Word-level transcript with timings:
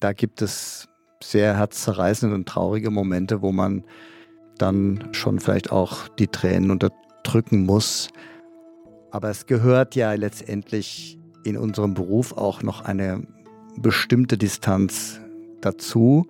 Da 0.00 0.12
gibt 0.12 0.42
es 0.42 0.88
sehr 1.22 1.56
herzzerreißende 1.56 2.34
und 2.34 2.48
traurige 2.48 2.90
Momente, 2.90 3.42
wo 3.42 3.52
man 3.52 3.84
dann 4.58 5.08
schon 5.12 5.40
vielleicht 5.40 5.72
auch 5.72 6.08
die 6.08 6.28
Tränen 6.28 6.70
unterdrücken 6.70 7.64
muss. 7.64 8.08
Aber 9.10 9.30
es 9.30 9.46
gehört 9.46 9.94
ja 9.94 10.12
letztendlich 10.12 11.18
in 11.44 11.56
unserem 11.56 11.94
Beruf 11.94 12.32
auch 12.32 12.62
noch 12.62 12.82
eine 12.82 13.26
bestimmte 13.76 14.36
Distanz 14.36 15.20
dazu. 15.60 16.26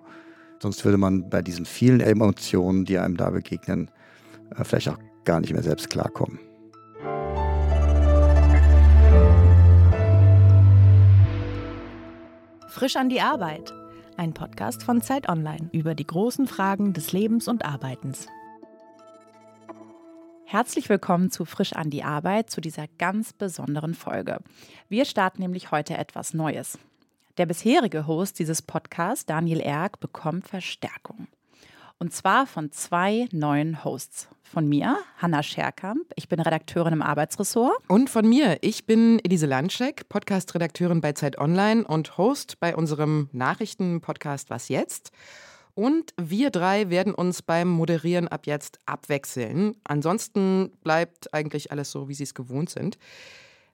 Sonst 0.61 0.83
würde 0.85 0.97
man 0.97 1.29
bei 1.29 1.41
diesen 1.41 1.65
vielen 1.65 1.99
Emotionen, 1.99 2.85
die 2.85 2.97
einem 2.97 3.17
da 3.17 3.29
begegnen, 3.29 3.91
äh, 4.55 4.63
vielleicht 4.63 4.89
auch 4.89 4.99
gar 5.25 5.39
nicht 5.39 5.53
mehr 5.53 5.63
selbst 5.63 5.89
klarkommen. 5.89 6.39
Frisch 12.79 12.95
an 12.95 13.09
die 13.09 13.19
Arbeit. 13.19 13.73
Ein 14.15 14.33
Podcast 14.33 14.83
von 14.83 15.01
Zeit 15.01 15.27
Online 15.27 15.67
über 15.73 15.95
die 15.95 16.07
großen 16.07 16.47
Fragen 16.47 16.93
des 16.93 17.11
Lebens 17.11 17.49
und 17.49 17.65
Arbeitens. 17.65 18.27
Herzlich 20.45 20.87
willkommen 20.87 21.29
zu 21.29 21.43
Frisch 21.43 21.73
an 21.73 21.89
die 21.89 22.05
Arbeit, 22.05 22.49
zu 22.49 22.61
dieser 22.61 22.85
ganz 22.97 23.33
besonderen 23.33 23.95
Folge. 23.95 24.39
Wir 24.87 25.03
starten 25.03 25.41
nämlich 25.41 25.71
heute 25.71 25.97
etwas 25.97 26.33
Neues. 26.33 26.79
Der 27.37 27.47
bisherige 27.47 28.07
Host 28.07 28.39
dieses 28.39 28.61
Podcasts, 28.61 29.25
Daniel 29.25 29.59
Erck, 29.59 29.99
bekommt 29.99 30.47
Verstärkung. 30.47 31.27
Und 32.01 32.13
zwar 32.13 32.47
von 32.47 32.71
zwei 32.71 33.27
neuen 33.33 33.83
Hosts. 33.83 34.29
Von 34.41 34.69
mir, 34.69 34.97
Hanna 35.17 35.43
Scherkamp. 35.43 36.05
Ich 36.15 36.29
bin 36.29 36.39
Redakteurin 36.39 36.93
im 36.93 37.01
Arbeitsressort. 37.01 37.77
Und 37.89 38.09
von 38.09 38.27
mir, 38.27 38.57
ich 38.61 38.85
bin 38.85 39.19
Elise 39.19 39.45
Landscheck, 39.45 40.07
Podcast-Redakteurin 40.07 41.01
bei 41.01 41.11
Zeit 41.11 41.37
Online 41.37 41.85
und 41.85 42.17
Host 42.17 42.57
bei 42.61 42.73
unserem 42.73 43.27
Nachrichten-Podcast 43.33 44.49
Was 44.49 44.69
jetzt? 44.69 45.11
Und 45.75 46.13
wir 46.17 46.51
drei 46.51 46.89
werden 46.89 47.13
uns 47.13 47.41
beim 47.41 47.67
Moderieren 47.67 48.29
ab 48.29 48.47
jetzt 48.47 48.79
abwechseln. 48.85 49.75
Ansonsten 49.83 50.71
bleibt 50.81 51.33
eigentlich 51.33 51.73
alles 51.73 51.91
so, 51.91 52.07
wie 52.07 52.13
Sie 52.13 52.23
es 52.23 52.33
gewohnt 52.33 52.69
sind. 52.69 52.97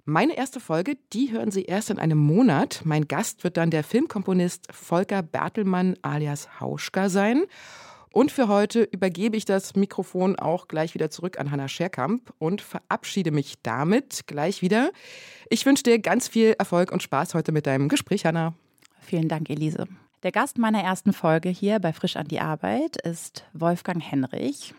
Meine 0.03 0.35
erste 0.35 0.59
Folge, 0.59 0.97
die 1.13 1.31
hören 1.31 1.51
Sie 1.51 1.63
erst 1.63 1.91
in 1.91 1.99
einem 1.99 2.17
Monat. 2.17 2.81
Mein 2.85 3.07
Gast 3.07 3.43
wird 3.43 3.57
dann 3.57 3.69
der 3.69 3.83
Filmkomponist 3.83 4.67
Volker 4.73 5.21
Bertelmann 5.21 5.95
alias 6.01 6.59
Hauschka 6.59 7.07
sein. 7.07 7.43
Und 8.15 8.31
für 8.31 8.47
heute 8.47 8.83
übergebe 8.83 9.35
ich 9.35 9.43
das 9.43 9.75
Mikrofon 9.75 10.39
auch 10.39 10.69
gleich 10.69 10.93
wieder 10.93 11.09
zurück 11.09 11.37
an 11.37 11.51
Hanna 11.51 11.67
Scherkamp 11.67 12.33
und 12.37 12.61
verabschiede 12.61 13.31
mich 13.31 13.55
damit 13.61 14.25
gleich 14.25 14.61
wieder. 14.61 14.91
Ich 15.49 15.65
wünsche 15.65 15.83
dir 15.83 15.99
ganz 15.99 16.29
viel 16.29 16.55
Erfolg 16.57 16.93
und 16.93 17.03
Spaß 17.03 17.33
heute 17.33 17.51
mit 17.51 17.67
deinem 17.67 17.89
Gespräch, 17.89 18.25
Hanna. 18.25 18.53
Vielen 19.01 19.27
Dank, 19.27 19.49
Elise. 19.49 19.89
Der 20.23 20.31
Gast 20.31 20.57
meiner 20.57 20.81
ersten 20.81 21.11
Folge 21.11 21.49
hier 21.49 21.79
bei 21.79 21.91
Frisch 21.91 22.15
an 22.15 22.29
die 22.29 22.39
Arbeit 22.39 22.95
ist 22.95 23.43
Wolfgang 23.51 24.01
Henrich. 24.01 24.73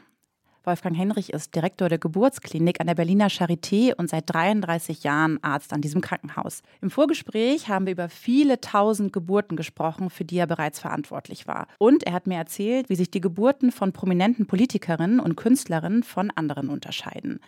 Wolfgang 0.66 0.96
Henrich 0.96 1.32
ist 1.32 1.54
Direktor 1.54 1.88
der 1.88 1.98
Geburtsklinik 1.98 2.80
an 2.80 2.88
der 2.88 2.96
Berliner 2.96 3.28
Charité 3.28 3.94
und 3.94 4.10
seit 4.10 4.24
33 4.34 5.04
Jahren 5.04 5.38
Arzt 5.40 5.72
an 5.72 5.80
diesem 5.80 6.00
Krankenhaus. 6.00 6.62
Im 6.82 6.90
Vorgespräch 6.90 7.68
haben 7.68 7.86
wir 7.86 7.92
über 7.92 8.08
viele 8.08 8.60
tausend 8.60 9.12
Geburten 9.12 9.56
gesprochen, 9.56 10.10
für 10.10 10.24
die 10.24 10.38
er 10.38 10.48
bereits 10.48 10.80
verantwortlich 10.80 11.46
war. 11.46 11.68
Und 11.78 12.02
er 12.02 12.14
hat 12.14 12.26
mir 12.26 12.36
erzählt, 12.36 12.88
wie 12.88 12.96
sich 12.96 13.12
die 13.12 13.20
Geburten 13.20 13.70
von 13.70 13.92
prominenten 13.92 14.46
Politikerinnen 14.46 15.20
und 15.20 15.36
Künstlerinnen 15.36 16.02
von 16.02 16.32
anderen 16.34 16.68
unterscheiden. 16.68 17.38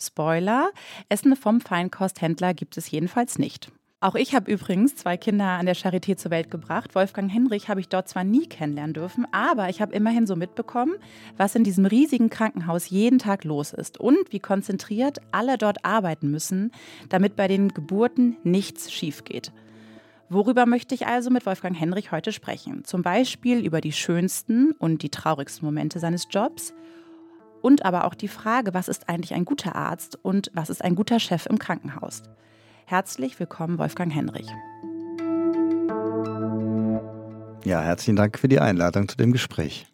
Spoiler, 0.00 0.70
Essen 1.08 1.34
vom 1.34 1.60
Feinkosthändler 1.60 2.54
gibt 2.54 2.76
es 2.76 2.88
jedenfalls 2.88 3.36
nicht. 3.36 3.72
Auch 4.04 4.16
ich 4.16 4.34
habe 4.34 4.52
übrigens 4.52 4.96
zwei 4.96 5.16
Kinder 5.16 5.46
an 5.46 5.64
der 5.64 5.74
Charité 5.74 6.14
zur 6.14 6.30
Welt 6.30 6.50
gebracht. 6.50 6.94
Wolfgang 6.94 7.32
Henrich 7.32 7.70
habe 7.70 7.80
ich 7.80 7.88
dort 7.88 8.06
zwar 8.06 8.22
nie 8.22 8.46
kennenlernen 8.46 8.92
dürfen, 8.92 9.26
aber 9.32 9.70
ich 9.70 9.80
habe 9.80 9.94
immerhin 9.94 10.26
so 10.26 10.36
mitbekommen, 10.36 10.96
was 11.38 11.54
in 11.54 11.64
diesem 11.64 11.86
riesigen 11.86 12.28
Krankenhaus 12.28 12.90
jeden 12.90 13.18
Tag 13.18 13.44
los 13.44 13.72
ist 13.72 13.98
und 13.98 14.30
wie 14.30 14.40
konzentriert 14.40 15.20
alle 15.32 15.56
dort 15.56 15.86
arbeiten 15.86 16.30
müssen, 16.30 16.70
damit 17.08 17.34
bei 17.34 17.48
den 17.48 17.72
Geburten 17.72 18.36
nichts 18.44 18.92
schief 18.92 19.24
geht. 19.24 19.52
Worüber 20.28 20.66
möchte 20.66 20.94
ich 20.94 21.06
also 21.06 21.30
mit 21.30 21.46
Wolfgang 21.46 21.74
Henrich 21.74 22.12
heute 22.12 22.32
sprechen? 22.32 22.84
Zum 22.84 23.00
Beispiel 23.00 23.64
über 23.64 23.80
die 23.80 23.92
schönsten 23.92 24.72
und 24.72 25.02
die 25.02 25.08
traurigsten 25.08 25.64
Momente 25.64 25.98
seines 25.98 26.28
Jobs 26.30 26.74
und 27.62 27.86
aber 27.86 28.04
auch 28.04 28.14
die 28.14 28.28
Frage, 28.28 28.74
was 28.74 28.88
ist 28.88 29.08
eigentlich 29.08 29.32
ein 29.32 29.46
guter 29.46 29.74
Arzt 29.74 30.18
und 30.22 30.50
was 30.52 30.68
ist 30.68 30.84
ein 30.84 30.94
guter 30.94 31.20
Chef 31.20 31.46
im 31.46 31.58
Krankenhaus? 31.58 32.22
Herzlich 32.86 33.40
willkommen, 33.40 33.78
Wolfgang 33.78 34.12
Henrich. 34.14 34.46
Ja, 37.64 37.80
herzlichen 37.80 38.16
Dank 38.16 38.38
für 38.38 38.46
die 38.46 38.60
Einladung 38.60 39.08
zu 39.08 39.16
dem 39.16 39.32
Gespräch. 39.32 39.86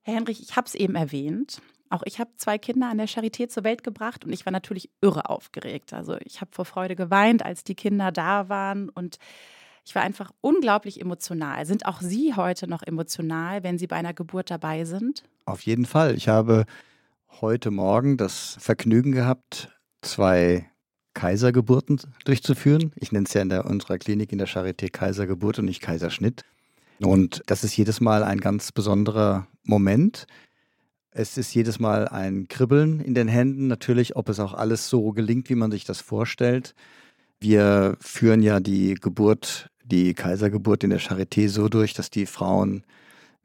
Herr 0.00 0.14
Henrich, 0.14 0.40
ich 0.40 0.56
habe 0.56 0.66
es 0.66 0.74
eben 0.74 0.94
erwähnt. 0.94 1.60
Auch 1.90 2.02
ich 2.06 2.18
habe 2.18 2.30
zwei 2.36 2.56
Kinder 2.56 2.88
an 2.88 2.96
der 2.96 3.08
Charité 3.08 3.48
zur 3.48 3.64
Welt 3.64 3.84
gebracht 3.84 4.24
und 4.24 4.32
ich 4.32 4.46
war 4.46 4.52
natürlich 4.52 4.90
irre 5.02 5.28
aufgeregt. 5.28 5.92
Also 5.92 6.16
ich 6.24 6.40
habe 6.40 6.50
vor 6.54 6.64
Freude 6.64 6.96
geweint, 6.96 7.44
als 7.44 7.62
die 7.62 7.74
Kinder 7.74 8.10
da 8.10 8.48
waren 8.48 8.88
und 8.88 9.18
ich 9.84 9.94
war 9.94 10.02
einfach 10.02 10.30
unglaublich 10.40 10.98
emotional. 10.98 11.66
Sind 11.66 11.84
auch 11.84 12.00
Sie 12.00 12.34
heute 12.34 12.68
noch 12.68 12.82
emotional, 12.82 13.62
wenn 13.64 13.76
Sie 13.76 13.86
bei 13.86 13.96
einer 13.96 14.14
Geburt 14.14 14.50
dabei 14.50 14.86
sind? 14.86 15.24
Auf 15.44 15.60
jeden 15.62 15.84
Fall. 15.84 16.14
Ich 16.14 16.28
habe 16.28 16.64
heute 17.42 17.70
Morgen 17.70 18.16
das 18.16 18.56
Vergnügen 18.60 19.12
gehabt, 19.12 19.68
zwei 20.00 20.69
Kaisergeburten 21.14 22.00
durchzuführen. 22.24 22.92
Ich 22.96 23.12
nenne 23.12 23.26
es 23.26 23.34
ja 23.34 23.42
in 23.42 23.48
der, 23.48 23.66
unserer 23.66 23.98
Klinik 23.98 24.32
in 24.32 24.38
der 24.38 24.48
Charité 24.48 24.90
Kaisergeburt 24.90 25.58
und 25.58 25.64
nicht 25.66 25.80
Kaiserschnitt. 25.80 26.44
Und 27.00 27.42
das 27.46 27.64
ist 27.64 27.76
jedes 27.76 28.00
Mal 28.00 28.22
ein 28.22 28.40
ganz 28.40 28.72
besonderer 28.72 29.46
Moment. 29.64 30.26
Es 31.10 31.38
ist 31.38 31.54
jedes 31.54 31.80
Mal 31.80 32.06
ein 32.06 32.46
Kribbeln 32.48 33.00
in 33.00 33.14
den 33.14 33.26
Händen, 33.26 33.66
natürlich, 33.66 34.16
ob 34.16 34.28
es 34.28 34.38
auch 34.38 34.54
alles 34.54 34.88
so 34.88 35.10
gelingt, 35.12 35.48
wie 35.50 35.56
man 35.56 35.70
sich 35.70 35.84
das 35.84 36.00
vorstellt. 36.00 36.74
Wir 37.40 37.96
führen 38.00 38.42
ja 38.42 38.60
die 38.60 38.94
Geburt, 38.94 39.70
die 39.84 40.14
Kaisergeburt 40.14 40.84
in 40.84 40.90
der 40.90 41.00
Charité 41.00 41.48
so 41.48 41.68
durch, 41.68 41.94
dass 41.94 42.10
die 42.10 42.26
Frauen, 42.26 42.84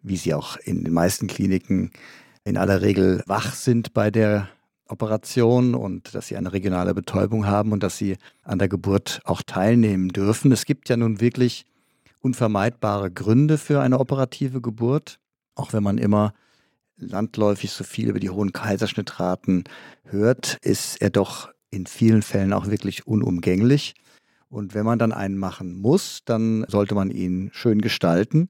wie 0.04 0.18
sie 0.18 0.34
auch 0.34 0.58
in 0.58 0.84
den 0.84 0.94
meisten 0.94 1.28
Kliniken 1.28 1.92
in 2.44 2.58
aller 2.58 2.82
Regel 2.82 3.24
wach 3.26 3.56
sind 3.56 3.94
bei 3.94 4.12
der 4.12 4.50
Operation 4.88 5.76
und 5.76 6.14
dass 6.14 6.28
sie 6.28 6.38
eine 6.38 6.54
regionale 6.54 6.94
Betäubung 6.94 7.48
haben 7.48 7.72
und 7.72 7.82
dass 7.84 7.98
sie 7.98 8.18
an 8.44 8.60
der 8.60 8.68
Geburt 8.68 9.22
auch 9.24 9.42
teilnehmen 9.42 10.10
dürfen. 10.10 10.52
Es 10.52 10.66
gibt 10.66 10.90
ja 10.90 10.98
nun 10.98 11.20
wirklich 11.20 11.66
unvermeidbare 12.22 13.12
Gründe 13.12 13.58
für 13.58 13.82
eine 13.82 14.00
operative 14.00 14.62
Geburt, 14.62 15.20
auch 15.56 15.74
wenn 15.74 15.84
man 15.84 15.98
immer 15.98 16.34
landläufig 16.98 17.72
so 17.72 17.84
viel 17.84 18.10
über 18.10 18.20
die 18.20 18.30
hohen 18.30 18.54
Kaiserschnittraten 18.54 19.66
hört, 20.04 20.58
ist 20.62 21.02
er 21.02 21.10
doch 21.10 21.50
in 21.70 21.86
vielen 21.88 22.22
Fällen 22.22 22.54
auch 22.54 22.68
wirklich 22.68 23.06
unumgänglich. 23.06 23.96
Und 24.50 24.74
wenn 24.74 24.86
man 24.86 25.00
dann 25.00 25.12
einen 25.12 25.38
machen 25.38 25.80
muss, 25.80 26.22
dann 26.26 26.66
sollte 26.68 26.96
man 26.96 27.12
ihn 27.12 27.50
schön 27.54 27.82
gestalten. 27.82 28.50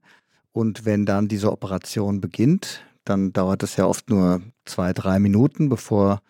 Und 0.52 0.84
wenn 0.84 1.04
dann 1.04 1.28
diese 1.28 1.50
Operation 1.50 2.20
beginnt, 2.20 2.82
dann 3.08 3.32
dauert 3.32 3.62
es 3.62 3.76
ja 3.76 3.86
oft 3.86 4.10
nur 4.10 4.42
zwei, 4.64 4.92
drei 4.92 5.18
Minuten, 5.18 5.68
bevor 5.68 6.20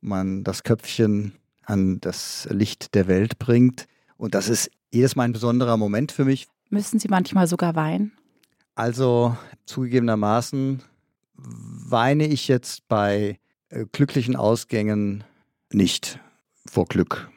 man 0.00 0.44
das 0.44 0.62
Köpfchen 0.62 1.32
an 1.64 2.00
das 2.00 2.46
Licht 2.50 2.94
der 2.94 3.08
Welt 3.08 3.38
bringt. 3.38 3.86
Und 4.16 4.34
das 4.34 4.48
ist 4.48 4.70
jedes 4.92 5.16
Mal 5.16 5.24
ein 5.24 5.32
besonderer 5.32 5.76
Moment 5.76 6.12
für 6.12 6.24
mich. 6.24 6.46
Müssen 6.70 6.98
Sie 6.98 7.08
manchmal 7.08 7.46
sogar 7.46 7.74
weinen? 7.74 8.12
Also 8.74 9.36
zugegebenermaßen 9.64 10.82
weine 11.34 12.26
ich 12.26 12.48
jetzt 12.48 12.86
bei 12.88 13.38
äh, 13.68 13.86
glücklichen 13.90 14.36
Ausgängen 14.36 15.24
nicht 15.72 16.20
vor 16.66 16.86
Glück. 16.86 17.30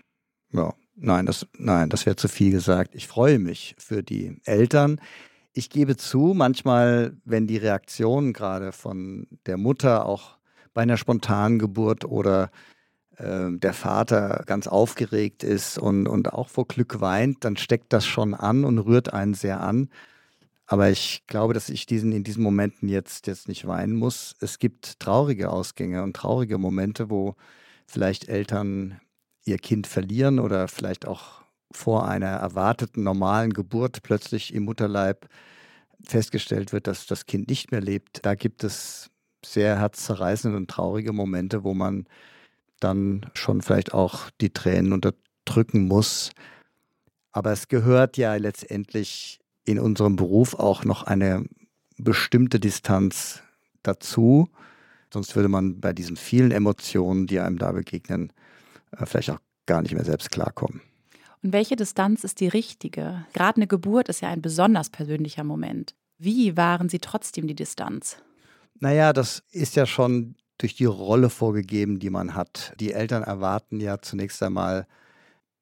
Ja, 0.51 0.73
nein, 0.95 1.25
das, 1.25 1.47
nein, 1.57 1.89
das 1.89 2.05
wäre 2.05 2.15
zu 2.15 2.27
viel 2.27 2.51
gesagt. 2.51 2.95
Ich 2.95 3.07
freue 3.07 3.39
mich 3.39 3.75
für 3.77 4.03
die 4.03 4.37
Eltern, 4.45 4.99
ich 5.53 5.69
gebe 5.69 5.97
zu, 5.97 6.33
manchmal, 6.35 7.17
wenn 7.25 7.47
die 7.47 7.57
Reaktion 7.57 8.33
gerade 8.33 8.71
von 8.71 9.27
der 9.45 9.57
Mutter 9.57 10.05
auch 10.05 10.37
bei 10.73 10.83
einer 10.83 10.97
spontanen 10.97 11.59
Geburt 11.59 12.05
oder 12.05 12.51
äh, 13.17 13.49
der 13.51 13.73
Vater 13.73 14.43
ganz 14.45 14.67
aufgeregt 14.67 15.43
ist 15.43 15.77
und, 15.77 16.07
und 16.07 16.33
auch 16.33 16.49
vor 16.49 16.67
Glück 16.67 17.01
weint, 17.01 17.43
dann 17.43 17.57
steckt 17.57 17.91
das 17.93 18.05
schon 18.05 18.33
an 18.33 18.63
und 18.63 18.79
rührt 18.79 19.13
einen 19.13 19.33
sehr 19.33 19.61
an. 19.61 19.89
Aber 20.67 20.89
ich 20.89 21.23
glaube, 21.25 21.55
dass 21.55 21.69
ich 21.69 21.87
diesen, 21.87 22.11
in 22.11 22.23
diesen 22.23 22.43
Momenten 22.43 22.87
jetzt, 22.89 23.25
jetzt 23.25 23.47
nicht 23.47 23.65
weinen 23.65 23.95
muss. 23.95 24.35
Es 24.39 24.59
gibt 24.59 24.99
traurige 24.99 25.49
Ausgänge 25.49 26.03
und 26.03 26.15
traurige 26.15 26.59
Momente, 26.59 27.09
wo 27.09 27.35
vielleicht 27.87 28.29
Eltern 28.29 29.01
ihr 29.45 29.57
Kind 29.57 29.87
verlieren 29.87 30.39
oder 30.39 30.67
vielleicht 30.67 31.07
auch 31.07 31.41
vor 31.71 32.07
einer 32.07 32.27
erwarteten 32.27 33.03
normalen 33.03 33.53
Geburt 33.53 34.03
plötzlich 34.03 34.53
im 34.53 34.63
Mutterleib 34.63 35.27
festgestellt 36.03 36.73
wird, 36.73 36.87
dass 36.87 37.05
das 37.05 37.25
Kind 37.25 37.49
nicht 37.49 37.71
mehr 37.71 37.81
lebt, 37.81 38.25
da 38.25 38.35
gibt 38.35 38.63
es 38.63 39.09
sehr 39.45 39.79
herzzerreißende 39.79 40.57
und 40.57 40.69
traurige 40.69 41.13
Momente, 41.13 41.63
wo 41.63 41.73
man 41.73 42.05
dann 42.79 43.25
schon 43.33 43.61
vielleicht 43.61 43.93
auch 43.93 44.29
die 44.41 44.51
Tränen 44.51 44.93
unterdrücken 44.93 45.87
muss. 45.87 46.31
Aber 47.31 47.51
es 47.51 47.67
gehört 47.67 48.17
ja 48.17 48.35
letztendlich 48.35 49.39
in 49.65 49.79
unserem 49.79 50.15
Beruf 50.15 50.55
auch 50.55 50.83
noch 50.83 51.03
eine 51.03 51.45
bestimmte 51.97 52.59
Distanz 52.59 53.43
dazu. 53.83 54.49
Sonst 55.13 55.35
würde 55.35 55.49
man 55.49 55.79
bei 55.79 55.93
diesen 55.93 56.17
vielen 56.17 56.51
Emotionen, 56.51 57.27
die 57.27 57.39
einem 57.39 57.57
da 57.57 57.71
begegnen, 57.71 58.31
äh, 58.91 59.05
vielleicht 59.05 59.31
auch 59.31 59.39
gar 59.65 59.81
nicht 59.81 59.93
mehr 59.93 60.05
selbst 60.05 60.31
klarkommen. 60.31 60.81
Und 61.41 61.53
welche 61.53 61.75
Distanz 61.75 62.23
ist 62.23 62.39
die 62.41 62.47
richtige? 62.47 63.25
Gerade 63.33 63.57
eine 63.57 63.67
Geburt 63.67 64.09
ist 64.09 64.21
ja 64.21 64.29
ein 64.29 64.41
besonders 64.41 64.89
persönlicher 64.89 65.43
Moment. 65.43 65.95
Wie 66.17 66.57
wahren 66.57 66.89
Sie 66.89 66.99
trotzdem 66.99 67.47
die 67.47 67.55
Distanz? 67.55 68.17
Naja, 68.79 69.13
das 69.13 69.43
ist 69.51 69.75
ja 69.75 69.85
schon 69.85 70.35
durch 70.57 70.75
die 70.75 70.85
Rolle 70.85 71.29
vorgegeben, 71.29 71.99
die 71.99 72.09
man 72.09 72.35
hat. 72.35 72.73
Die 72.79 72.91
Eltern 72.91 73.23
erwarten 73.23 73.79
ja 73.79 74.01
zunächst 74.01 74.43
einmal 74.43 74.85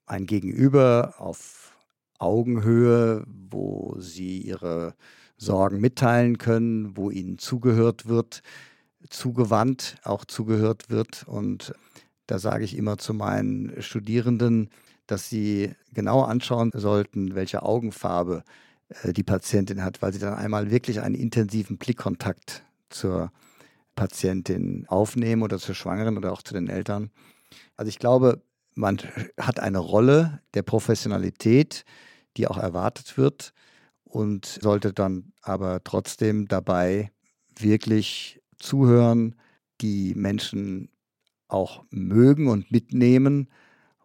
ein 0.07 0.25
Gegenüber 0.25 1.15
auf 1.19 1.77
Augenhöhe, 2.17 3.23
wo 3.27 3.95
sie 3.99 4.39
ihre 4.39 4.95
Sorgen 5.37 5.79
mitteilen 5.79 6.39
können, 6.39 6.97
wo 6.97 7.11
ihnen 7.11 7.37
zugehört 7.37 8.07
wird, 8.07 8.41
zugewandt 9.09 9.97
auch 10.03 10.25
zugehört 10.25 10.89
wird. 10.89 11.27
Und 11.27 11.73
da 12.25 12.39
sage 12.39 12.63
ich 12.63 12.75
immer 12.75 12.97
zu 12.97 13.13
meinen 13.13 13.79
Studierenden, 13.81 14.71
dass 15.07 15.29
sie 15.29 15.73
genau 15.93 16.21
anschauen 16.21 16.71
sollten, 16.73 17.35
welche 17.35 17.63
Augenfarbe 17.63 18.43
äh, 18.89 19.13
die 19.13 19.23
Patientin 19.23 19.83
hat, 19.83 20.01
weil 20.01 20.13
sie 20.13 20.19
dann 20.19 20.33
einmal 20.33 20.69
wirklich 20.69 21.01
einen 21.01 21.15
intensiven 21.15 21.77
Blickkontakt 21.77 22.63
zur 22.89 23.31
Patientin 23.95 24.85
aufnehmen 24.87 25.41
oder 25.41 25.57
zur 25.57 25.75
Schwangeren 25.75 26.17
oder 26.17 26.31
auch 26.31 26.43
zu 26.43 26.53
den 26.53 26.67
Eltern. 26.69 27.09
Also 27.75 27.89
ich 27.89 27.99
glaube, 27.99 28.43
man 28.75 28.99
hat 29.39 29.59
eine 29.59 29.79
Rolle 29.79 30.41
der 30.53 30.61
Professionalität, 30.61 31.83
die 32.37 32.47
auch 32.47 32.57
erwartet 32.57 33.17
wird 33.17 33.53
und 34.03 34.45
sollte 34.45 34.93
dann 34.93 35.33
aber 35.41 35.83
trotzdem 35.83 36.47
dabei 36.47 37.11
wirklich 37.57 38.39
zuhören, 38.59 39.35
die 39.81 40.13
Menschen 40.15 40.89
auch 41.47 41.85
mögen 41.89 42.47
und 42.47 42.71
mitnehmen 42.71 43.49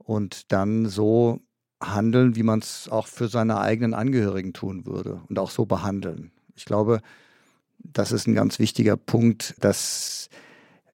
und 0.04 0.52
dann 0.52 0.86
so 0.86 1.40
handeln, 1.80 2.36
wie 2.36 2.42
man 2.42 2.60
es 2.60 2.88
auch 2.88 3.06
für 3.06 3.28
seine 3.28 3.60
eigenen 3.60 3.94
Angehörigen 3.94 4.52
tun 4.52 4.86
würde 4.86 5.22
und 5.28 5.38
auch 5.38 5.50
so 5.50 5.66
behandeln. 5.66 6.30
Ich 6.54 6.64
glaube, 6.64 7.00
das 7.78 8.12
ist 8.12 8.26
ein 8.26 8.34
ganz 8.34 8.58
wichtiger 8.58 8.96
Punkt, 8.96 9.54
dass 9.60 10.28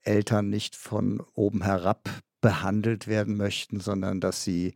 Eltern 0.02 0.48
nicht 0.48 0.76
von 0.76 1.22
oben 1.34 1.62
herab 1.62 2.08
behandelt 2.40 3.08
werden 3.08 3.36
möchten, 3.36 3.80
sondern 3.80 4.20
dass 4.20 4.44
sie, 4.44 4.74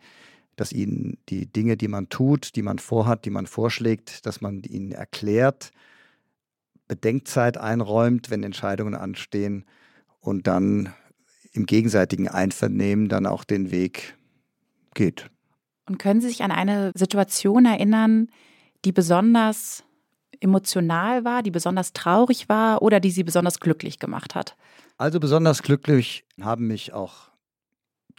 dass 0.57 0.73
ihnen 0.73 1.19
die 1.29 1.47
Dinge, 1.47 1.77
die 1.77 1.89
man 1.89 2.09
tut, 2.09 2.57
die 2.57 2.63
man 2.63 2.79
vorhat, 2.79 3.25
die 3.25 3.31
man 3.31 3.47
vorschlägt, 3.47 4.27
dass 4.27 4.41
man 4.41 4.63
ihnen 4.63 4.93
erklärt, 4.93 5.71
Bedenkzeit 6.89 7.57
einräumt, 7.57 8.31
wenn 8.31 8.43
Entscheidungen 8.43 8.95
anstehen 8.95 9.65
und 10.21 10.47
dann 10.47 10.93
im 11.53 11.67
gegenseitigen 11.67 12.29
Einvernehmen 12.29 13.09
dann 13.09 13.27
auch 13.27 13.45
den 13.45 13.71
Weg 13.71 14.17
geht. 14.95 15.31
Und 15.89 15.99
können 15.99 16.21
Sie 16.21 16.29
sich 16.29 16.43
an 16.43 16.51
eine 16.51 16.93
Situation 16.95 17.65
erinnern, 17.65 18.29
die 18.85 18.93
besonders 18.93 19.85
emotional 20.41 21.25
war, 21.25 21.43
die 21.43 21.51
besonders 21.51 21.93
traurig 21.93 22.49
war 22.49 22.83
oder 22.83 23.01
die 23.01 23.11
Sie 23.11 23.25
besonders 23.25 23.61
glücklich 23.61 23.99
gemacht 23.99 24.35
hat? 24.35 24.57
Also 24.99 25.21
besonders 25.21 25.63
glücklich 25.63 26.25
haben 26.41 26.67
mich 26.67 26.93
auch 26.93 27.31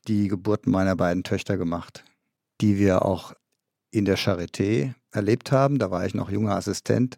die 0.08 0.28
Geburten 0.28 0.72
meiner 0.72 0.96
beiden 0.96 1.24
Töchter 1.24 1.58
gemacht, 1.58 2.04
die 2.62 2.78
wir 2.78 3.06
auch 3.06 3.34
in 3.92 4.06
der 4.06 4.18
Charité 4.18 4.94
erlebt 5.12 5.52
haben. 5.52 5.80
Da 5.80 5.92
war 5.92 6.06
ich 6.06 6.14
noch 6.14 6.30
junger 6.30 6.56
Assistent. 6.56 7.18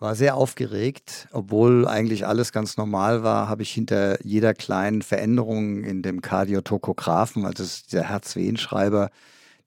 War 0.00 0.14
sehr 0.14 0.36
aufgeregt, 0.36 1.26
obwohl 1.32 1.88
eigentlich 1.88 2.24
alles 2.24 2.52
ganz 2.52 2.76
normal 2.76 3.24
war, 3.24 3.48
habe 3.48 3.62
ich 3.62 3.72
hinter 3.72 4.24
jeder 4.24 4.54
kleinen 4.54 5.02
Veränderung 5.02 5.82
in 5.82 6.02
dem 6.02 6.22
Kardiotokographen, 6.22 7.44
also 7.44 7.64
dieser 7.64 8.04
Herzwehenschreiber, 8.04 9.10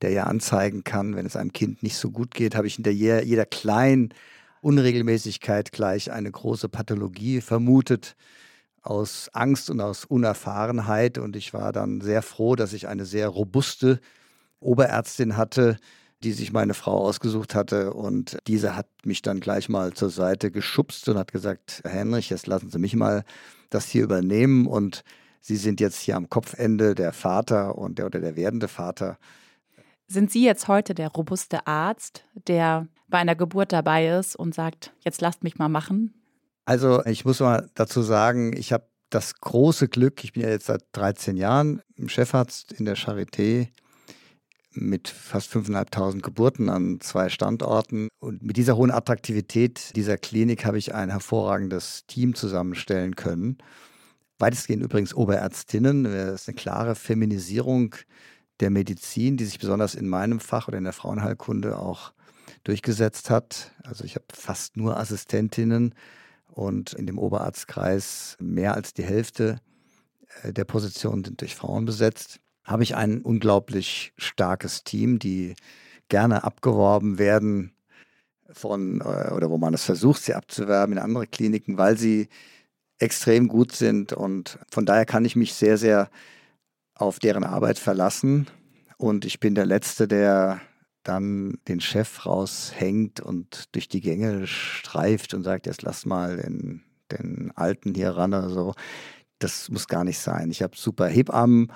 der 0.01 0.11
ja 0.11 0.23
anzeigen 0.23 0.85
kann, 0.85 1.17
wenn 1.17 1.25
es 1.25 1.35
einem 1.35 1.51
Kind 1.51 1.83
nicht 1.83 1.97
so 1.97 2.11
gut 2.11 2.33
geht, 2.33 2.55
habe 2.55 2.65
ich 2.65 2.75
hinter 2.75 2.91
jeder, 2.91 3.23
jeder 3.23 3.45
kleinen 3.45 4.13
Unregelmäßigkeit 4.61 5.73
gleich 5.73 6.11
eine 6.11 6.31
große 6.31 6.69
Pathologie 6.69 7.41
vermutet 7.41 8.15
aus 8.83 9.29
Angst 9.33 9.69
und 9.69 9.81
aus 9.81 10.05
Unerfahrenheit. 10.05 11.17
Und 11.17 11.35
ich 11.35 11.53
war 11.53 11.71
dann 11.71 11.99
sehr 12.01 12.21
froh, 12.21 12.55
dass 12.55 12.73
ich 12.73 12.87
eine 12.87 13.05
sehr 13.05 13.27
robuste 13.27 13.99
Oberärztin 14.59 15.35
hatte, 15.35 15.77
die 16.23 16.33
sich 16.33 16.51
meine 16.53 16.73
Frau 16.73 16.97
ausgesucht 16.97 17.55
hatte. 17.55 17.93
Und 17.93 18.37
diese 18.47 18.75
hat 18.75 18.87
mich 19.03 19.21
dann 19.21 19.39
gleich 19.39 19.69
mal 19.69 19.93
zur 19.93 20.09
Seite 20.09 20.51
geschubst 20.51 21.07
und 21.09 21.17
hat 21.17 21.31
gesagt, 21.31 21.81
Herr 21.83 21.91
Henrich, 21.91 22.29
jetzt 22.29 22.47
lassen 22.47 22.69
Sie 22.69 22.79
mich 22.79 22.95
mal 22.95 23.23
das 23.69 23.87
hier 23.87 24.03
übernehmen. 24.03 24.67
Und 24.67 25.03
Sie 25.39 25.55
sind 25.55 25.79
jetzt 25.79 25.99
hier 25.99 26.15
am 26.15 26.29
Kopfende 26.29 26.95
der 26.95 27.13
Vater 27.13 27.77
und 27.77 27.97
der 27.97 28.05
oder 28.05 28.19
der 28.19 28.35
werdende 28.35 28.67
Vater. 28.67 29.17
Sind 30.07 30.31
Sie 30.31 30.45
jetzt 30.45 30.67
heute 30.67 30.93
der 30.93 31.09
robuste 31.09 31.65
Arzt, 31.67 32.25
der 32.47 32.87
bei 33.07 33.17
einer 33.17 33.35
Geburt 33.35 33.71
dabei 33.71 34.07
ist 34.19 34.35
und 34.35 34.53
sagt, 34.53 34.93
jetzt 34.99 35.21
lasst 35.21 35.43
mich 35.43 35.57
mal 35.57 35.69
machen? 35.69 36.13
Also 36.65 37.03
ich 37.05 37.25
muss 37.25 37.39
mal 37.39 37.69
dazu 37.75 38.01
sagen, 38.01 38.55
ich 38.55 38.71
habe 38.71 38.85
das 39.09 39.39
große 39.39 39.87
Glück, 39.87 40.23
ich 40.23 40.33
bin 40.33 40.43
ja 40.43 40.49
jetzt 40.49 40.67
seit 40.67 40.83
13 40.93 41.37
Jahren 41.37 41.81
Chefarzt 42.07 42.71
in 42.71 42.85
der 42.85 42.95
Charité 42.95 43.67
mit 44.73 45.09
fast 45.09 45.53
5.500 45.53 46.21
Geburten 46.21 46.69
an 46.69 46.99
zwei 47.01 47.29
Standorten. 47.29 48.07
Und 48.19 48.43
mit 48.43 48.57
dieser 48.57 48.77
hohen 48.77 48.91
Attraktivität 48.91 49.95
dieser 49.95 50.17
Klinik 50.17 50.65
habe 50.65 50.77
ich 50.77 50.93
ein 50.93 51.09
hervorragendes 51.09 52.05
Team 52.07 52.35
zusammenstellen 52.35 53.15
können. 53.15 53.57
Weitestgehend 54.39 54.83
übrigens 54.83 55.13
Oberärztinnen. 55.13 56.05
Das 56.05 56.41
ist 56.41 56.47
eine 56.47 56.55
klare 56.55 56.95
Feminisierung 56.95 57.95
der 58.59 58.69
Medizin, 58.69 59.37
die 59.37 59.45
sich 59.45 59.59
besonders 59.59 59.95
in 59.95 60.07
meinem 60.07 60.39
Fach 60.39 60.67
oder 60.67 60.77
in 60.77 60.83
der 60.83 60.93
Frauenheilkunde 60.93 61.77
auch 61.77 62.13
durchgesetzt 62.63 63.29
hat. 63.29 63.71
Also 63.83 64.03
ich 64.03 64.15
habe 64.15 64.25
fast 64.33 64.77
nur 64.77 64.97
Assistentinnen 64.97 65.95
und 66.47 66.93
in 66.93 67.07
dem 67.07 67.17
Oberarztkreis 67.17 68.37
mehr 68.39 68.75
als 68.75 68.93
die 68.93 69.03
Hälfte 69.03 69.59
äh, 70.43 70.53
der 70.53 70.65
Positionen 70.65 71.23
sind 71.23 71.41
durch 71.41 71.55
Frauen 71.55 71.85
besetzt 71.85 72.39
habe 72.63 72.83
ich 72.83 72.95
ein 72.95 73.21
unglaublich 73.21 74.13
starkes 74.17 74.83
Team, 74.83 75.19
die 75.19 75.55
gerne 76.09 76.43
abgeworben 76.43 77.17
werden 77.17 77.73
von, 78.51 79.01
äh, 79.01 79.31
oder 79.31 79.49
wo 79.49 79.57
man 79.57 79.73
es 79.73 79.85
versucht, 79.85 80.21
sie 80.21 80.33
abzuwerben 80.33 80.97
in 80.97 81.03
andere 81.03 81.27
Kliniken, 81.27 81.77
weil 81.77 81.97
sie 81.97 82.27
extrem 82.99 83.47
gut 83.47 83.71
sind. 83.71 84.13
Und 84.13 84.59
von 84.69 84.85
daher 84.85 85.05
kann 85.05 85.25
ich 85.25 85.35
mich 85.35 85.53
sehr, 85.53 85.77
sehr 85.77 86.09
auf 86.95 87.19
deren 87.19 87.43
Arbeit 87.43 87.79
verlassen. 87.79 88.47
Und 88.97 89.25
ich 89.25 89.39
bin 89.39 89.55
der 89.55 89.65
Letzte, 89.65 90.07
der 90.07 90.61
dann 91.03 91.57
den 91.67 91.81
Chef 91.81 92.25
raushängt 92.27 93.19
und 93.19 93.73
durch 93.73 93.87
die 93.87 94.01
Gänge 94.01 94.45
streift 94.45 95.33
und 95.33 95.43
sagt, 95.43 95.65
jetzt 95.65 95.81
lass 95.81 96.05
mal 96.05 96.37
den, 96.37 96.83
den 97.11 97.51
Alten 97.55 97.95
hier 97.95 98.11
ran 98.11 98.35
oder 98.35 98.49
so. 98.49 98.73
Das 99.39 99.69
muss 99.69 99.87
gar 99.87 100.03
nicht 100.03 100.19
sein. 100.19 100.51
Ich 100.51 100.61
habe 100.61 100.77
super 100.77 101.07
Hebammen 101.07 101.71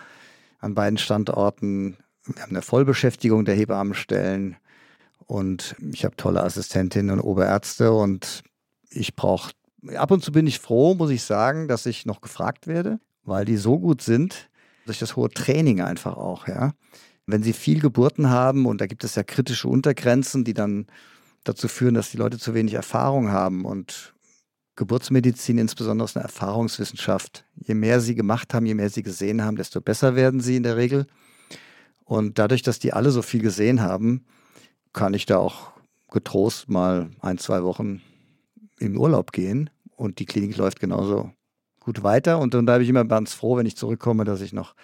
an 0.59 0.75
beiden 0.75 0.97
Standorten. 0.97 1.97
Wir 2.25 2.41
haben 2.41 2.51
eine 2.51 2.62
Vollbeschäftigung 2.62 3.45
der 3.45 3.55
Hebammenstellen 3.55 4.57
und 5.25 5.75
ich 5.93 6.05
habe 6.05 6.15
tolle 6.15 6.43
Assistentinnen 6.43 7.19
und 7.19 7.21
Oberärzte 7.21 7.91
und 7.91 8.43
ich 8.89 9.15
brauche, 9.15 9.51
ab 9.95 10.12
und 10.12 10.24
zu 10.24 10.31
bin 10.31 10.47
ich 10.47 10.59
froh, 10.59 10.95
muss 10.95 11.12
ich 11.12 11.24
sagen, 11.24 11.67
dass 11.67 11.85
ich 11.85 12.05
noch 12.05 12.21
gefragt 12.21 12.67
werde, 12.67 13.00
weil 13.24 13.45
die 13.45 13.57
so 13.57 13.79
gut 13.79 14.01
sind, 14.01 14.50
durch 14.85 15.00
das 15.00 15.15
hohe 15.15 15.29
Training 15.29 15.81
einfach 15.81 16.17
auch, 16.17 16.47
ja. 16.47 16.74
Wenn 17.27 17.41
sie 17.41 17.53
viel 17.53 17.79
Geburten 17.79 18.29
haben 18.29 18.67
und 18.67 18.81
da 18.81 18.85
gibt 18.85 19.03
es 19.03 19.15
ja 19.15 19.24
kritische 19.24 19.67
Untergrenzen, 19.67 20.43
die 20.43 20.53
dann 20.53 20.85
dazu 21.43 21.67
führen, 21.67 21.95
dass 21.95 22.12
die 22.12 22.17
Leute 22.17 22.38
zu 22.38 22.53
wenig 22.53 22.75
Erfahrung 22.75 23.31
haben 23.31 23.65
und 23.65 24.14
Geburtsmedizin 24.75 25.58
insbesondere 25.58 26.05
ist 26.05 26.17
eine 26.17 26.25
Erfahrungswissenschaft. 26.25 27.46
Je 27.55 27.75
mehr 27.75 28.01
sie 28.01 28.15
gemacht 28.15 28.53
haben, 28.53 28.65
je 28.65 28.74
mehr 28.74 28.89
sie 28.89 29.03
gesehen 29.03 29.44
haben, 29.44 29.55
desto 29.55 29.79
besser 29.82 30.15
werden 30.15 30.41
sie 30.41 30.58
in 30.58 30.63
der 30.63 30.75
Regel. 30.75 31.08
Und 32.03 32.38
dadurch, 32.38 32.62
dass 32.62 32.79
die 32.79 32.94
alle 32.94 33.12
so 33.12 33.22
viel 33.22 33.41
gesehen 33.41 33.82
haben, 33.82 34.25
kann 34.94 35.13
ich 35.13 35.25
da 35.25 35.38
auch 35.38 35.72
getrost 36.12 36.70
mal 36.70 37.10
ein, 37.22 37.38
zwei 37.38 37.63
Wochen 37.63 38.01
im 38.79 38.98
Urlaub 38.98 39.32
gehen 39.32 39.70
und 39.96 40.20
die 40.20 40.25
Klinik 40.25 40.58
läuft 40.58 40.79
genauso 40.79 41.32
gut 41.79 42.03
weiter. 42.03 42.39
Und 42.39 42.53
dann 42.53 42.65
bleibe 42.65 42.84
ich 42.84 42.89
immer 42.89 43.05
ganz 43.05 43.34
froh, 43.34 43.58
wenn 43.58 43.65
ich 43.65 43.77
zurückkomme, 43.77 44.24
dass 44.24 44.41
ich 44.41 44.53
noch 44.53 44.75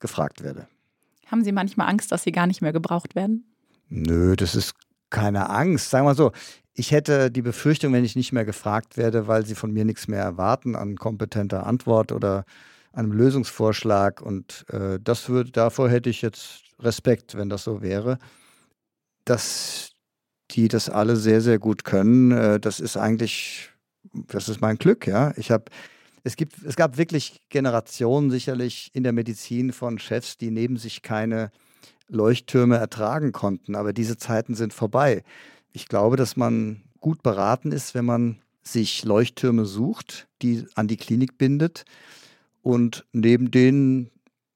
gefragt 0.00 0.42
werde. 0.42 0.66
Haben 1.26 1.44
Sie 1.44 1.52
manchmal 1.52 1.88
Angst, 1.88 2.12
dass 2.12 2.22
Sie 2.22 2.32
gar 2.32 2.46
nicht 2.46 2.62
mehr 2.62 2.72
gebraucht 2.72 3.14
werden? 3.14 3.44
Nö, 3.88 4.36
das 4.36 4.54
ist 4.54 4.74
keine 5.10 5.50
Angst. 5.50 5.90
Sagen 5.90 6.04
wir 6.04 6.10
mal 6.10 6.16
so, 6.16 6.32
ich 6.74 6.90
hätte 6.90 7.30
die 7.30 7.42
Befürchtung, 7.42 7.92
wenn 7.92 8.04
ich 8.04 8.16
nicht 8.16 8.32
mehr 8.32 8.44
gefragt 8.44 8.96
werde, 8.96 9.26
weil 9.26 9.46
sie 9.46 9.54
von 9.54 9.72
mir 9.72 9.84
nichts 9.84 10.08
mehr 10.08 10.22
erwarten 10.22 10.76
an 10.76 10.96
kompetenter 10.96 11.66
Antwort 11.66 12.12
oder 12.12 12.44
einem 12.92 13.12
Lösungsvorschlag. 13.12 14.20
Und 14.20 14.66
äh, 14.70 14.98
das 15.02 15.28
würde, 15.28 15.50
davor 15.50 15.88
hätte 15.88 16.10
ich 16.10 16.22
jetzt 16.22 16.62
Respekt, 16.80 17.36
wenn 17.36 17.48
das 17.48 17.64
so 17.64 17.80
wäre. 17.82 18.18
Dass 19.24 19.92
die 20.52 20.68
das 20.68 20.90
alle 20.90 21.16
sehr, 21.16 21.40
sehr 21.40 21.58
gut 21.58 21.84
können. 21.84 22.30
Äh, 22.32 22.60
das 22.60 22.80
ist 22.80 22.96
eigentlich, 22.96 23.70
das 24.12 24.48
ist 24.48 24.60
mein 24.60 24.76
Glück, 24.76 25.06
ja. 25.06 25.32
Ich 25.36 25.50
habe 25.50 25.64
es, 26.24 26.36
gibt, 26.36 26.62
es 26.64 26.74
gab 26.74 26.98
wirklich 26.98 27.40
Generationen 27.50 28.30
sicherlich 28.30 28.90
in 28.92 29.04
der 29.04 29.12
Medizin 29.12 29.72
von 29.72 29.98
Chefs, 29.98 30.36
die 30.36 30.50
neben 30.50 30.76
sich 30.76 31.02
keine 31.02 31.52
Leuchttürme 32.08 32.76
ertragen 32.76 33.32
konnten. 33.32 33.74
Aber 33.74 33.92
diese 33.92 34.16
Zeiten 34.16 34.54
sind 34.54 34.72
vorbei. 34.72 35.22
Ich 35.72 35.88
glaube, 35.88 36.16
dass 36.16 36.36
man 36.36 36.82
gut 37.00 37.22
beraten 37.22 37.72
ist, 37.72 37.94
wenn 37.94 38.04
man 38.04 38.38
sich 38.62 39.04
Leuchttürme 39.04 39.64
sucht, 39.64 40.26
die 40.42 40.66
an 40.74 40.88
die 40.88 40.96
Klinik 40.96 41.38
bindet 41.38 41.84
und 42.62 43.06
neben 43.12 43.50
denen, 43.50 44.10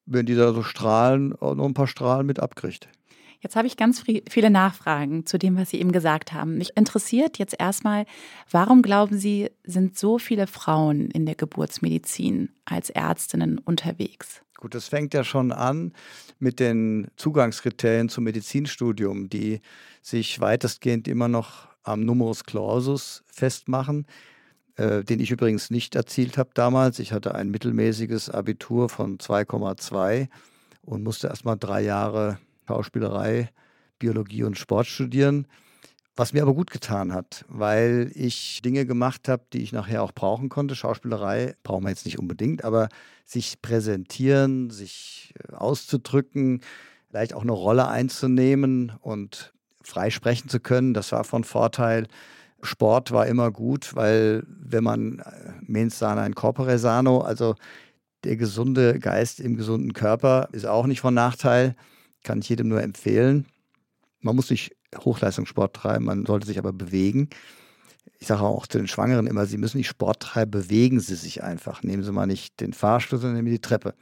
wenn 0.06 0.26
die 0.26 0.34
da 0.34 0.52
so 0.52 0.62
strahlen, 0.62 1.34
auch 1.36 1.54
noch 1.54 1.64
ein 1.64 1.74
paar 1.74 1.86
Strahlen 1.86 2.26
mit 2.26 2.40
abkriegt. 2.40 2.88
Jetzt 3.40 3.56
habe 3.56 3.66
ich 3.66 3.78
ganz 3.78 4.04
viele 4.28 4.50
Nachfragen 4.50 5.24
zu 5.24 5.38
dem, 5.38 5.56
was 5.56 5.70
Sie 5.70 5.80
eben 5.80 5.92
gesagt 5.92 6.34
haben. 6.34 6.58
Mich 6.58 6.76
interessiert 6.76 7.38
jetzt 7.38 7.54
erstmal, 7.58 8.04
warum 8.50 8.82
glauben 8.82 9.16
Sie, 9.16 9.50
sind 9.64 9.98
so 9.98 10.18
viele 10.18 10.46
Frauen 10.46 11.10
in 11.10 11.24
der 11.24 11.36
Geburtsmedizin 11.36 12.50
als 12.66 12.90
Ärztinnen 12.90 13.58
unterwegs? 13.58 14.42
Gut, 14.60 14.74
das 14.74 14.88
fängt 14.88 15.14
ja 15.14 15.24
schon 15.24 15.52
an 15.52 15.94
mit 16.38 16.60
den 16.60 17.08
Zugangskriterien 17.16 18.10
zum 18.10 18.24
Medizinstudium, 18.24 19.30
die 19.30 19.62
sich 20.02 20.38
weitestgehend 20.38 21.08
immer 21.08 21.28
noch 21.28 21.68
am 21.82 22.04
Numerus 22.04 22.44
Clausus 22.44 23.24
festmachen, 23.26 24.06
äh, 24.76 25.02
den 25.02 25.18
ich 25.18 25.30
übrigens 25.30 25.70
nicht 25.70 25.94
erzielt 25.94 26.36
habe 26.36 26.50
damals. 26.52 26.98
Ich 26.98 27.12
hatte 27.12 27.34
ein 27.34 27.50
mittelmäßiges 27.50 28.28
Abitur 28.28 28.90
von 28.90 29.18
2,2 29.18 30.28
und 30.82 31.02
musste 31.04 31.28
erst 31.28 31.46
mal 31.46 31.56
drei 31.56 31.80
Jahre 31.80 32.38
Schauspielerei, 32.68 33.48
Biologie 33.98 34.44
und 34.44 34.58
Sport 34.58 34.86
studieren. 34.86 35.46
Was 36.20 36.34
mir 36.34 36.42
aber 36.42 36.52
gut 36.52 36.70
getan 36.70 37.14
hat, 37.14 37.46
weil 37.48 38.12
ich 38.14 38.60
Dinge 38.60 38.84
gemacht 38.84 39.26
habe, 39.26 39.42
die 39.54 39.62
ich 39.62 39.72
nachher 39.72 40.02
auch 40.02 40.12
brauchen 40.12 40.50
konnte. 40.50 40.74
Schauspielerei 40.74 41.54
brauchen 41.62 41.84
wir 41.84 41.88
jetzt 41.88 42.04
nicht 42.04 42.18
unbedingt, 42.18 42.62
aber 42.62 42.90
sich 43.24 43.62
präsentieren, 43.62 44.68
sich 44.68 45.32
äh, 45.48 45.54
auszudrücken, 45.54 46.60
vielleicht 47.08 47.32
auch 47.32 47.40
eine 47.40 47.52
Rolle 47.52 47.88
einzunehmen 47.88 48.92
und 49.00 49.54
frei 49.80 50.10
sprechen 50.10 50.50
zu 50.50 50.60
können, 50.60 50.92
das 50.92 51.10
war 51.10 51.24
von 51.24 51.42
Vorteil. 51.42 52.06
Sport 52.60 53.12
war 53.12 53.26
immer 53.26 53.50
gut, 53.50 53.96
weil 53.96 54.42
wenn 54.46 54.84
man 54.84 55.20
äh, 55.20 55.52
mens 55.62 55.98
sana 55.98 56.26
in 56.26 56.34
corpore 56.34 56.78
sano, 56.78 57.22
also 57.22 57.54
der 58.24 58.36
gesunde 58.36 58.98
Geist 58.98 59.40
im 59.40 59.56
gesunden 59.56 59.94
Körper, 59.94 60.50
ist 60.52 60.66
auch 60.66 60.86
nicht 60.86 61.00
von 61.00 61.14
Nachteil. 61.14 61.76
Kann 62.24 62.40
ich 62.40 62.50
jedem 62.50 62.68
nur 62.68 62.82
empfehlen. 62.82 63.46
Man 64.20 64.36
muss 64.36 64.50
nicht 64.50 64.76
Hochleistungssport 64.96 65.74
treiben, 65.74 66.04
man 66.04 66.26
sollte 66.26 66.46
sich 66.46 66.58
aber 66.58 66.72
bewegen. 66.72 67.28
Ich 68.18 68.26
sage 68.26 68.42
auch 68.42 68.66
zu 68.66 68.78
den 68.78 68.88
Schwangeren 68.88 69.26
immer, 69.26 69.46
sie 69.46 69.58
müssen 69.58 69.78
nicht 69.78 69.88
Sport 69.88 70.20
treiben, 70.20 70.50
bewegen 70.50 71.00
sie 71.00 71.14
sich 71.14 71.42
einfach. 71.42 71.82
Nehmen 71.82 72.02
Sie 72.02 72.12
mal 72.12 72.26
nicht 72.26 72.60
den 72.60 72.72
Fahrstuhl, 72.72 73.18
sondern 73.18 73.36
nehmen 73.36 73.48
Sie 73.48 73.54
die 73.54 73.62
Treppe. 73.62 73.94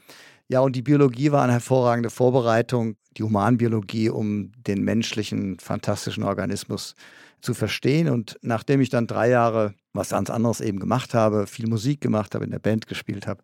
Ja, 0.49 0.61
und 0.61 0.75
die 0.75 0.83
Biologie 0.83 1.31
war 1.31 1.43
eine 1.43 1.53
hervorragende 1.53 2.11
Vorbereitung, 2.11 2.97
die 3.17 3.23
Humanbiologie, 3.23 4.09
um 4.09 4.53
den 4.67 4.83
menschlichen, 4.83 5.59
fantastischen 5.59 6.23
Organismus 6.23 6.95
zu 7.43 7.55
verstehen. 7.55 8.09
Und 8.09 8.39
nachdem 8.43 8.81
ich 8.81 8.89
dann 8.89 9.07
drei 9.07 9.29
Jahre 9.29 9.75
was 9.93 10.11
ganz 10.11 10.31
anderes 10.31 10.61
eben 10.61 10.81
gemacht 10.81 11.15
habe, 11.15 11.47
viel 11.47 11.69
Musik 11.69 12.01
gemacht 12.01 12.35
habe, 12.35 12.45
in 12.45 12.51
der 12.51 12.61
Band 12.61 12.87
gespielt 12.87 13.27
habe, 13.27 13.43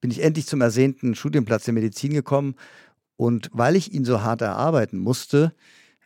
bin 0.00 0.10
ich 0.10 0.22
endlich 0.22 0.46
zum 0.46 0.60
ersehnten 0.60 1.14
Studienplatz 1.14 1.64
der 1.64 1.74
Medizin 1.74 2.12
gekommen 2.12 2.54
und 3.16 3.50
weil 3.52 3.76
ich 3.76 3.92
ihn 3.92 4.04
so 4.04 4.22
hart 4.22 4.40
erarbeiten 4.40 4.98
musste, 4.98 5.54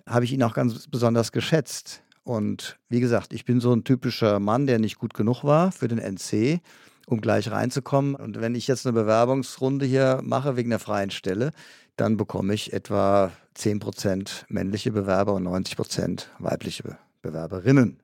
habe 0.09 0.25
ich 0.25 0.33
ihn 0.33 0.43
auch 0.43 0.55
ganz 0.55 0.87
besonders 0.89 1.33
geschätzt. 1.33 2.03
Und 2.23 2.79
wie 2.89 3.01
gesagt, 3.01 3.33
ich 3.33 3.45
bin 3.45 3.61
so 3.61 3.73
ein 3.73 3.85
typischer 3.85 4.41
Mann, 4.41 4.67
der 4.67 4.79
nicht 4.79 4.99
gut 4.99 5.15
genug 5.15 5.45
war 5.45 5.73
für 5.73 5.89
den 5.89 5.99
NC, 5.99 6.61
um 7.07 7.21
gleich 7.21 7.51
reinzukommen. 7.51 8.15
Und 8.15 8.41
wenn 8.41 8.55
ich 8.55 8.67
jetzt 8.67 8.87
eine 8.87 8.95
Bewerbungsrunde 8.95 9.85
hier 9.85 10.21
mache 10.23 10.57
wegen 10.57 10.71
der 10.71 10.79
freien 10.79 11.11
Stelle, 11.11 11.53
dann 11.97 12.17
bekomme 12.17 12.55
ich 12.55 12.73
etwa 12.73 13.31
10% 13.57 14.45
männliche 14.49 14.91
Bewerber 14.91 15.35
und 15.35 15.47
90% 15.47 16.27
weibliche 16.39 16.99
Bewerberinnen. 17.23 18.01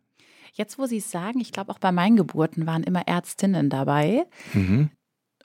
Jetzt, 0.52 0.78
wo 0.78 0.86
Sie 0.86 0.98
es 0.98 1.10
sagen, 1.10 1.40
ich 1.40 1.52
glaube, 1.52 1.72
auch 1.72 1.78
bei 1.78 1.92
meinen 1.92 2.16
Geburten 2.16 2.66
waren 2.66 2.82
immer 2.82 3.06
Ärztinnen 3.06 3.70
dabei. 3.70 4.26
Mhm. 4.52 4.90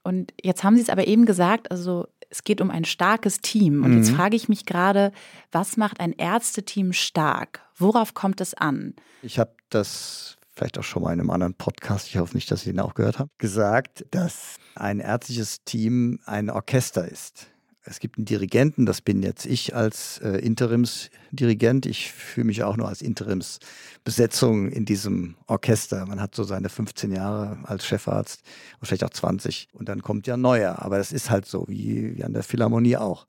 Und 0.03 0.33
jetzt 0.43 0.63
haben 0.63 0.75
Sie 0.75 0.81
es 0.81 0.89
aber 0.89 1.07
eben 1.07 1.25
gesagt, 1.25 1.71
also 1.71 2.07
es 2.36 2.44
geht 2.44 2.60
um 2.60 2.70
ein 2.70 2.84
starkes 2.84 3.39
Team. 3.39 3.84
Und 3.84 3.92
mhm. 3.92 3.98
jetzt 3.98 4.12
frage 4.12 4.36
ich 4.36 4.50
mich 4.50 4.65
gerade, 4.65 5.13
was 5.54 5.77
macht 5.77 6.01
ein 6.01 6.12
Ärzteteam 6.12 6.92
stark? 6.92 7.62
Worauf 7.77 8.13
kommt 8.13 8.42
es 8.42 8.54
an? 8.54 8.94
Ich 9.22 9.39
habe 9.39 9.54
das 9.70 10.38
vielleicht 10.54 10.77
auch 10.77 10.84
schon 10.84 11.04
mal 11.04 11.13
in 11.13 11.22
einem 11.22 11.30
anderen 11.30 11.54
Podcast, 11.54 12.08
ich 12.08 12.18
hoffe 12.18 12.36
nicht, 12.36 12.51
dass 12.51 12.62
Sie 12.62 12.72
ihn 12.72 12.80
auch 12.80 12.94
gehört 12.94 13.20
haben, 13.20 13.30
gesagt, 13.38 14.06
dass 14.12 14.58
ein 14.75 15.00
ärztliches 15.00 15.63
Team 15.63 16.20
ein 16.25 16.50
Orchester 16.50 17.08
ist. 17.08 17.48
Es 17.88 18.00
gibt 18.00 18.18
einen 18.18 18.25
Dirigenten, 18.25 18.88
das 18.88 19.01
bin 19.01 19.22
jetzt 19.22 19.46
ich 19.46 19.75
als 19.75 20.18
äh, 20.18 20.39
Interimsdirigent. 20.39 21.86
Ich 21.86 22.12
fühle 22.12 22.46
mich 22.46 22.63
auch 22.63 22.77
nur 22.77 22.88
als 22.88 23.04
Interimsbesetzung 23.04 24.70
in 24.70 24.86
diesem 24.86 25.36
Orchester. 25.46 26.04
Man 26.08 26.20
hat 26.20 26.34
so 26.34 26.44
seine 26.44 26.70
15 26.70 27.12
Jahre 27.12 27.60
als 27.63 27.86
Chefarzt 27.86 28.42
und 28.80 28.88
vielleicht 28.88 29.04
auch 29.04 29.12
20 29.12 29.68
und 29.74 29.88
dann 29.88 30.01
kommt 30.01 30.25
ja 30.25 30.36
neuer. 30.36 30.80
Aber 30.80 30.98
das 30.98 31.12
ist 31.12 31.30
halt 31.30 31.46
so, 31.46 31.65
wie, 31.68 32.18
wie 32.18 32.24
an 32.24 32.34
der 32.34 32.42
Philharmonie 32.42 32.98
auch. 32.98 33.27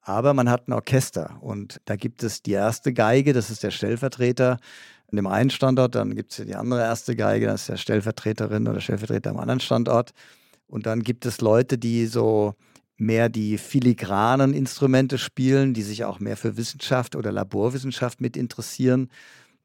Aber 0.00 0.34
man 0.34 0.50
hat 0.50 0.66
ein 0.66 0.72
Orchester 0.72 1.38
und 1.40 1.80
da 1.84 1.94
gibt 1.94 2.24
es 2.24 2.42
die 2.42 2.52
erste 2.52 2.92
Geige, 2.92 3.32
das 3.32 3.50
ist 3.50 3.62
der 3.62 3.70
Stellvertreter 3.70 4.58
an 5.12 5.16
dem 5.16 5.28
einen 5.28 5.50
Standort, 5.50 5.94
dann 5.94 6.16
gibt 6.16 6.32
es 6.32 6.44
die 6.44 6.56
andere 6.56 6.80
erste 6.80 7.14
Geige, 7.14 7.46
das 7.46 7.62
ist 7.62 7.68
der 7.68 7.76
Stellvertreterin 7.76 8.66
oder 8.66 8.80
Stellvertreter 8.80 9.30
am 9.30 9.36
anderen 9.36 9.60
Standort. 9.60 10.10
Und 10.66 10.86
dann 10.86 11.02
gibt 11.02 11.24
es 11.26 11.40
Leute, 11.40 11.78
die 11.78 12.06
so 12.06 12.54
mehr 12.96 13.28
die 13.28 13.58
filigranen 13.58 14.54
Instrumente 14.54 15.18
spielen, 15.18 15.74
die 15.74 15.82
sich 15.82 16.04
auch 16.04 16.20
mehr 16.20 16.36
für 16.36 16.56
Wissenschaft 16.56 17.16
oder 17.16 17.32
Laborwissenschaft 17.32 18.20
mit 18.20 18.36
interessieren. 18.36 19.08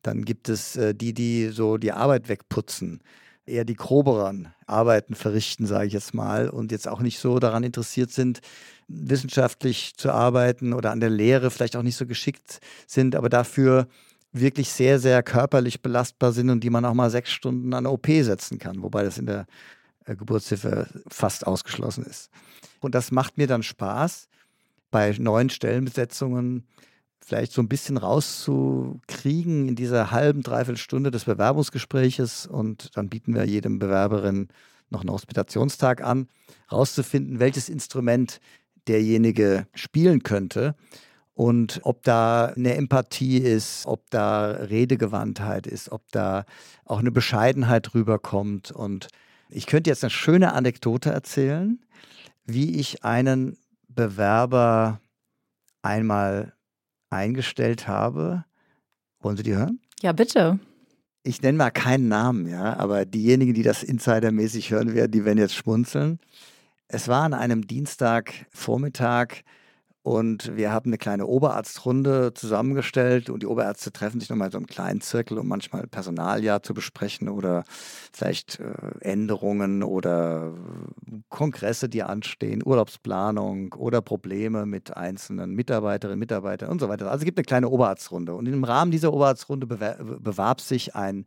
Dann 0.01 0.25
gibt 0.25 0.49
es 0.49 0.75
äh, 0.75 0.93
die, 0.93 1.13
die 1.13 1.49
so 1.49 1.77
die 1.77 1.91
Arbeit 1.91 2.29
wegputzen, 2.29 3.01
eher 3.45 3.65
die 3.65 3.75
groberen 3.75 4.49
Arbeiten 4.65 5.15
verrichten, 5.15 5.65
sage 5.65 5.87
ich 5.87 5.93
jetzt 5.93 6.13
mal, 6.13 6.49
und 6.49 6.71
jetzt 6.71 6.87
auch 6.87 7.01
nicht 7.01 7.19
so 7.19 7.39
daran 7.39 7.63
interessiert 7.63 8.11
sind, 8.11 8.41
wissenschaftlich 8.87 9.93
zu 9.97 10.11
arbeiten 10.11 10.73
oder 10.73 10.91
an 10.91 10.99
der 10.99 11.09
Lehre 11.09 11.51
vielleicht 11.51 11.75
auch 11.75 11.83
nicht 11.83 11.97
so 11.97 12.05
geschickt 12.05 12.59
sind, 12.87 13.15
aber 13.15 13.29
dafür 13.29 13.87
wirklich 14.31 14.69
sehr, 14.69 14.99
sehr 14.99 15.23
körperlich 15.23 15.81
belastbar 15.81 16.31
sind 16.31 16.49
und 16.49 16.63
die 16.63 16.69
man 16.69 16.85
auch 16.85 16.93
mal 16.93 17.09
sechs 17.09 17.31
Stunden 17.31 17.73
an 17.73 17.85
OP 17.85 18.07
setzen 18.07 18.59
kann, 18.59 18.83
wobei 18.83 19.03
das 19.03 19.17
in 19.17 19.25
der 19.25 19.45
äh, 20.05 20.15
Geburtshilfe 20.15 20.87
fast 21.07 21.47
ausgeschlossen 21.47 22.05
ist. 22.05 22.29
Und 22.79 22.95
das 22.95 23.11
macht 23.11 23.37
mir 23.37 23.47
dann 23.47 23.63
Spaß, 23.63 24.27
bei 24.91 25.13
neuen 25.17 25.49
Stellenbesetzungen 25.49 26.65
vielleicht 27.19 27.51
so 27.51 27.61
ein 27.61 27.67
bisschen 27.67 27.97
rauszukriegen 27.97 29.67
in 29.67 29.75
dieser 29.75 30.11
halben, 30.11 30.43
dreiviertel 30.43 30.77
Stunde 30.77 31.11
des 31.11 31.25
Bewerbungsgespräches. 31.25 32.47
Und 32.47 32.95
dann 32.95 33.09
bieten 33.09 33.35
wir 33.35 33.45
jedem 33.45 33.79
Bewerberin 33.79 34.47
noch 34.89 35.01
einen 35.01 35.11
Hospitationstag 35.11 36.01
an, 36.01 36.27
rauszufinden, 36.71 37.39
welches 37.39 37.67
Instrument 37.67 38.39
derjenige 38.87 39.67
spielen 39.73 40.23
könnte 40.23 40.75
und 41.37 41.81
ob 41.83 42.01
da 42.01 42.45
eine 42.45 42.73
Empathie 42.73 43.37
ist, 43.37 43.85
ob 43.85 44.09
da 44.09 44.49
Redegewandtheit 44.49 45.67
ist, 45.67 45.91
ob 45.91 46.01
da 46.11 46.45
auch 46.83 46.97
eine 46.97 47.11
Bescheidenheit 47.11 47.93
rüberkommt. 47.93 48.71
Und 48.71 49.09
ich 49.49 49.67
könnte 49.67 49.91
jetzt 49.91 50.03
eine 50.03 50.09
schöne 50.09 50.53
Anekdote 50.53 51.11
erzählen, 51.11 51.79
wie 52.47 52.79
ich 52.79 53.03
einen 53.03 53.57
Bewerber 53.87 54.99
einmal 55.81 56.53
eingestellt 57.09 57.87
habe. 57.87 58.45
Wollen 59.19 59.37
Sie 59.37 59.43
die 59.43 59.55
hören? 59.55 59.79
Ja, 60.01 60.13
bitte. 60.13 60.59
Ich 61.23 61.41
nenne 61.41 61.57
mal 61.57 61.71
keinen 61.71 62.07
Namen, 62.07 62.47
ja, 62.47 62.77
aber 62.77 63.05
diejenigen, 63.05 63.53
die 63.53 63.63
das 63.63 63.83
insidermäßig 63.83 64.71
hören 64.71 64.93
werden, 64.93 65.11
die 65.11 65.25
werden 65.25 65.39
jetzt 65.39 65.55
schmunzeln. 65.55 66.19
Es 66.87 67.09
war 67.09 67.23
an 67.23 67.33
einem 67.33 67.67
Dienstagvormittag 67.67 69.43
und 70.07 70.55
wir 70.55 70.71
haben 70.71 70.89
eine 70.89 70.97
kleine 70.97 71.27
Oberarztrunde 71.27 72.33
zusammengestellt 72.33 73.29
und 73.29 73.43
die 73.43 73.45
Oberärzte 73.45 73.91
treffen 73.91 74.21
sich 74.21 74.29
nochmal 74.29 74.47
in 74.47 74.51
so 74.53 74.57
einem 74.57 74.67
kleinen 74.67 75.01
Zirkel, 75.01 75.37
um 75.37 75.49
manchmal 75.49 75.85
Personaljahr 75.85 76.63
zu 76.63 76.73
besprechen 76.73 77.27
oder 77.27 77.65
vielleicht 78.13 78.61
äh, 78.61 78.71
Änderungen 79.01 79.83
oder 79.83 80.53
Kongresse, 81.27 81.89
die 81.89 82.03
anstehen, 82.03 82.63
Urlaubsplanung 82.65 83.73
oder 83.73 84.01
Probleme 84.01 84.65
mit 84.65 84.95
einzelnen 84.95 85.53
Mitarbeiterinnen, 85.55 86.19
Mitarbeitern 86.19 86.69
und 86.69 86.79
so 86.79 86.87
weiter. 86.87 87.11
Also 87.11 87.23
es 87.23 87.25
gibt 87.25 87.37
eine 87.37 87.43
kleine 87.43 87.67
Oberarztrunde. 87.67 88.33
Und 88.33 88.45
im 88.45 88.63
Rahmen 88.63 88.91
dieser 88.91 89.11
Oberarztrunde 89.11 89.67
bewarb 89.67 90.61
sich 90.61 90.95
ein 90.95 91.25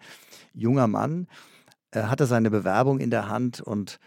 junger 0.54 0.86
Mann, 0.86 1.26
hatte 1.94 2.24
seine 2.24 2.50
Bewerbung 2.50 2.98
in 2.98 3.10
der 3.10 3.28
Hand 3.28 3.60
und 3.60 4.00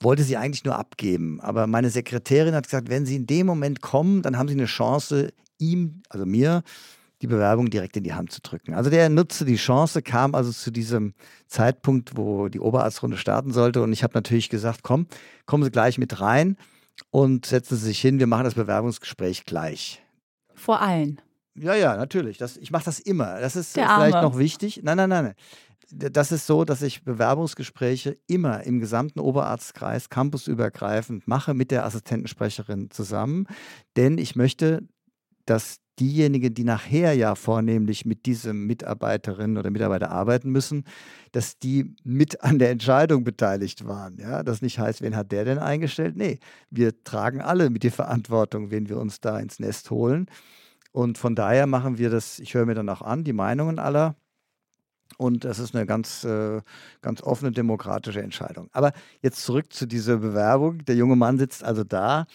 wollte 0.00 0.22
sie 0.22 0.36
eigentlich 0.36 0.64
nur 0.64 0.76
abgeben. 0.76 1.40
Aber 1.40 1.66
meine 1.66 1.90
Sekretärin 1.90 2.54
hat 2.54 2.64
gesagt, 2.64 2.88
wenn 2.88 3.06
Sie 3.06 3.16
in 3.16 3.26
dem 3.26 3.46
Moment 3.46 3.80
kommen, 3.80 4.22
dann 4.22 4.38
haben 4.38 4.48
Sie 4.48 4.54
eine 4.54 4.66
Chance, 4.66 5.32
ihm, 5.58 6.02
also 6.08 6.24
mir, 6.24 6.62
die 7.20 7.26
Bewerbung 7.26 7.68
direkt 7.68 7.96
in 7.96 8.04
die 8.04 8.14
Hand 8.14 8.30
zu 8.30 8.40
drücken. 8.40 8.74
Also 8.74 8.90
der 8.90 9.08
nutzte 9.08 9.44
die 9.44 9.56
Chance, 9.56 10.02
kam 10.02 10.34
also 10.34 10.52
zu 10.52 10.70
diesem 10.70 11.14
Zeitpunkt, 11.48 12.16
wo 12.16 12.48
die 12.48 12.60
Oberarztrunde 12.60 13.16
starten 13.16 13.52
sollte. 13.52 13.82
Und 13.82 13.92
ich 13.92 14.04
habe 14.04 14.14
natürlich 14.14 14.48
gesagt, 14.50 14.82
komm, 14.82 15.06
kommen 15.44 15.64
Sie 15.64 15.70
gleich 15.70 15.98
mit 15.98 16.20
rein 16.20 16.56
und 17.10 17.46
setzen 17.46 17.76
Sie 17.76 17.86
sich 17.86 18.00
hin, 18.00 18.20
wir 18.20 18.28
machen 18.28 18.44
das 18.44 18.54
Bewerbungsgespräch 18.54 19.44
gleich. 19.46 20.00
Vor 20.54 20.80
allen. 20.80 21.20
Ja, 21.54 21.74
ja, 21.74 21.96
natürlich. 21.96 22.38
Das, 22.38 22.56
ich 22.56 22.70
mache 22.70 22.84
das 22.84 23.00
immer. 23.00 23.40
Das 23.40 23.56
ist 23.56 23.76
Der 23.76 23.88
vielleicht 23.88 24.14
Arme. 24.14 24.28
noch 24.28 24.38
wichtig. 24.38 24.80
Nein, 24.84 24.96
nein, 24.96 25.08
nein, 25.08 25.24
nein. 25.24 25.34
Das 25.90 26.32
ist 26.32 26.46
so, 26.46 26.64
dass 26.64 26.82
ich 26.82 27.04
Bewerbungsgespräche 27.04 28.18
immer 28.26 28.64
im 28.64 28.78
gesamten 28.78 29.20
Oberarztkreis 29.20 30.10
campusübergreifend 30.10 31.26
mache 31.26 31.54
mit 31.54 31.70
der 31.70 31.86
Assistentensprecherin 31.86 32.90
zusammen. 32.90 33.46
Denn 33.96 34.18
ich 34.18 34.36
möchte, 34.36 34.86
dass 35.46 35.78
diejenigen, 35.98 36.54
die 36.54 36.64
nachher 36.64 37.14
ja 37.14 37.34
vornehmlich 37.34 38.04
mit 38.04 38.26
diesem 38.26 38.66
Mitarbeiterin 38.66 39.56
oder 39.56 39.70
Mitarbeiter 39.70 40.10
arbeiten 40.10 40.50
müssen, 40.50 40.84
dass 41.32 41.58
die 41.58 41.96
mit 42.04 42.42
an 42.42 42.58
der 42.58 42.70
Entscheidung 42.70 43.24
beteiligt 43.24 43.86
waren. 43.86 44.18
Ja, 44.18 44.42
das 44.42 44.62
nicht 44.62 44.78
heißt, 44.78 45.02
wen 45.02 45.16
hat 45.16 45.32
der 45.32 45.44
denn 45.44 45.58
eingestellt? 45.58 46.16
Nee, 46.16 46.38
wir 46.70 47.02
tragen 47.02 47.40
alle 47.40 47.70
mit 47.70 47.82
die 47.82 47.90
Verantwortung, 47.90 48.70
wen 48.70 48.88
wir 48.88 48.98
uns 48.98 49.20
da 49.20 49.38
ins 49.38 49.58
Nest 49.58 49.90
holen. 49.90 50.26
Und 50.92 51.18
von 51.18 51.34
daher 51.34 51.66
machen 51.66 51.98
wir 51.98 52.10
das, 52.10 52.38
ich 52.38 52.54
höre 52.54 52.66
mir 52.66 52.74
dann 52.74 52.88
auch 52.88 53.02
an, 53.02 53.24
die 53.24 53.32
Meinungen 53.32 53.78
aller. 53.78 54.16
Und 55.18 55.44
das 55.44 55.58
ist 55.58 55.74
eine 55.74 55.84
ganz, 55.84 56.24
äh, 56.24 56.62
ganz 57.02 57.22
offene 57.22 57.50
demokratische 57.50 58.22
Entscheidung. 58.22 58.70
Aber 58.72 58.92
jetzt 59.20 59.42
zurück 59.44 59.72
zu 59.72 59.86
dieser 59.86 60.18
Bewerbung. 60.18 60.84
Der 60.84 60.94
junge 60.94 61.16
Mann 61.16 61.38
sitzt 61.38 61.64
also 61.64 61.84
da 61.84 62.26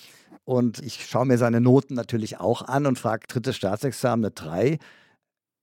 und 0.44 0.80
ich 0.80 1.06
schaue 1.06 1.26
mir 1.26 1.38
seine 1.38 1.62
Noten 1.62 1.94
natürlich 1.94 2.40
auch 2.40 2.62
an 2.62 2.86
und 2.86 3.00
frage, 3.00 3.26
drittes 3.28 3.56
Staatsexamen, 3.56 4.26
eine 4.26 4.32
3. 4.32 4.80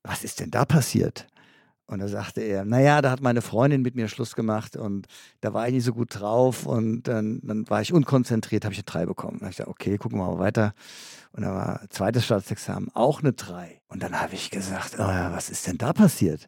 Was 0.03 0.25
ist 0.25 0.41
denn 0.41 0.51
da 0.51 0.65
passiert? 0.65 1.27
Und 1.85 1.99
da 1.99 2.09
sagte 2.09 2.41
er, 2.41 2.65
naja, 2.65 3.03
da 3.03 3.11
hat 3.11 3.21
meine 3.21 3.43
Freundin 3.43 3.83
mit 3.83 3.97
mir 3.97 4.09
Schluss 4.09 4.35
gemacht 4.35 4.77
und 4.77 5.07
da 5.41 5.53
war 5.53 5.67
ich 5.67 5.75
nicht 5.75 5.85
so 5.85 5.93
gut 5.93 6.21
drauf 6.21 6.65
und 6.65 7.03
dann, 7.03 7.41
dann 7.43 7.69
war 7.69 7.83
ich 7.83 7.93
unkonzentriert, 7.93 8.65
habe 8.65 8.73
ich 8.73 8.79
eine 8.79 8.85
3 8.85 9.07
bekommen. 9.07 9.41
Da 9.41 9.47
habe 9.47 9.51
ich 9.51 9.57
gesagt, 9.57 9.69
okay, 9.69 9.99
gucken 9.99 10.19
wir 10.19 10.27
mal 10.27 10.39
weiter. 10.39 10.73
Und 11.33 11.43
da 11.43 11.53
war 11.53 11.81
zweites 11.91 12.25
Staatsexamen 12.25 12.91
auch 12.95 13.21
eine 13.21 13.33
3. 13.33 13.81
Und 13.89 14.03
dann 14.03 14.19
habe 14.19 14.35
ich 14.35 14.51
gesagt, 14.51 14.95
oh 14.99 15.03
ja, 15.03 15.33
was 15.33 15.51
ist 15.51 15.67
denn 15.67 15.77
da 15.77 15.93
passiert? 15.93 16.47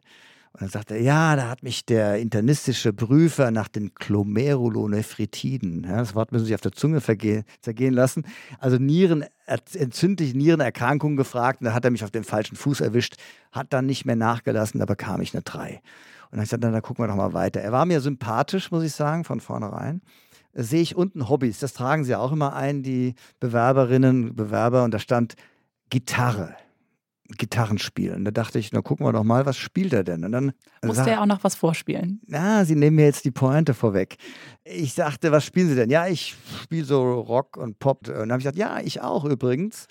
Und 0.53 0.61
dann 0.61 0.69
sagte 0.69 0.93
er, 0.93 1.01
ja, 1.01 1.35
da 1.35 1.49
hat 1.49 1.63
mich 1.63 1.83
der 1.83 2.19
internistische 2.19 2.93
Prüfer 2.93 3.49
nach 3.49 3.67
den 3.67 3.91
Glomerulonephritiden, 3.95 5.83
ja, 5.83 5.97
das 5.97 6.13
Wort 6.13 6.31
müssen 6.31 6.45
Sie 6.45 6.53
auf 6.53 6.61
der 6.61 6.73
Zunge 6.73 7.01
zergehen 7.01 7.93
lassen, 7.93 8.23
also 8.59 8.77
Nieren, 8.77 9.25
entzündliche 9.47 10.37
Nierenerkrankungen 10.37 11.17
gefragt 11.17 11.61
und 11.61 11.65
da 11.65 11.73
hat 11.73 11.85
er 11.85 11.91
mich 11.91 12.03
auf 12.03 12.11
den 12.11 12.23
falschen 12.23 12.55
Fuß 12.55 12.81
erwischt, 12.81 13.15
hat 13.51 13.73
dann 13.73 13.87
nicht 13.87 14.05
mehr 14.05 14.15
nachgelassen, 14.15 14.79
da 14.79 14.85
bekam 14.85 15.21
ich 15.21 15.33
eine 15.33 15.41
3. 15.41 15.81
Und 16.29 16.37
dann 16.37 16.41
gesagt, 16.41 16.63
dann, 16.63 16.71
dann 16.71 16.83
gucken 16.83 17.03
wir 17.03 17.07
doch 17.07 17.15
mal 17.15 17.33
weiter. 17.33 17.61
Er 17.61 17.71
war 17.71 17.85
mir 17.85 17.99
sympathisch, 17.99 18.69
muss 18.69 18.83
ich 18.83 18.93
sagen, 18.93 19.23
von 19.23 19.39
vornherein. 19.39 20.01
Da 20.53 20.61
sehe 20.61 20.81
ich 20.81 20.95
unten 20.95 21.29
Hobbys, 21.29 21.59
das 21.59 21.73
tragen 21.73 22.03
sie 22.03 22.15
auch 22.15 22.31
immer 22.31 22.55
ein, 22.55 22.83
die 22.83 23.15
Bewerberinnen, 23.39 24.35
Bewerber, 24.35 24.83
und 24.83 24.93
da 24.93 24.99
stand 24.99 25.33
Gitarre. 25.89 26.55
Gitarrenspielen. 27.29 28.25
Da 28.25 28.31
dachte 28.31 28.59
ich, 28.59 28.71
na 28.73 28.81
gucken 28.81 29.05
wir 29.05 29.13
doch 29.13 29.23
mal, 29.23 29.45
was 29.45 29.57
spielt 29.57 29.93
er 29.93 30.03
denn? 30.03 30.25
Und 30.25 30.31
dann 30.33 30.51
Musste 30.83 31.09
er 31.09 31.21
auch 31.21 31.25
noch 31.25 31.43
was 31.43 31.55
vorspielen? 31.55 32.21
Na, 32.27 32.65
Sie 32.65 32.75
nehmen 32.75 32.97
mir 32.97 33.05
jetzt 33.05 33.25
die 33.25 33.31
Pointe 33.31 33.73
vorweg. 33.73 34.17
Ich 34.63 34.93
sagte, 34.93 35.31
was 35.31 35.45
spielen 35.45 35.69
Sie 35.69 35.75
denn? 35.75 35.89
Ja, 35.89 36.07
ich 36.07 36.35
spiele 36.61 36.85
so 36.85 37.21
Rock 37.21 37.57
und 37.57 37.79
Pop. 37.79 38.07
Und 38.07 38.15
dann 38.15 38.31
habe 38.31 38.39
ich 38.39 38.43
gesagt, 38.43 38.57
ja, 38.57 38.79
ich 38.79 39.01
auch 39.01 39.25
übrigens. 39.25 39.87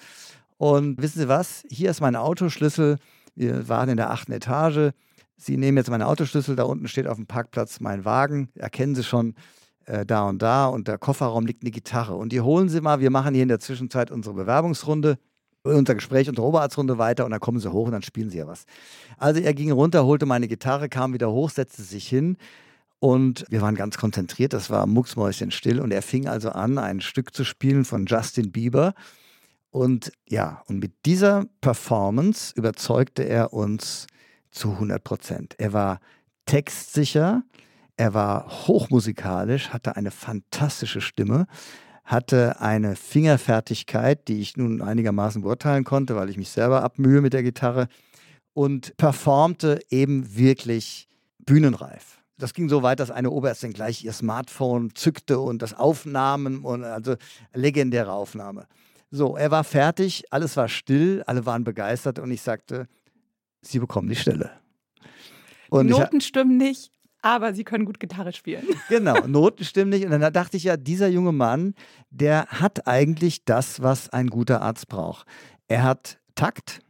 Und 0.58 1.00
wissen 1.00 1.20
Sie 1.20 1.28
was? 1.28 1.64
Hier 1.70 1.90
ist 1.90 2.00
mein 2.00 2.16
Autoschlüssel. 2.16 2.98
Wir 3.34 3.68
waren 3.68 3.88
in 3.88 3.96
der 3.96 4.10
achten 4.10 4.32
Etage. 4.32 4.92
Sie 5.36 5.56
nehmen 5.56 5.78
jetzt 5.78 5.90
meine 5.90 6.06
Autoschlüssel. 6.06 6.54
Da 6.54 6.64
unten 6.64 6.86
steht 6.86 7.06
auf 7.06 7.16
dem 7.16 7.26
Parkplatz 7.26 7.80
mein 7.80 8.04
Wagen. 8.04 8.50
Erkennen 8.54 8.94
Sie 8.94 9.02
schon 9.02 9.34
äh, 9.86 10.04
da 10.04 10.28
und 10.28 10.42
da. 10.42 10.66
Und 10.66 10.86
der 10.86 10.98
Kofferraum 10.98 11.46
liegt 11.46 11.62
eine 11.62 11.70
Gitarre. 11.70 12.14
Und 12.14 12.30
die 12.30 12.42
holen 12.42 12.68
Sie 12.68 12.82
mal. 12.82 13.00
Wir 13.00 13.10
machen 13.10 13.32
hier 13.34 13.42
in 13.42 13.48
der 13.48 13.58
Zwischenzeit 13.58 14.10
unsere 14.10 14.34
Bewerbungsrunde 14.34 15.18
unser 15.62 15.94
Gespräch, 15.94 16.28
unsere 16.28 16.46
Oberarztrunde 16.46 16.98
weiter 16.98 17.24
und 17.24 17.30
dann 17.30 17.40
kommen 17.40 17.60
sie 17.60 17.72
hoch 17.72 17.86
und 17.86 17.92
dann 17.92 18.02
spielen 18.02 18.30
sie 18.30 18.38
ja 18.38 18.46
was. 18.46 18.64
Also 19.16 19.40
er 19.40 19.54
ging 19.54 19.70
runter, 19.70 20.04
holte 20.04 20.26
meine 20.26 20.48
Gitarre, 20.48 20.88
kam 20.88 21.12
wieder 21.14 21.30
hoch, 21.30 21.50
setzte 21.50 21.82
sich 21.82 22.08
hin 22.08 22.36
und 22.98 23.44
wir 23.48 23.62
waren 23.62 23.74
ganz 23.74 23.98
konzentriert, 23.98 24.52
das 24.52 24.70
war 24.70 24.86
mucksmäuschenstill 24.86 25.80
und 25.80 25.92
er 25.92 26.02
fing 26.02 26.28
also 26.28 26.50
an, 26.50 26.78
ein 26.78 27.00
Stück 27.00 27.34
zu 27.34 27.44
spielen 27.44 27.84
von 27.84 28.06
Justin 28.06 28.52
Bieber 28.52 28.94
und 29.70 30.12
ja, 30.28 30.62
und 30.66 30.80
mit 30.80 30.92
dieser 31.06 31.46
Performance 31.60 32.52
überzeugte 32.56 33.22
er 33.22 33.52
uns 33.52 34.06
zu 34.50 34.72
100 34.72 35.02
Prozent. 35.02 35.54
Er 35.58 35.72
war 35.72 36.00
textsicher, 36.44 37.42
er 37.96 38.14
war 38.14 38.66
hochmusikalisch, 38.66 39.70
hatte 39.70 39.96
eine 39.96 40.10
fantastische 40.10 41.00
Stimme 41.00 41.46
hatte 42.04 42.60
eine 42.60 42.96
Fingerfertigkeit, 42.96 44.26
die 44.28 44.40
ich 44.40 44.56
nun 44.56 44.82
einigermaßen 44.82 45.42
beurteilen 45.42 45.84
konnte, 45.84 46.16
weil 46.16 46.30
ich 46.30 46.36
mich 46.36 46.50
selber 46.50 46.82
abmühe 46.82 47.20
mit 47.20 47.32
der 47.32 47.42
Gitarre 47.42 47.88
und 48.54 48.96
performte 48.96 49.80
eben 49.90 50.36
wirklich 50.36 51.08
bühnenreif. 51.38 52.18
Das 52.38 52.54
ging 52.54 52.68
so 52.68 52.82
weit, 52.82 52.98
dass 52.98 53.10
eine 53.10 53.30
Oberärztin 53.30 53.72
gleich 53.72 54.04
ihr 54.04 54.12
Smartphone 54.12 54.94
zückte 54.94 55.38
und 55.38 55.62
das 55.62 55.74
Aufnahmen 55.74 56.64
und 56.64 56.82
also 56.82 57.14
legendäre 57.54 58.12
Aufnahme. 58.12 58.66
So, 59.10 59.36
er 59.36 59.50
war 59.50 59.62
fertig, 59.62 60.24
alles 60.30 60.56
war 60.56 60.68
still, 60.68 61.22
alle 61.26 61.46
waren 61.46 61.64
begeistert 61.64 62.18
und 62.18 62.30
ich 62.30 62.42
sagte, 62.42 62.88
Sie 63.60 63.78
bekommen 63.78 64.08
die 64.08 64.16
Stelle. 64.16 64.50
Und 65.70 65.86
die 65.86 65.92
Noten 65.92 66.20
stimmen 66.20 66.56
nicht, 66.56 66.90
aber 67.22 67.54
sie 67.54 67.64
können 67.64 67.84
gut 67.84 68.00
Gitarre 68.00 68.32
spielen. 68.32 68.66
Genau, 68.88 69.26
Noten. 69.26 69.64
Und 70.04 70.10
dann 70.10 70.32
dachte 70.32 70.56
ich 70.56 70.64
ja, 70.64 70.76
dieser 70.76 71.08
junge 71.08 71.32
Mann, 71.32 71.74
der 72.10 72.46
hat 72.46 72.86
eigentlich 72.86 73.44
das, 73.44 73.80
was 73.80 74.10
ein 74.10 74.26
guter 74.26 74.60
Arzt 74.60 74.88
braucht. 74.88 75.26
Er 75.68 75.84
hat 75.84 76.18
Takt, 76.34 76.80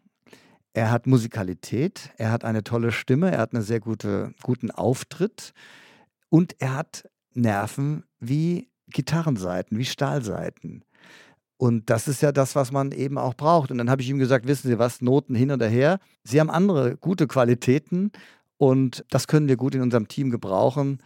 er 0.72 0.90
hat 0.90 1.06
Musikalität, 1.06 2.10
er 2.16 2.32
hat 2.32 2.44
eine 2.44 2.64
tolle 2.64 2.92
Stimme, 2.92 3.30
er 3.30 3.38
hat 3.38 3.54
einen 3.54 3.62
sehr 3.62 3.80
gute, 3.80 4.34
guten 4.42 4.70
Auftritt 4.70 5.52
und 6.30 6.56
er 6.58 6.74
hat 6.76 7.08
Nerven 7.34 8.04
wie 8.18 8.68
Gitarrenseiten, 8.88 9.78
wie 9.78 9.84
Stahlseiten. 9.84 10.84
Und 11.56 11.90
das 11.90 12.08
ist 12.08 12.22
ja 12.22 12.32
das, 12.32 12.56
was 12.56 12.72
man 12.72 12.90
eben 12.90 13.18
auch 13.18 13.34
braucht. 13.34 13.70
Und 13.70 13.78
dann 13.78 13.88
habe 13.88 14.02
ich 14.02 14.08
ihm 14.08 14.18
gesagt, 14.18 14.48
wissen 14.48 14.68
Sie 14.68 14.80
was, 14.80 15.00
Noten 15.00 15.34
hin 15.34 15.52
oder 15.52 15.68
her. 15.68 16.00
Sie 16.24 16.40
haben 16.40 16.50
andere 16.50 16.96
gute 16.96 17.28
Qualitäten 17.28 18.10
und 18.62 19.05
das 19.11 19.27
können 19.27 19.48
wir 19.48 19.57
gut 19.57 19.75
in 19.75 19.83
unserem 19.83 20.07
Team 20.07 20.31
gebrauchen. 20.31 20.98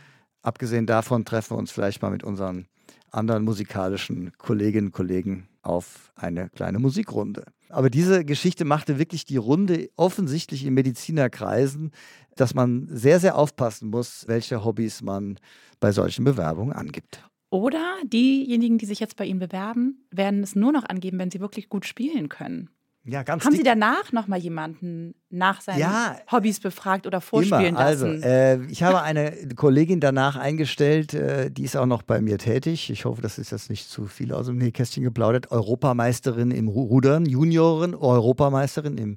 Abgesehen 0.42 0.84
davon 0.84 1.24
treffen 1.24 1.54
wir 1.54 1.58
uns 1.58 1.72
vielleicht 1.72 2.02
mal 2.02 2.10
mit 2.10 2.22
unseren 2.22 2.66
anderen 3.10 3.44
musikalischen 3.44 4.32
Kolleginnen 4.36 4.88
und 4.88 4.92
Kollegen 4.92 5.48
auf 5.62 6.12
eine 6.16 6.50
kleine 6.50 6.78
Musikrunde. 6.78 7.46
Aber 7.70 7.88
diese 7.88 8.26
Geschichte 8.26 8.66
machte 8.66 8.98
wirklich 8.98 9.24
die 9.24 9.38
Runde 9.38 9.88
offensichtlich 9.96 10.66
in 10.66 10.74
Medizinerkreisen, 10.74 11.92
dass 12.34 12.52
man 12.52 12.88
sehr, 12.90 13.20
sehr 13.20 13.38
aufpassen 13.38 13.88
muss, 13.88 14.28
welche 14.28 14.62
Hobbys 14.62 15.00
man 15.00 15.38
bei 15.80 15.92
solchen 15.92 16.26
Bewerbungen 16.26 16.74
angibt. 16.74 17.26
Oder 17.48 17.96
diejenigen, 18.04 18.76
die 18.76 18.84
sich 18.84 19.00
jetzt 19.00 19.16
bei 19.16 19.24
Ihnen 19.24 19.40
bewerben, 19.40 20.06
werden 20.10 20.42
es 20.42 20.56
nur 20.56 20.72
noch 20.72 20.84
angeben, 20.84 21.18
wenn 21.18 21.30
sie 21.30 21.40
wirklich 21.40 21.70
gut 21.70 21.86
spielen 21.86 22.28
können. 22.28 22.68
Ja, 23.08 23.22
ganz 23.22 23.44
Haben. 23.44 23.54
Sie 23.54 23.62
danach 23.62 24.10
nochmal 24.12 24.40
jemanden 24.40 25.14
nach 25.30 25.60
seinen 25.60 25.78
Ja, 25.78 26.16
Hobbys 26.30 26.58
befragt 26.58 27.06
oder 27.06 27.20
vorspielen 27.20 27.68
Immer. 27.68 27.78
Also, 27.78 28.06
lassen? 28.06 28.22
äh, 28.22 28.64
ich 28.64 28.82
habe 28.82 29.00
eine 29.02 29.32
Kollegin 29.54 30.00
danach 30.00 30.34
eingestellt, 30.36 31.14
äh, 31.14 31.50
die 31.50 31.62
ist 31.62 31.76
auch 31.76 31.86
noch 31.86 32.02
bei 32.02 32.20
mir 32.20 32.36
tätig. 32.38 32.90
Ich 32.90 33.04
hoffe, 33.04 33.22
das 33.22 33.38
ist 33.38 33.52
jetzt 33.52 33.70
nicht 33.70 33.88
zu 33.88 34.06
viel 34.06 34.32
aus 34.32 34.46
dem 34.46 34.58
Nähkästchen 34.58 35.04
geplaudert. 35.04 35.52
Europameisterin 35.52 36.50
im 36.50 36.68
Ru- 36.68 36.88
Rudern, 36.88 37.26
Juniorin, 37.26 37.94
Europameisterin 37.94 38.98
im, 38.98 39.16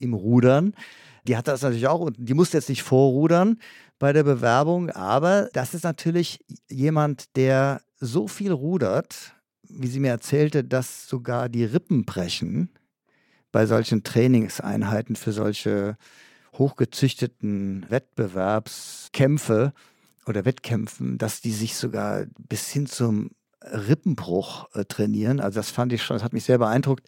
im 0.00 0.14
Rudern. 0.14 0.74
Die 1.28 1.36
hat 1.36 1.46
das 1.46 1.62
natürlich 1.62 1.86
auch 1.86 2.00
und 2.00 2.16
die 2.18 2.34
musste 2.34 2.56
jetzt 2.56 2.68
nicht 2.68 2.82
vorrudern 2.82 3.58
bei 4.00 4.12
der 4.12 4.22
Bewerbung, 4.24 4.90
aber 4.90 5.48
das 5.52 5.74
ist 5.74 5.84
natürlich 5.84 6.40
jemand, 6.70 7.36
der 7.36 7.82
so 8.00 8.26
viel 8.28 8.52
rudert, 8.52 9.34
wie 9.68 9.88
sie 9.88 10.00
mir 10.00 10.10
erzählte, 10.10 10.64
dass 10.64 11.06
sogar 11.08 11.48
die 11.48 11.64
Rippen 11.64 12.04
brechen 12.04 12.70
bei 13.52 13.66
solchen 13.66 14.02
Trainingseinheiten 14.02 15.16
für 15.16 15.32
solche 15.32 15.96
hochgezüchteten 16.54 17.86
Wettbewerbskämpfe 17.88 19.72
oder 20.26 20.44
Wettkämpfen, 20.44 21.18
dass 21.18 21.40
die 21.40 21.52
sich 21.52 21.76
sogar 21.76 22.26
bis 22.38 22.70
hin 22.70 22.86
zum 22.86 23.30
Rippenbruch 23.62 24.68
äh, 24.74 24.84
trainieren. 24.84 25.40
Also 25.40 25.58
das 25.58 25.70
fand 25.70 25.92
ich 25.92 26.02
schon, 26.02 26.16
das 26.16 26.24
hat 26.24 26.32
mich 26.32 26.44
sehr 26.44 26.58
beeindruckt, 26.58 27.06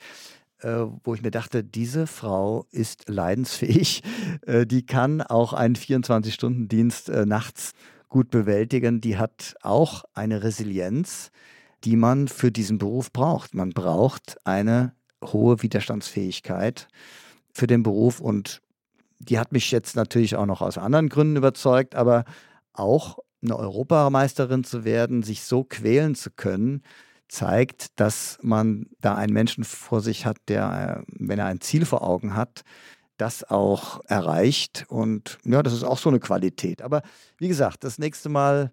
äh, 0.61 0.85
wo 1.05 1.15
ich 1.15 1.23
mir 1.23 1.31
dachte, 1.31 1.63
diese 1.65 2.07
Frau 2.07 2.67
ist 2.71 3.09
leidensfähig. 3.09 4.03
Äh, 4.47 4.67
die 4.67 4.87
kann 4.87 5.21
auch 5.21 5.53
einen 5.53 5.75
24-Stunden-Dienst 5.75 7.11
äh, 7.11 7.27
nachts 7.27 7.73
gut 8.09 8.31
bewältigen. 8.31 9.01
Die 9.01 9.19
hat 9.19 9.55
auch 9.61 10.05
eine 10.15 10.43
Resilienz, 10.43 11.31
die 11.85 11.97
man 11.97 12.27
für 12.29 12.51
diesen 12.51 12.79
Beruf 12.79 13.13
braucht. 13.13 13.55
Man 13.55 13.71
braucht 13.71 14.39
eine 14.45 14.95
hohe 15.25 15.63
Widerstandsfähigkeit. 15.63 16.89
für 17.53 17.67
den 17.67 17.83
Beruf 17.83 18.21
und 18.21 18.63
die 19.19 19.39
hat 19.39 19.53
mich 19.53 19.71
jetzt 19.73 19.97
natürlich 19.97 20.37
auch 20.37 20.47
noch 20.47 20.63
aus 20.63 20.79
anderen 20.79 21.09
Gründen 21.09 21.37
überzeugt, 21.37 21.95
aber 21.97 22.25
auch 22.73 23.19
eine 23.43 23.57
Europameisterin 23.57 24.65
zu 24.65 24.85
werden, 24.85 25.23
sich 25.23 25.43
so 25.43 25.65
quälen 25.65 26.15
zu 26.15 26.31
können, 26.31 26.83
zeigt, 27.29 27.99
dass 27.99 28.39
man 28.43 28.87
da 29.01 29.15
einen 29.15 29.33
Menschen 29.33 29.65
vor 29.65 30.01
sich 30.01 30.27
hat, 30.27 30.37
der, 30.49 31.05
wenn 31.07 31.39
er 31.39 31.47
ein 31.47 31.61
Ziel 31.61 31.87
vor 31.87 32.03
Augen 32.03 32.35
hat, 32.35 32.63
das 33.17 33.45
auch 33.45 34.01
erreicht. 34.07 34.85
Und 34.89 35.39
ja, 35.45 35.63
das 35.63 35.73
ist 35.73 35.85
auch 35.85 35.99
so 35.99 36.09
eine 36.09 36.21
Qualität. 36.21 36.83
Aber 36.83 37.03
wie 37.39 37.49
gesagt, 37.49 37.85
das 37.85 37.99
nächste 37.99 38.29
Mal 38.29 38.73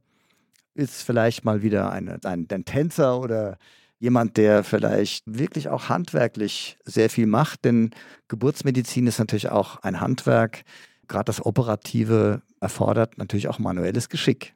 ist 0.73 1.03
vielleicht 1.03 1.45
mal 1.45 1.61
wieder 1.61 1.91
eine, 1.91 2.19
ein, 2.23 2.47
ein 2.49 2.65
Tänzer 2.65 3.19
oder 3.19 3.57
jemand, 3.99 4.37
der 4.37 4.63
vielleicht 4.63 5.23
wirklich 5.25 5.69
auch 5.69 5.89
handwerklich 5.89 6.77
sehr 6.85 7.09
viel 7.09 7.25
macht. 7.27 7.65
Denn 7.65 7.91
Geburtsmedizin 8.27 9.07
ist 9.07 9.19
natürlich 9.19 9.49
auch 9.49 9.77
ein 9.77 10.01
Handwerk. 10.01 10.63
Gerade 11.07 11.25
das 11.25 11.45
Operative 11.45 12.41
erfordert 12.59 13.17
natürlich 13.17 13.47
auch 13.47 13.59
manuelles 13.59 14.09
Geschick. 14.09 14.53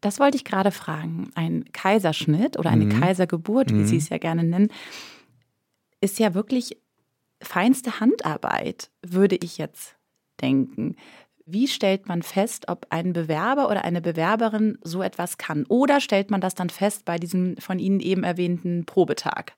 Das 0.00 0.18
wollte 0.18 0.36
ich 0.36 0.44
gerade 0.44 0.72
fragen. 0.72 1.30
Ein 1.34 1.64
Kaiserschnitt 1.72 2.58
oder 2.58 2.70
eine 2.70 2.86
mhm. 2.86 3.00
Kaisergeburt, 3.00 3.70
wie 3.70 3.74
mhm. 3.74 3.86
Sie 3.86 3.98
es 3.98 4.08
ja 4.08 4.18
gerne 4.18 4.42
nennen, 4.42 4.68
ist 6.00 6.18
ja 6.18 6.34
wirklich 6.34 6.76
feinste 7.40 8.00
Handarbeit, 8.00 8.90
würde 9.02 9.36
ich 9.40 9.58
jetzt 9.58 9.96
denken. 10.40 10.96
Wie 11.46 11.66
stellt 11.66 12.06
man 12.06 12.22
fest, 12.22 12.66
ob 12.68 12.86
ein 12.90 13.12
Bewerber 13.12 13.68
oder 13.68 13.84
eine 13.84 14.00
Bewerberin 14.00 14.78
so 14.82 15.02
etwas 15.02 15.38
kann? 15.38 15.64
Oder 15.68 16.00
stellt 16.00 16.30
man 16.30 16.40
das 16.40 16.54
dann 16.54 16.70
fest 16.70 17.04
bei 17.04 17.18
diesem 17.18 17.56
von 17.58 17.78
Ihnen 17.78 18.00
eben 18.00 18.22
erwähnten 18.22 18.86
Probetag? 18.86 19.54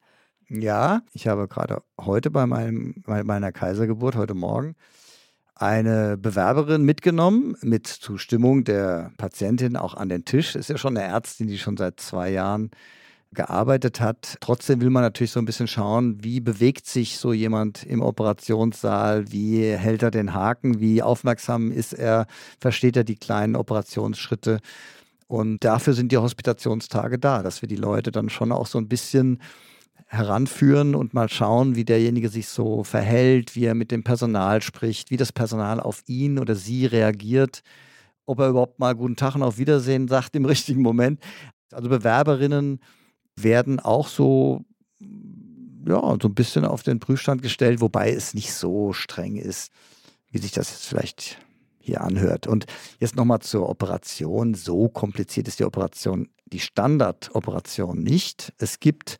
Ja, 0.48 1.02
ich 1.12 1.26
habe 1.26 1.48
gerade 1.48 1.82
heute 2.00 2.30
bei, 2.30 2.46
meinem, 2.46 3.02
meiner 3.06 3.52
Kaisergeburt, 3.52 4.16
heute 4.16 4.34
Morgen, 4.34 4.76
eine 5.54 6.16
Bewerberin 6.16 6.82
mitgenommen, 6.82 7.56
mit 7.62 7.86
Zustimmung 7.86 8.64
der 8.64 9.12
Patientin 9.16 9.76
auch 9.76 9.94
an 9.94 10.08
den 10.08 10.24
Tisch. 10.24 10.54
Ist 10.54 10.68
ja 10.68 10.76
schon 10.76 10.96
eine 10.96 11.06
Ärztin, 11.06 11.46
die 11.48 11.58
schon 11.58 11.76
seit 11.76 12.00
zwei 12.00 12.30
Jahren 12.30 12.70
gearbeitet 13.34 14.00
hat. 14.00 14.36
Trotzdem 14.40 14.80
will 14.80 14.90
man 14.90 15.02
natürlich 15.02 15.32
so 15.32 15.40
ein 15.40 15.44
bisschen 15.44 15.66
schauen, 15.66 16.22
wie 16.22 16.40
bewegt 16.40 16.86
sich 16.86 17.18
so 17.18 17.32
jemand 17.32 17.84
im 17.84 18.00
Operationssaal, 18.00 19.30
wie 19.30 19.70
hält 19.70 20.02
er 20.02 20.10
den 20.10 20.34
Haken, 20.34 20.80
wie 20.80 21.02
aufmerksam 21.02 21.70
ist 21.70 21.92
er, 21.92 22.26
versteht 22.58 22.96
er 22.96 23.04
die 23.04 23.16
kleinen 23.16 23.56
Operationsschritte. 23.56 24.60
Und 25.26 25.64
dafür 25.64 25.94
sind 25.94 26.12
die 26.12 26.18
Hospitationstage 26.18 27.18
da, 27.18 27.42
dass 27.42 27.62
wir 27.62 27.68
die 27.68 27.76
Leute 27.76 28.12
dann 28.12 28.28
schon 28.28 28.52
auch 28.52 28.66
so 28.66 28.78
ein 28.78 28.88
bisschen 28.88 29.40
heranführen 30.06 30.94
und 30.94 31.14
mal 31.14 31.28
schauen, 31.28 31.76
wie 31.76 31.84
derjenige 31.84 32.28
sich 32.28 32.48
so 32.48 32.84
verhält, 32.84 33.56
wie 33.56 33.64
er 33.64 33.74
mit 33.74 33.90
dem 33.90 34.04
Personal 34.04 34.62
spricht, 34.62 35.10
wie 35.10 35.16
das 35.16 35.32
Personal 35.32 35.80
auf 35.80 36.02
ihn 36.06 36.38
oder 36.38 36.54
sie 36.54 36.86
reagiert, 36.86 37.62
ob 38.26 38.38
er 38.40 38.48
überhaupt 38.48 38.78
mal 38.78 38.94
guten 38.94 39.16
Tag 39.16 39.34
und 39.34 39.42
auf 39.42 39.58
Wiedersehen 39.58 40.08
sagt 40.08 40.36
im 40.36 40.44
richtigen 40.44 40.82
Moment. 40.82 41.20
Also 41.72 41.88
Bewerberinnen 41.88 42.80
werden 43.36 43.80
auch 43.80 44.08
so, 44.08 44.64
ja, 45.00 46.00
so 46.20 46.28
ein 46.28 46.34
bisschen 46.34 46.64
auf 46.64 46.82
den 46.82 47.00
Prüfstand 47.00 47.42
gestellt, 47.42 47.80
wobei 47.80 48.12
es 48.12 48.34
nicht 48.34 48.52
so 48.52 48.92
streng 48.92 49.36
ist, 49.36 49.72
wie 50.30 50.38
sich 50.38 50.52
das 50.52 50.70
jetzt 50.70 50.86
vielleicht 50.86 51.38
hier 51.78 52.00
anhört. 52.00 52.46
Und 52.46 52.66
jetzt 52.98 53.14
nochmal 53.14 53.40
zur 53.40 53.68
Operation. 53.68 54.54
So 54.54 54.88
kompliziert 54.88 55.48
ist 55.48 55.60
die 55.60 55.64
Operation, 55.64 56.28
die 56.46 56.60
Standardoperation 56.60 58.02
nicht. 58.02 58.52
Es 58.58 58.80
gibt 58.80 59.18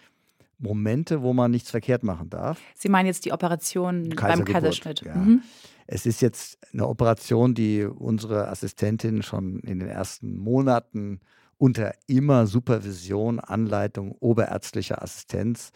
Momente, 0.58 1.22
wo 1.22 1.32
man 1.34 1.50
nichts 1.50 1.70
verkehrt 1.70 2.02
machen 2.02 2.30
darf. 2.30 2.58
Sie 2.74 2.88
meinen 2.88 3.06
jetzt 3.06 3.24
die 3.24 3.32
Operation 3.32 4.08
beim 4.08 4.44
Kaiserschnitt. 4.44 5.02
Ja. 5.02 5.14
Mhm. 5.14 5.42
Es 5.86 6.06
ist 6.06 6.22
jetzt 6.22 6.58
eine 6.72 6.88
Operation, 6.88 7.54
die 7.54 7.84
unsere 7.84 8.48
Assistentin 8.48 9.22
schon 9.22 9.60
in 9.60 9.80
den 9.80 9.88
ersten 9.88 10.38
Monaten 10.38 11.20
unter 11.64 11.94
immer 12.08 12.46
Supervision, 12.46 13.40
Anleitung, 13.40 14.12
oberärztlicher 14.20 15.02
Assistenz 15.02 15.72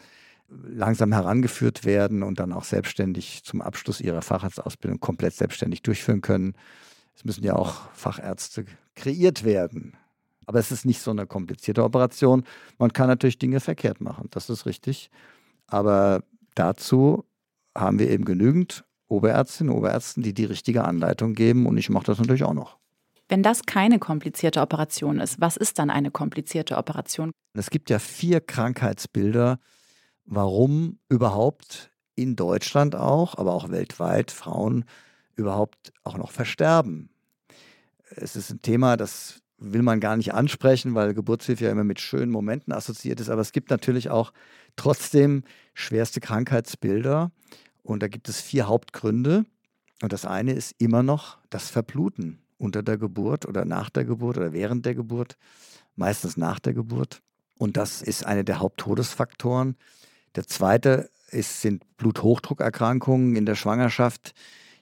langsam 0.47 1.11
herangeführt 1.11 1.83
werden 1.83 2.21
und 2.21 2.39
dann 2.39 2.53
auch 2.53 2.63
selbstständig 2.63 3.43
zum 3.43 3.59
Abschluss 3.59 3.99
ihrer 3.99 4.21
Facharztausbildung 4.21 4.99
komplett 4.99 5.33
selbstständig 5.33 5.81
durchführen 5.81 6.21
können. 6.21 6.53
Es 7.15 7.25
müssen 7.25 7.43
ja 7.43 7.55
auch 7.55 7.91
Fachärzte 7.93 8.65
kreiert 8.93 9.43
werden. 9.43 9.97
Aber 10.45 10.59
es 10.59 10.71
ist 10.71 10.85
nicht 10.85 11.01
so 11.01 11.09
eine 11.09 11.25
komplizierte 11.25 11.83
Operation. 11.83 12.43
Man 12.77 12.93
kann 12.93 13.07
natürlich 13.07 13.39
Dinge 13.39 13.59
verkehrt 13.59 13.99
machen, 13.99 14.27
das 14.29 14.47
ist 14.51 14.67
richtig. 14.67 15.09
Aber 15.65 16.23
dazu 16.53 17.25
haben 17.75 17.97
wir 17.97 18.11
eben 18.11 18.25
genügend 18.25 18.85
Oberärztinnen 19.07 19.73
und 19.73 19.79
Oberärzten, 19.79 20.21
die 20.21 20.35
die 20.35 20.45
richtige 20.45 20.85
Anleitung 20.85 21.33
geben. 21.33 21.65
Und 21.65 21.79
ich 21.79 21.89
mache 21.89 22.05
das 22.05 22.19
natürlich 22.19 22.43
auch 22.43 22.53
noch. 22.53 22.77
Wenn 23.29 23.43
das 23.43 23.61
keine 23.67 23.99
komplizierte 23.99 24.59
Operation 24.59 25.19
ist, 25.19 25.39
was 25.39 25.55
ist 25.55 25.77
dann 25.77 25.91
eine 25.91 26.09
komplizierte 26.09 26.77
Operation? 26.77 27.31
Es 27.53 27.69
gibt 27.69 27.91
ja 27.91 27.99
vier 27.99 28.41
Krankheitsbilder, 28.41 29.59
warum 30.25 30.97
überhaupt 31.09 31.91
in 32.15 32.35
Deutschland 32.35 32.95
auch, 32.95 33.37
aber 33.37 33.53
auch 33.53 33.69
weltweit 33.69 34.31
Frauen 34.31 34.83
überhaupt 35.35 35.93
auch 36.03 36.17
noch 36.17 36.31
versterben. 36.31 37.11
Es 38.09 38.35
ist 38.35 38.49
ein 38.49 38.63
Thema, 38.63 38.97
das 38.97 39.41
will 39.59 39.83
man 39.83 39.99
gar 39.99 40.17
nicht 40.17 40.33
ansprechen, 40.33 40.95
weil 40.95 41.13
Geburtshilfe 41.13 41.65
ja 41.65 41.71
immer 41.71 41.83
mit 41.83 41.99
schönen 41.99 42.31
Momenten 42.31 42.73
assoziiert 42.73 43.19
ist. 43.19 43.29
Aber 43.29 43.41
es 43.41 43.51
gibt 43.51 43.69
natürlich 43.69 44.09
auch 44.09 44.33
trotzdem 44.75 45.43
schwerste 45.75 46.19
Krankheitsbilder. 46.19 47.31
Und 47.83 48.01
da 48.01 48.07
gibt 48.07 48.27
es 48.27 48.41
vier 48.41 48.67
Hauptgründe. 48.67 49.45
Und 50.01 50.13
das 50.13 50.25
eine 50.25 50.53
ist 50.53 50.73
immer 50.79 51.03
noch 51.03 51.37
das 51.49 51.69
Verbluten 51.69 52.41
unter 52.59 52.83
der 52.83 52.97
Geburt 52.97 53.47
oder 53.47 53.65
nach 53.65 53.89
der 53.89 54.05
Geburt 54.05 54.37
oder 54.37 54.53
während 54.53 54.85
der 54.85 54.93
Geburt, 54.93 55.37
meistens 55.95 56.37
nach 56.37 56.59
der 56.59 56.73
Geburt. 56.73 57.21
Und 57.57 57.77
das 57.77 58.01
ist 58.01 58.25
einer 58.25 58.43
der 58.43 58.59
Haupttodesfaktoren. 58.59 59.75
Der 60.35 60.45
zweite 60.45 61.09
ist, 61.31 61.61
sind 61.61 61.83
Bluthochdruckerkrankungen 61.97 63.35
in 63.35 63.45
der 63.45 63.55
Schwangerschaft, 63.55 64.33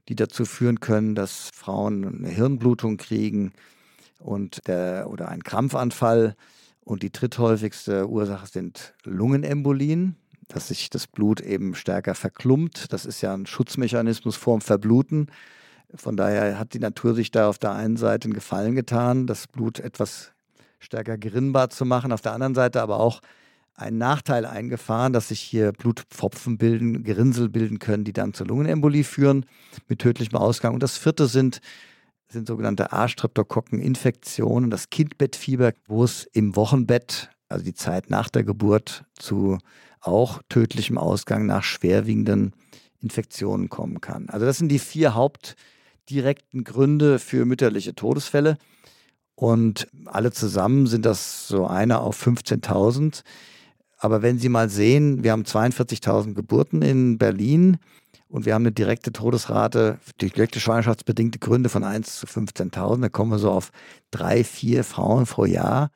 die 0.09 0.15
dazu 0.15 0.45
führen 0.45 0.79
können, 0.79 1.15
dass 1.15 1.49
Frauen 1.53 2.05
eine 2.05 2.29
Hirnblutung 2.29 2.97
kriegen 2.97 3.53
und 4.19 4.67
der, 4.67 5.09
oder 5.09 5.29
einen 5.29 5.43
Krampfanfall. 5.43 6.35
Und 6.81 7.03
die 7.03 7.11
dritthäufigste 7.11 8.07
Ursache 8.07 8.47
sind 8.47 8.93
Lungenembolien, 9.03 10.15
dass 10.47 10.69
sich 10.69 10.89
das 10.89 11.07
Blut 11.07 11.41
eben 11.41 11.75
stärker 11.75 12.15
verklumpt. 12.15 12.93
Das 12.93 13.05
ist 13.05 13.21
ja 13.21 13.33
ein 13.33 13.45
Schutzmechanismus 13.45 14.35
vorm 14.35 14.61
Verbluten. 14.61 15.27
Von 15.97 16.17
daher 16.17 16.57
hat 16.59 16.73
die 16.73 16.79
Natur 16.79 17.13
sich 17.13 17.31
da 17.31 17.49
auf 17.49 17.57
der 17.57 17.73
einen 17.73 17.97
Seite 17.97 18.25
einen 18.25 18.33
Gefallen 18.33 18.75
getan, 18.75 19.27
das 19.27 19.47
Blut 19.47 19.79
etwas 19.79 20.31
stärker 20.79 21.17
gerinnbar 21.17 21.69
zu 21.69 21.85
machen, 21.85 22.11
auf 22.11 22.21
der 22.21 22.33
anderen 22.33 22.55
Seite 22.55 22.81
aber 22.81 22.99
auch 22.99 23.21
einen 23.75 23.99
Nachteil 23.99 24.45
eingefahren, 24.45 25.13
dass 25.13 25.27
sich 25.29 25.39
hier 25.39 25.71
Blutpfropfen 25.71 26.57
bilden, 26.57 27.03
Gerinnsel 27.03 27.47
bilden 27.47 27.79
können, 27.79 28.03
die 28.03 28.13
dann 28.13 28.33
zur 28.33 28.47
Lungenembolie 28.47 29.03
führen 29.03 29.45
mit 29.87 29.99
tödlichem 29.99 30.37
Ausgang. 30.37 30.73
Und 30.73 30.81
das 30.81 30.97
vierte 30.97 31.27
sind, 31.27 31.61
sind 32.27 32.47
sogenannte 32.47 32.91
A-Streptokokkeninfektionen, 32.91 34.71
das 34.71 34.89
Kindbettfieber, 34.89 35.73
wo 35.87 36.03
es 36.03 36.25
im 36.33 36.55
Wochenbett, 36.55 37.29
also 37.49 37.63
die 37.63 37.75
Zeit 37.75 38.09
nach 38.09 38.29
der 38.29 38.43
Geburt, 38.43 39.05
zu 39.13 39.59
auch 40.01 40.41
tödlichem 40.49 40.97
Ausgang 40.97 41.45
nach 41.45 41.63
schwerwiegenden 41.63 42.53
Infektionen 42.99 43.69
kommen 43.69 44.01
kann. 44.01 44.29
Also 44.29 44.45
das 44.45 44.57
sind 44.57 44.69
die 44.69 44.79
vier 44.79 45.13
Haupt 45.13 45.55
direkten 46.09 46.63
Gründe 46.63 47.19
für 47.19 47.45
mütterliche 47.45 47.95
Todesfälle. 47.95 48.57
Und 49.35 49.87
alle 50.05 50.31
zusammen 50.31 50.87
sind 50.87 51.05
das 51.05 51.47
so 51.47 51.67
einer 51.67 52.01
auf 52.01 52.21
15.000. 52.25 53.23
Aber 53.97 54.21
wenn 54.21 54.39
Sie 54.39 54.49
mal 54.49 54.69
sehen, 54.69 55.23
wir 55.23 55.31
haben 55.31 55.43
42.000 55.43 56.33
Geburten 56.33 56.81
in 56.81 57.17
Berlin 57.17 57.77
und 58.27 58.45
wir 58.45 58.53
haben 58.53 58.63
eine 58.63 58.71
direkte 58.71 59.11
Todesrate, 59.11 59.99
direkte 60.21 60.59
schwangerschaftsbedingte 60.59 61.39
Gründe 61.39 61.69
von 61.69 61.83
1 61.83 62.19
zu 62.19 62.27
15.000. 62.27 63.01
Da 63.01 63.09
kommen 63.09 63.31
wir 63.31 63.39
so 63.39 63.51
auf 63.51 63.71
drei, 64.11 64.43
vier 64.43 64.83
Frauen 64.83 65.25
pro 65.25 65.45
Jahr. 65.45 65.91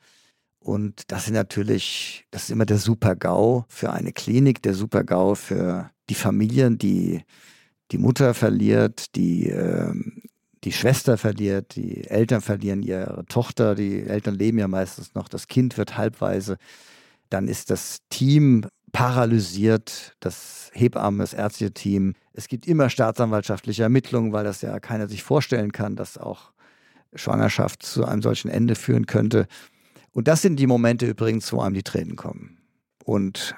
Und 0.58 1.10
das 1.10 1.24
sind 1.24 1.34
natürlich, 1.34 2.24
das 2.30 2.44
ist 2.44 2.50
immer 2.50 2.66
der 2.66 2.78
Super-GAU 2.78 3.64
für 3.68 3.92
eine 3.92 4.12
Klinik, 4.12 4.62
der 4.62 4.74
Super-GAU 4.74 5.34
für 5.34 5.90
die 6.08 6.14
Familien, 6.14 6.78
die 6.78 7.24
die 7.92 7.98
Mutter 7.98 8.34
verliert, 8.34 9.14
die, 9.16 9.48
äh, 9.50 9.92
die 10.64 10.72
Schwester 10.72 11.18
verliert, 11.18 11.76
die 11.76 12.08
Eltern 12.08 12.40
verlieren 12.40 12.82
ihre 12.82 13.24
Tochter, 13.28 13.74
die 13.74 14.02
Eltern 14.02 14.34
leben 14.34 14.58
ja 14.58 14.68
meistens 14.68 15.14
noch, 15.14 15.28
das 15.28 15.46
Kind 15.46 15.76
wird 15.76 15.96
halbweise, 15.96 16.56
dann 17.28 17.48
ist 17.48 17.70
das 17.70 17.98
Team 18.08 18.66
paralysiert, 18.92 20.16
das 20.20 20.70
Hebammen, 20.74 21.20
das 21.20 21.34
ärztliche 21.34 21.72
Team. 21.72 22.14
Es 22.32 22.48
gibt 22.48 22.66
immer 22.66 22.90
staatsanwaltschaftliche 22.90 23.82
Ermittlungen, 23.82 24.32
weil 24.32 24.44
das 24.44 24.62
ja 24.62 24.78
keiner 24.80 25.08
sich 25.08 25.22
vorstellen 25.22 25.72
kann, 25.72 25.96
dass 25.96 26.18
auch 26.18 26.52
Schwangerschaft 27.14 27.82
zu 27.82 28.04
einem 28.04 28.22
solchen 28.22 28.50
Ende 28.50 28.74
führen 28.74 29.06
könnte. 29.06 29.46
Und 30.12 30.28
das 30.28 30.42
sind 30.42 30.56
die 30.56 30.66
Momente 30.66 31.06
übrigens, 31.06 31.52
wo 31.52 31.60
einem 31.60 31.74
die 31.74 31.82
Tränen 31.82 32.16
kommen. 32.16 32.58
Und 33.04 33.56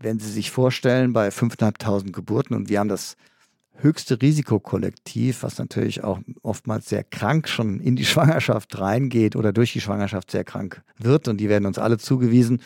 wenn 0.00 0.18
Sie 0.18 0.30
sich 0.30 0.50
vorstellen, 0.50 1.12
bei 1.12 1.28
5.500 1.28 2.10
Geburten, 2.12 2.54
und 2.54 2.68
wir 2.68 2.80
haben 2.80 2.88
das 2.88 3.16
höchste 3.76 4.20
Risikokollektiv, 4.20 5.42
was 5.42 5.58
natürlich 5.58 6.04
auch 6.04 6.20
oftmals 6.42 6.88
sehr 6.88 7.04
krank 7.04 7.48
schon 7.48 7.80
in 7.80 7.96
die 7.96 8.04
Schwangerschaft 8.06 8.78
reingeht 8.78 9.36
oder 9.36 9.52
durch 9.52 9.72
die 9.72 9.80
Schwangerschaft 9.80 10.30
sehr 10.30 10.44
krank 10.44 10.82
wird 10.98 11.28
und 11.28 11.38
die 11.38 11.48
werden 11.48 11.66
uns 11.66 11.78
alle 11.78 11.98
zugewiesen, 11.98 12.62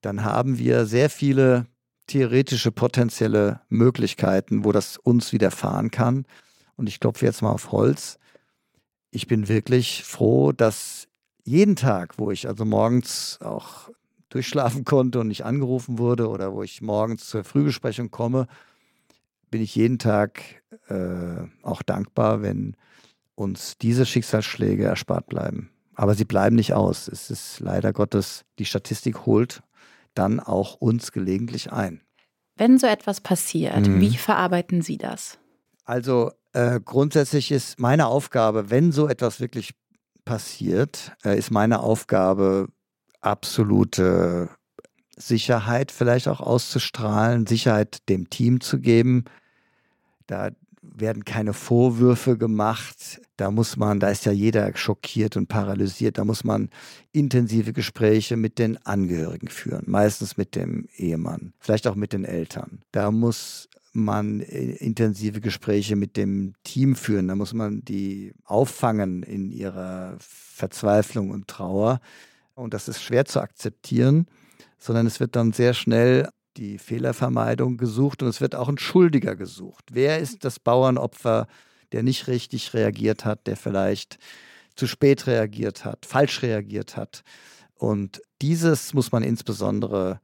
dann 0.00 0.24
haben 0.24 0.58
wir 0.58 0.86
sehr 0.86 1.10
viele 1.10 1.66
theoretische 2.06 2.70
potenzielle 2.70 3.60
Möglichkeiten, 3.68 4.64
wo 4.64 4.72
das 4.72 4.98
uns 4.98 5.32
widerfahren 5.32 5.90
kann. 5.90 6.26
Und 6.76 6.88
ich 6.88 7.00
klopfe 7.00 7.24
jetzt 7.24 7.40
mal 7.40 7.50
auf 7.50 7.72
Holz. 7.72 8.18
Ich 9.10 9.26
bin 9.26 9.48
wirklich 9.48 10.04
froh, 10.04 10.52
dass 10.52 11.08
jeden 11.44 11.76
Tag, 11.76 12.18
wo 12.18 12.30
ich 12.30 12.48
also 12.48 12.64
morgens 12.64 13.38
auch 13.40 13.88
durchschlafen 14.28 14.84
konnte 14.84 15.20
und 15.20 15.28
nicht 15.28 15.44
angerufen 15.44 15.98
wurde 15.98 16.28
oder 16.28 16.52
wo 16.52 16.62
ich 16.62 16.82
morgens 16.82 17.28
zur 17.28 17.44
Frühbesprechung 17.44 18.10
komme, 18.10 18.48
bin 19.54 19.62
ich 19.62 19.76
jeden 19.76 20.00
Tag 20.00 20.42
äh, 20.88 21.46
auch 21.62 21.82
dankbar, 21.82 22.42
wenn 22.42 22.76
uns 23.36 23.78
diese 23.78 24.04
Schicksalsschläge 24.04 24.82
erspart 24.84 25.28
bleiben. 25.28 25.70
Aber 25.94 26.16
sie 26.16 26.24
bleiben 26.24 26.56
nicht 26.56 26.74
aus. 26.74 27.06
Es 27.06 27.30
ist 27.30 27.60
leider 27.60 27.92
Gottes, 27.92 28.44
die 28.58 28.64
Statistik 28.64 29.26
holt 29.26 29.62
dann 30.12 30.40
auch 30.40 30.74
uns 30.74 31.12
gelegentlich 31.12 31.72
ein. 31.72 32.00
Wenn 32.56 32.78
so 32.78 32.88
etwas 32.88 33.20
passiert, 33.20 33.86
mhm. 33.86 34.00
wie 34.00 34.16
verarbeiten 34.16 34.82
Sie 34.82 34.98
das? 34.98 35.38
Also 35.84 36.32
äh, 36.52 36.80
grundsätzlich 36.84 37.52
ist 37.52 37.78
meine 37.78 38.08
Aufgabe, 38.08 38.70
wenn 38.70 38.90
so 38.90 39.06
etwas 39.06 39.38
wirklich 39.38 39.76
passiert, 40.24 41.12
äh, 41.24 41.38
ist 41.38 41.52
meine 41.52 41.78
Aufgabe, 41.78 42.66
absolute 43.20 44.48
Sicherheit 45.16 45.92
vielleicht 45.92 46.26
auch 46.26 46.40
auszustrahlen, 46.40 47.46
Sicherheit 47.46 48.08
dem 48.08 48.30
Team 48.30 48.60
zu 48.60 48.80
geben. 48.80 49.26
Da 50.26 50.50
werden 50.82 51.24
keine 51.24 51.52
Vorwürfe 51.52 52.36
gemacht. 52.36 53.20
Da 53.36 53.50
muss 53.50 53.76
man, 53.76 54.00
da 54.00 54.10
ist 54.10 54.26
ja 54.26 54.32
jeder 54.32 54.76
schockiert 54.76 55.36
und 55.36 55.48
paralysiert. 55.48 56.18
Da 56.18 56.24
muss 56.24 56.44
man 56.44 56.70
intensive 57.12 57.72
Gespräche 57.72 58.36
mit 58.36 58.58
den 58.58 58.76
Angehörigen 58.86 59.48
führen, 59.48 59.84
meistens 59.86 60.36
mit 60.36 60.54
dem 60.54 60.86
Ehemann, 60.96 61.52
vielleicht 61.58 61.86
auch 61.86 61.94
mit 61.94 62.12
den 62.12 62.24
Eltern. 62.24 62.82
Da 62.92 63.10
muss 63.10 63.68
man 63.94 64.40
äh, 64.40 64.72
intensive 64.72 65.40
Gespräche 65.40 65.96
mit 65.96 66.16
dem 66.16 66.54
Team 66.64 66.96
führen. 66.96 67.28
Da 67.28 67.34
muss 67.34 67.54
man 67.54 67.84
die 67.84 68.34
auffangen 68.44 69.22
in 69.22 69.50
ihrer 69.50 70.16
Verzweiflung 70.18 71.30
und 71.30 71.48
Trauer. 71.48 72.00
Und 72.54 72.74
das 72.74 72.88
ist 72.88 73.02
schwer 73.02 73.24
zu 73.24 73.40
akzeptieren, 73.40 74.26
sondern 74.78 75.06
es 75.06 75.20
wird 75.20 75.36
dann 75.36 75.52
sehr 75.52 75.74
schnell 75.74 76.28
die 76.56 76.78
Fehlervermeidung 76.78 77.76
gesucht 77.76 78.22
und 78.22 78.28
es 78.28 78.40
wird 78.40 78.54
auch 78.54 78.68
ein 78.68 78.78
Schuldiger 78.78 79.36
gesucht. 79.36 79.84
Wer 79.92 80.18
ist 80.18 80.44
das 80.44 80.58
Bauernopfer, 80.58 81.46
der 81.92 82.02
nicht 82.02 82.26
richtig 82.28 82.74
reagiert 82.74 83.24
hat, 83.24 83.46
der 83.46 83.56
vielleicht 83.56 84.18
zu 84.76 84.86
spät 84.86 85.26
reagiert 85.26 85.84
hat, 85.84 86.06
falsch 86.06 86.42
reagiert 86.42 86.96
hat? 86.96 87.22
Und 87.74 88.22
dieses 88.40 88.94
muss 88.94 89.12
man 89.12 89.22
insbesondere 89.22 90.20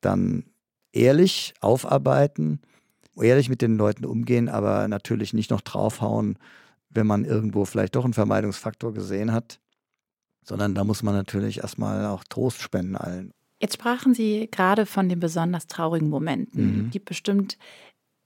dann 0.00 0.44
ehrlich 0.92 1.54
aufarbeiten, 1.60 2.60
ehrlich 3.16 3.48
mit 3.48 3.62
den 3.62 3.76
Leuten 3.76 4.04
umgehen, 4.04 4.48
aber 4.48 4.88
natürlich 4.88 5.32
nicht 5.32 5.50
noch 5.50 5.60
draufhauen, 5.60 6.38
wenn 6.90 7.06
man 7.06 7.24
irgendwo 7.24 7.64
vielleicht 7.64 7.96
doch 7.96 8.04
einen 8.04 8.14
Vermeidungsfaktor 8.14 8.92
gesehen 8.92 9.32
hat, 9.32 9.60
sondern 10.42 10.74
da 10.74 10.84
muss 10.84 11.02
man 11.02 11.14
natürlich 11.14 11.58
erstmal 11.58 12.06
auch 12.06 12.24
Trost 12.24 12.60
spenden 12.62 12.96
allen. 12.96 13.32
Jetzt 13.58 13.74
sprachen 13.74 14.14
Sie 14.14 14.48
gerade 14.50 14.86
von 14.86 15.08
den 15.08 15.20
besonders 15.20 15.66
traurigen 15.66 16.10
Momenten. 16.10 16.78
Mhm. 16.78 16.84
Es 16.86 16.92
gibt 16.92 17.06
bestimmt 17.06 17.58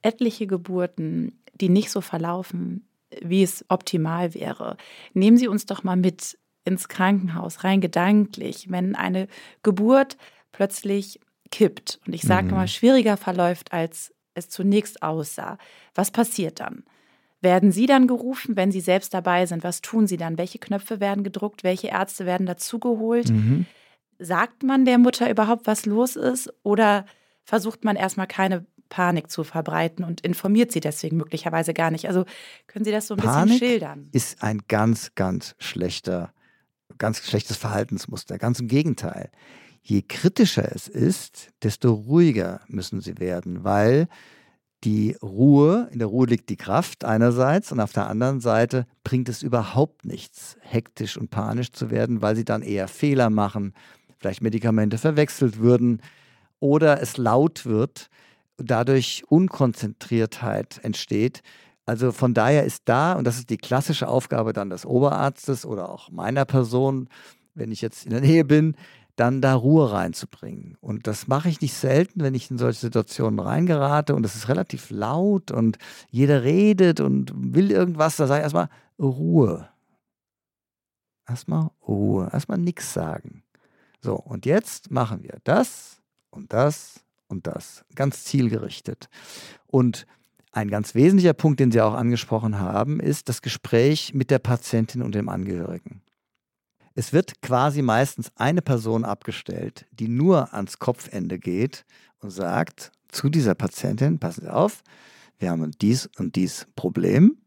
etliche 0.01 0.47
Geburten, 0.47 1.39
die 1.53 1.69
nicht 1.69 1.91
so 1.91 2.01
verlaufen, 2.01 2.87
wie 3.21 3.43
es 3.43 3.65
optimal 3.69 4.33
wäre. 4.33 4.77
Nehmen 5.13 5.37
Sie 5.37 5.47
uns 5.47 5.65
doch 5.65 5.83
mal 5.83 5.95
mit 5.95 6.37
ins 6.65 6.87
Krankenhaus, 6.87 7.63
rein 7.63 7.81
gedanklich, 7.81 8.69
wenn 8.69 8.95
eine 8.95 9.27
Geburt 9.63 10.17
plötzlich 10.51 11.19
kippt 11.49 11.99
und 12.05 12.13
ich 12.13 12.21
sage 12.21 12.47
mhm. 12.47 12.53
mal 12.53 12.67
schwieriger 12.67 13.17
verläuft, 13.17 13.73
als 13.73 14.13
es 14.33 14.49
zunächst 14.49 15.03
aussah. 15.03 15.57
Was 15.95 16.11
passiert 16.11 16.59
dann? 16.59 16.83
Werden 17.41 17.71
Sie 17.71 17.87
dann 17.87 18.07
gerufen, 18.07 18.55
wenn 18.55 18.71
Sie 18.71 18.79
selbst 18.79 19.13
dabei 19.13 19.45
sind? 19.45 19.63
Was 19.63 19.81
tun 19.81 20.07
Sie 20.07 20.17
dann? 20.17 20.37
Welche 20.37 20.59
Knöpfe 20.59 20.99
werden 20.99 21.23
gedruckt? 21.23 21.63
Welche 21.63 21.87
Ärzte 21.87 22.25
werden 22.25 22.45
dazugeholt? 22.45 23.31
Mhm. 23.31 23.65
Sagt 24.23 24.63
man 24.63 24.85
der 24.85 24.97
Mutter 24.97 25.29
überhaupt, 25.29 25.67
was 25.67 25.85
los 25.85 26.15
ist? 26.15 26.53
Oder 26.63 27.05
versucht 27.43 27.83
man 27.83 27.95
erstmal 27.95 28.27
keine 28.27 28.65
Panik 28.89 29.31
zu 29.31 29.43
verbreiten 29.43 30.05
und 30.05 30.21
informiert 30.21 30.71
sie 30.71 30.79
deswegen 30.79 31.17
möglicherweise 31.17 31.73
gar 31.73 31.89
nicht? 31.89 32.07
Also 32.07 32.25
können 32.67 32.85
Sie 32.85 32.91
das 32.91 33.07
so 33.07 33.15
ein 33.15 33.19
Panik 33.19 33.53
bisschen 33.53 33.69
schildern? 33.69 34.09
Ist 34.11 34.43
ein 34.43 34.61
ganz, 34.67 35.15
ganz 35.15 35.55
schlechter, 35.57 36.33
ganz 36.99 37.25
schlechtes 37.25 37.57
Verhaltensmuster. 37.57 38.37
Ganz 38.37 38.59
im 38.59 38.67
Gegenteil. 38.67 39.31
Je 39.81 40.03
kritischer 40.03 40.71
es 40.71 40.87
ist, 40.87 41.49
desto 41.63 41.91
ruhiger 41.93 42.61
müssen 42.67 43.01
sie 43.01 43.17
werden, 43.17 43.63
weil 43.63 44.07
die 44.83 45.15
Ruhe, 45.21 45.89
in 45.91 45.99
der 45.99 46.07
Ruhe 46.07 46.25
liegt 46.27 46.49
die 46.49 46.57
Kraft 46.57 47.05
einerseits 47.05 47.71
und 47.71 47.79
auf 47.79 47.93
der 47.93 48.07
anderen 48.07 48.39
Seite 48.41 48.87
bringt 49.03 49.29
es 49.29 49.43
überhaupt 49.43 50.05
nichts, 50.05 50.57
hektisch 50.61 51.17
und 51.17 51.29
panisch 51.29 51.71
zu 51.71 51.91
werden, 51.91 52.21
weil 52.21 52.35
sie 52.35 52.45
dann 52.45 52.63
eher 52.63 52.87
Fehler 52.87 53.29
machen, 53.29 53.73
vielleicht 54.21 54.41
Medikamente 54.41 54.99
verwechselt 54.99 55.57
würden 55.57 56.01
oder 56.59 57.01
es 57.01 57.17
laut 57.17 57.65
wird, 57.65 58.07
dadurch 58.57 59.23
Unkonzentriertheit 59.27 60.79
entsteht. 60.83 61.41
Also 61.87 62.11
von 62.11 62.35
daher 62.35 62.63
ist 62.63 62.83
da, 62.85 63.13
und 63.13 63.25
das 63.25 63.39
ist 63.39 63.49
die 63.49 63.57
klassische 63.57 64.07
Aufgabe 64.07 64.53
dann 64.53 64.69
des 64.69 64.85
Oberarztes 64.85 65.65
oder 65.65 65.89
auch 65.89 66.11
meiner 66.11 66.45
Person, 66.45 67.09
wenn 67.55 67.71
ich 67.71 67.81
jetzt 67.81 68.05
in 68.05 68.11
der 68.11 68.21
Nähe 68.21 68.45
bin, 68.45 68.75
dann 69.15 69.41
da 69.41 69.55
Ruhe 69.55 69.91
reinzubringen. 69.91 70.77
Und 70.79 71.07
das 71.07 71.27
mache 71.27 71.49
ich 71.49 71.59
nicht 71.59 71.73
selten, 71.73 72.21
wenn 72.21 72.35
ich 72.35 72.51
in 72.51 72.59
solche 72.59 72.79
Situationen 72.79 73.39
reingerate 73.39 74.13
und 74.13 74.23
es 74.25 74.35
ist 74.35 74.49
relativ 74.49 74.91
laut 74.91 75.51
und 75.51 75.79
jeder 76.11 76.43
redet 76.43 76.99
und 76.99 77.33
will 77.35 77.71
irgendwas, 77.71 78.17
da 78.17 78.27
sage 78.27 78.41
ich 78.41 78.43
erstmal 78.43 78.69
Ruhe. 78.99 79.67
Erstmal 81.27 81.71
Ruhe, 81.87 82.29
erstmal 82.31 82.59
nichts 82.59 82.93
sagen. 82.93 83.43
So, 84.01 84.15
und 84.15 84.45
jetzt 84.45 84.91
machen 84.91 85.23
wir 85.23 85.37
das 85.43 86.01
und 86.29 86.53
das 86.53 87.01
und 87.27 87.47
das. 87.47 87.85
Ganz 87.95 88.23
zielgerichtet. 88.23 89.09
Und 89.67 90.05
ein 90.51 90.69
ganz 90.69 90.95
wesentlicher 90.95 91.33
Punkt, 91.33 91.59
den 91.59 91.71
Sie 91.71 91.81
auch 91.81 91.93
angesprochen 91.93 92.59
haben, 92.59 92.99
ist 92.99 93.29
das 93.29 93.41
Gespräch 93.41 94.13
mit 94.13 94.31
der 94.31 94.39
Patientin 94.39 95.01
und 95.01 95.15
dem 95.15 95.29
Angehörigen. 95.29 96.01
Es 96.93 97.13
wird 97.13 97.41
quasi 97.41 97.81
meistens 97.81 98.31
eine 98.35 98.61
Person 98.61 99.05
abgestellt, 99.05 99.85
die 99.91 100.09
nur 100.09 100.53
ans 100.53 100.77
Kopfende 100.77 101.39
geht 101.39 101.85
und 102.19 102.31
sagt 102.31 102.91
zu 103.07 103.29
dieser 103.29 103.55
Patientin, 103.55 104.19
passen 104.19 104.41
Sie 104.41 104.53
auf, 104.53 104.83
wir 105.39 105.51
haben 105.51 105.71
dies 105.79 106.09
und 106.17 106.35
dies 106.35 106.67
Problem. 106.75 107.37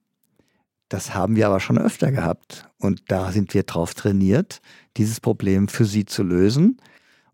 Das 0.88 1.14
haben 1.14 1.36
wir 1.36 1.46
aber 1.46 1.60
schon 1.60 1.78
öfter 1.78 2.12
gehabt 2.12 2.68
und 2.78 3.10
da 3.10 3.32
sind 3.32 3.54
wir 3.54 3.62
drauf 3.62 3.94
trainiert 3.94 4.60
dieses 4.96 5.20
Problem 5.20 5.68
für 5.68 5.84
sie 5.84 6.04
zu 6.04 6.22
lösen. 6.22 6.80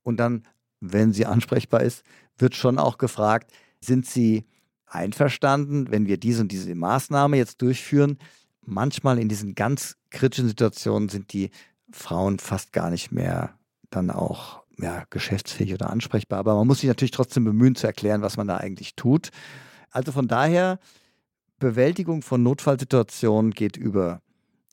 Und 0.02 0.18
dann, 0.18 0.44
wenn 0.80 1.12
sie 1.12 1.26
ansprechbar 1.26 1.82
ist, 1.82 2.04
wird 2.38 2.54
schon 2.54 2.78
auch 2.78 2.98
gefragt, 2.98 3.52
sind 3.80 4.06
sie 4.06 4.46
einverstanden, 4.86 5.90
wenn 5.90 6.06
wir 6.06 6.16
diese 6.16 6.42
und 6.42 6.52
diese 6.52 6.74
Maßnahme 6.74 7.36
jetzt 7.36 7.60
durchführen? 7.62 8.18
Manchmal 8.62 9.18
in 9.18 9.28
diesen 9.28 9.54
ganz 9.54 9.96
kritischen 10.10 10.48
Situationen 10.48 11.08
sind 11.08 11.32
die 11.32 11.50
Frauen 11.92 12.38
fast 12.38 12.72
gar 12.72 12.90
nicht 12.90 13.10
mehr 13.10 13.54
dann 13.90 14.10
auch 14.10 14.62
ja, 14.78 15.04
geschäftsfähig 15.10 15.74
oder 15.74 15.90
ansprechbar. 15.90 16.38
Aber 16.38 16.54
man 16.54 16.66
muss 16.66 16.80
sich 16.80 16.88
natürlich 16.88 17.10
trotzdem 17.10 17.44
bemühen 17.44 17.74
zu 17.74 17.86
erklären, 17.86 18.22
was 18.22 18.36
man 18.36 18.48
da 18.48 18.56
eigentlich 18.56 18.96
tut. 18.96 19.30
Also 19.90 20.12
von 20.12 20.28
daher, 20.28 20.78
Bewältigung 21.60 22.22
von 22.22 22.42
Notfallsituationen 22.42 23.52
geht 23.52 23.76
über 23.76 24.22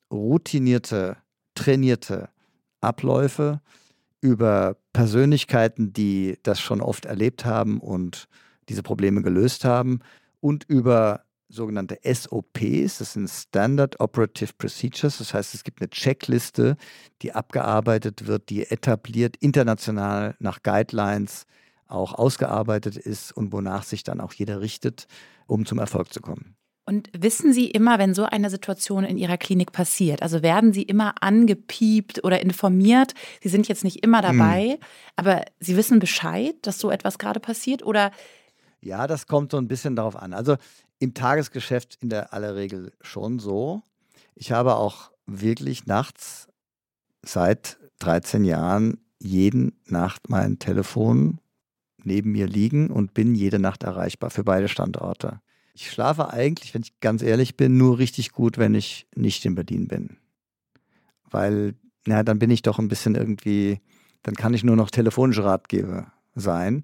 routinierte, 0.09 1.17
trainierte 1.53 2.29
Abläufe, 2.81 3.61
über 4.21 4.77
Persönlichkeiten, 4.93 5.93
die 5.93 6.39
das 6.41 6.59
schon 6.59 6.81
oft 6.81 7.05
erlebt 7.05 7.45
haben 7.45 7.79
und 7.79 8.27
diese 8.69 8.83
Probleme 8.83 9.21
gelöst 9.21 9.65
haben 9.65 9.99
und 10.39 10.63
über 10.63 11.23
sogenannte 11.49 11.99
SOPs, 12.03 12.97
das 12.97 13.13
sind 13.13 13.29
Standard 13.29 13.99
Operative 13.99 14.51
Procedures, 14.57 15.19
das 15.19 15.33
heißt, 15.33 15.53
es 15.53 15.63
gibt 15.63 15.81
eine 15.81 15.89
Checkliste, 15.89 16.75
die 17.21 17.33
abgearbeitet 17.33 18.27
wird, 18.27 18.49
die 18.49 18.69
etabliert 18.69 19.37
international 19.37 20.35
nach 20.39 20.63
Guidelines 20.63 21.45
auch 21.87 22.13
ausgearbeitet 22.13 22.97
ist 22.97 23.31
und 23.31 23.53
wonach 23.53 23.83
sich 23.83 24.03
dann 24.03 24.19
auch 24.19 24.33
jeder 24.33 24.59
richtet, 24.59 25.07
um 25.47 25.65
zum 25.65 25.79
Erfolg 25.79 26.11
zu 26.13 26.19
kommen. 26.19 26.57
Und 26.87 27.09
wissen 27.11 27.51
Sie 27.51 27.69
immer, 27.69 27.99
wenn 27.99 28.13
so 28.13 28.23
eine 28.23 28.49
Situation 28.49 29.03
in 29.03 29.17
Ihrer 29.17 29.37
Klinik 29.37 29.73
passiert? 29.73 30.21
Also 30.21 30.41
werden 30.41 30.71
Sie 30.71 30.83
immer 30.83 31.15
angepiept 31.21 32.23
oder 32.23 32.41
informiert? 32.41 33.13
Sie 33.43 33.49
sind 33.49 33.67
jetzt 33.67 33.83
nicht 33.83 34.05
immer 34.05 34.21
dabei, 34.21 34.77
mhm. 34.79 34.85
aber 35.17 35.43
Sie 35.59 35.75
wissen 35.75 35.99
Bescheid, 35.99 36.55
dass 36.61 36.79
so 36.79 36.89
etwas 36.89 37.19
gerade 37.19 37.41
passiert? 37.41 37.83
Oder 37.83 38.11
Ja, 38.79 39.05
das 39.05 39.27
kommt 39.27 39.51
so 39.51 39.57
ein 39.57 39.67
bisschen 39.67 39.97
darauf 39.97 40.15
an. 40.15 40.31
Also 40.31 40.55
im 40.99 41.13
Tagesgeschäft 41.13 41.97
in 42.01 42.07
der 42.07 42.31
aller 42.31 42.55
Regel 42.55 42.93
schon 43.01 43.39
so. 43.39 43.81
Ich 44.33 44.53
habe 44.53 44.77
auch 44.77 45.11
wirklich 45.25 45.87
nachts 45.87 46.47
seit 47.21 47.79
13 47.99 48.45
Jahren 48.45 48.97
jeden 49.19 49.77
Nacht 49.87 50.29
mein 50.29 50.57
Telefon 50.57 51.41
neben 52.01 52.31
mir 52.31 52.47
liegen 52.47 52.91
und 52.91 53.13
bin 53.13 53.35
jede 53.35 53.59
Nacht 53.59 53.83
erreichbar 53.83 54.29
für 54.29 54.45
beide 54.45 54.69
Standorte. 54.69 55.41
Ich 55.79 55.91
schlafe 55.91 56.33
eigentlich, 56.33 56.73
wenn 56.73 56.81
ich 56.81 56.99
ganz 57.01 57.21
ehrlich 57.21 57.55
bin, 57.55 57.77
nur 57.77 57.99
richtig 57.99 58.31
gut, 58.31 58.57
wenn 58.57 58.73
ich 58.73 59.05
nicht 59.13 59.45
in 59.45 59.53
Berlin 59.53 59.87
bin. 59.87 60.17
Weil, 61.29 61.75
na, 62.07 62.23
dann 62.23 62.39
bin 62.39 62.49
ich 62.49 62.63
doch 62.63 62.79
ein 62.79 62.87
bisschen 62.87 63.13
irgendwie, 63.13 63.79
dann 64.23 64.33
kann 64.33 64.55
ich 64.55 64.63
nur 64.63 64.75
noch 64.75 64.89
telefonische 64.89 65.43
Ratgeber 65.43 66.11
sein. 66.33 66.83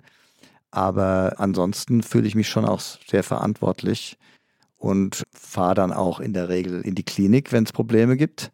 Aber 0.69 1.33
ansonsten 1.37 2.03
fühle 2.03 2.27
ich 2.27 2.35
mich 2.35 2.47
schon 2.49 2.65
auch 2.65 2.81
sehr 2.81 3.23
verantwortlich 3.23 4.19
und 4.77 5.23
fahre 5.31 5.73
dann 5.73 5.91
auch 5.91 6.19
in 6.19 6.33
der 6.33 6.49
Regel 6.49 6.81
in 6.81 6.93
die 6.93 7.01
Klinik, 7.01 7.51
wenn 7.51 7.63
es 7.63 7.73
Probleme 7.73 8.15
gibt. 8.15 8.51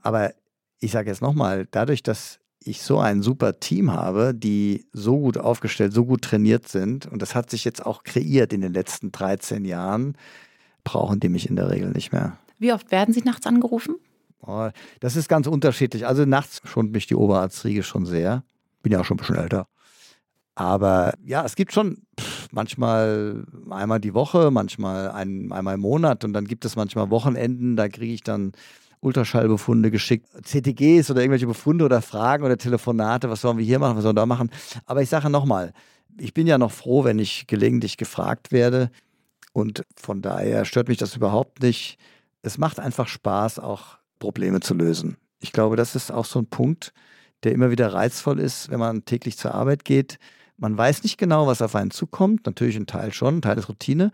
Aber 0.00 0.32
ich 0.78 0.92
sage 0.92 1.10
jetzt 1.10 1.22
nochmal, 1.22 1.66
dadurch, 1.72 2.04
dass 2.04 2.38
ich 2.64 2.82
so 2.82 2.98
ein 2.98 3.22
super 3.22 3.60
Team 3.60 3.92
habe, 3.92 4.34
die 4.34 4.86
so 4.92 5.18
gut 5.18 5.38
aufgestellt, 5.38 5.92
so 5.92 6.04
gut 6.04 6.22
trainiert 6.22 6.68
sind, 6.68 7.06
und 7.06 7.22
das 7.22 7.34
hat 7.34 7.50
sich 7.50 7.64
jetzt 7.64 7.84
auch 7.84 8.02
kreiert 8.02 8.52
in 8.52 8.60
den 8.60 8.72
letzten 8.72 9.12
13 9.12 9.64
Jahren, 9.64 10.16
brauchen 10.84 11.20
die 11.20 11.28
mich 11.28 11.48
in 11.48 11.56
der 11.56 11.70
Regel 11.70 11.90
nicht 11.90 12.12
mehr. 12.12 12.38
Wie 12.58 12.72
oft 12.72 12.90
werden 12.90 13.12
Sie 13.12 13.22
nachts 13.22 13.46
angerufen? 13.46 13.96
Oh, 14.40 14.68
das 15.00 15.16
ist 15.16 15.28
ganz 15.28 15.46
unterschiedlich. 15.46 16.06
Also 16.06 16.24
nachts 16.24 16.62
schont 16.64 16.92
mich 16.92 17.06
die 17.06 17.16
Oberarztriege 17.16 17.82
schon 17.82 18.06
sehr. 18.06 18.44
Bin 18.82 18.92
ja 18.92 19.00
auch 19.00 19.04
schon 19.04 19.16
ein 19.16 19.18
bisschen 19.18 19.36
älter. 19.36 19.66
Aber 20.54 21.14
ja, 21.24 21.44
es 21.44 21.54
gibt 21.54 21.72
schon 21.72 21.98
pff, 22.18 22.48
manchmal 22.50 23.44
einmal 23.68 24.00
die 24.00 24.14
Woche, 24.14 24.50
manchmal 24.50 25.10
ein, 25.10 25.52
einmal 25.52 25.74
im 25.74 25.80
Monat 25.80 26.24
und 26.24 26.32
dann 26.32 26.46
gibt 26.46 26.64
es 26.64 26.76
manchmal 26.76 27.10
Wochenenden, 27.10 27.76
da 27.76 27.88
kriege 27.88 28.14
ich 28.14 28.22
dann 28.22 28.52
Ultraschallbefunde 29.06 29.90
geschickt, 29.90 30.28
CTGs 30.42 31.10
oder 31.10 31.20
irgendwelche 31.20 31.46
Befunde 31.46 31.84
oder 31.84 32.02
Fragen 32.02 32.44
oder 32.44 32.58
Telefonate, 32.58 33.30
was 33.30 33.40
sollen 33.40 33.58
wir 33.58 33.64
hier 33.64 33.78
machen, 33.78 33.96
was 33.96 34.02
sollen 34.02 34.16
wir 34.16 34.20
da 34.20 34.26
machen. 34.26 34.50
Aber 34.84 35.02
ich 35.02 35.08
sage 35.08 35.30
nochmal, 35.30 35.72
ich 36.18 36.34
bin 36.34 36.46
ja 36.46 36.58
noch 36.58 36.72
froh, 36.72 37.04
wenn 37.04 37.18
ich 37.18 37.46
gelegentlich 37.46 37.96
gefragt 37.96 38.52
werde 38.52 38.90
und 39.52 39.82
von 39.96 40.22
daher 40.22 40.64
stört 40.64 40.88
mich 40.88 40.98
das 40.98 41.16
überhaupt 41.16 41.62
nicht. 41.62 41.98
Es 42.42 42.58
macht 42.58 42.80
einfach 42.80 43.08
Spaß, 43.08 43.58
auch 43.58 43.98
Probleme 44.18 44.60
zu 44.60 44.74
lösen. 44.74 45.16
Ich 45.40 45.52
glaube, 45.52 45.76
das 45.76 45.94
ist 45.96 46.10
auch 46.10 46.24
so 46.24 46.38
ein 46.38 46.46
Punkt, 46.46 46.92
der 47.44 47.52
immer 47.52 47.70
wieder 47.70 47.92
reizvoll 47.92 48.40
ist, 48.40 48.70
wenn 48.70 48.80
man 48.80 49.04
täglich 49.04 49.36
zur 49.36 49.54
Arbeit 49.54 49.84
geht 49.84 50.18
man 50.58 50.76
weiß 50.76 51.02
nicht 51.02 51.18
genau, 51.18 51.46
was 51.46 51.62
auf 51.62 51.74
einen 51.74 51.90
zukommt. 51.90 52.46
Natürlich 52.46 52.76
ein 52.76 52.86
Teil 52.86 53.12
schon, 53.12 53.38
ein 53.38 53.42
Teil 53.42 53.58
ist 53.58 53.68
Routine. 53.68 54.12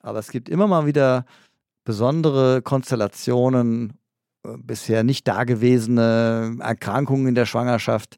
Aber 0.00 0.18
es 0.18 0.30
gibt 0.30 0.48
immer 0.48 0.66
mal 0.66 0.86
wieder 0.86 1.24
besondere 1.84 2.62
Konstellationen, 2.62 3.94
bisher 4.58 5.04
nicht 5.04 5.28
dagewesene 5.28 6.56
Erkrankungen 6.60 7.28
in 7.28 7.34
der 7.34 7.46
Schwangerschaft, 7.46 8.16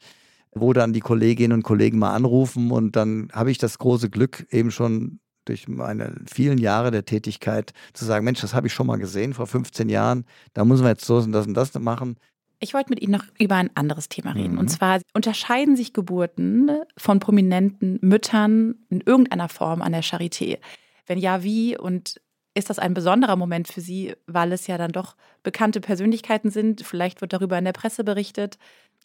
wo 0.52 0.72
dann 0.72 0.92
die 0.92 1.00
Kolleginnen 1.00 1.52
und 1.52 1.62
Kollegen 1.62 1.98
mal 1.98 2.14
anrufen 2.14 2.70
und 2.70 2.96
dann 2.96 3.28
habe 3.32 3.50
ich 3.50 3.58
das 3.58 3.78
große 3.78 4.10
Glück, 4.10 4.46
eben 4.50 4.70
schon 4.70 5.20
durch 5.44 5.68
meine 5.68 6.14
vielen 6.26 6.58
Jahre 6.58 6.90
der 6.90 7.04
Tätigkeit 7.04 7.72
zu 7.92 8.04
sagen, 8.04 8.24
Mensch, 8.24 8.40
das 8.40 8.54
habe 8.54 8.66
ich 8.66 8.72
schon 8.72 8.86
mal 8.86 8.96
gesehen 8.96 9.34
vor 9.34 9.46
15 9.46 9.88
Jahren, 9.88 10.24
da 10.54 10.64
müssen 10.64 10.84
wir 10.84 10.90
jetzt 10.90 11.04
so 11.04 11.16
und 11.16 11.32
das 11.32 11.46
und 11.46 11.54
das 11.54 11.74
machen. 11.74 12.16
Ich 12.60 12.72
wollte 12.72 12.90
mit 12.90 13.02
Ihnen 13.02 13.12
noch 13.12 13.24
über 13.38 13.56
ein 13.56 13.70
anderes 13.74 14.08
Thema 14.08 14.32
reden. 14.32 14.54
Mhm. 14.54 14.58
Und 14.58 14.68
zwar 14.68 15.00
unterscheiden 15.12 15.76
sich 15.76 15.92
Geburten 15.92 16.70
von 16.96 17.18
prominenten 17.18 17.98
Müttern 18.00 18.76
in 18.88 19.02
irgendeiner 19.02 19.50
Form 19.50 19.82
an 19.82 19.92
der 19.92 20.02
Charité? 20.02 20.58
Wenn 21.06 21.18
ja, 21.18 21.42
wie? 21.42 21.76
Und 21.76 22.20
ist 22.54 22.70
das 22.70 22.78
ein 22.78 22.94
besonderer 22.94 23.36
Moment 23.36 23.68
für 23.68 23.80
Sie, 23.80 24.14
weil 24.26 24.52
es 24.52 24.66
ja 24.66 24.78
dann 24.78 24.92
doch 24.92 25.16
bekannte 25.42 25.80
Persönlichkeiten 25.80 26.50
sind? 26.50 26.82
Vielleicht 26.86 27.20
wird 27.20 27.32
darüber 27.32 27.58
in 27.58 27.64
der 27.64 27.72
Presse 27.72 28.04
berichtet. 28.04 28.58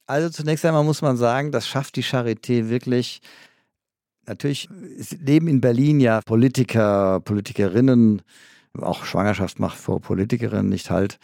Also 0.06 0.30
zunächst 0.30 0.66
einmal 0.66 0.84
muss 0.84 1.02
man 1.02 1.18
sagen, 1.18 1.52
das 1.52 1.68
schafft 1.68 1.96
die 1.96 2.04
Charité 2.04 2.70
wirklich. 2.70 3.22
Natürlich 4.28 4.70
leben 5.20 5.48
in 5.48 5.62
Berlin 5.62 6.00
ja 6.00 6.22
Politiker, 6.24 7.20
Politikerinnen, 7.22 8.22
auch 8.80 9.04
Schwangerschaft 9.04 9.60
macht 9.60 9.78
vor 9.78 10.00
Politikerinnen 10.00 10.70
nicht 10.70 10.92
halt 10.92 11.20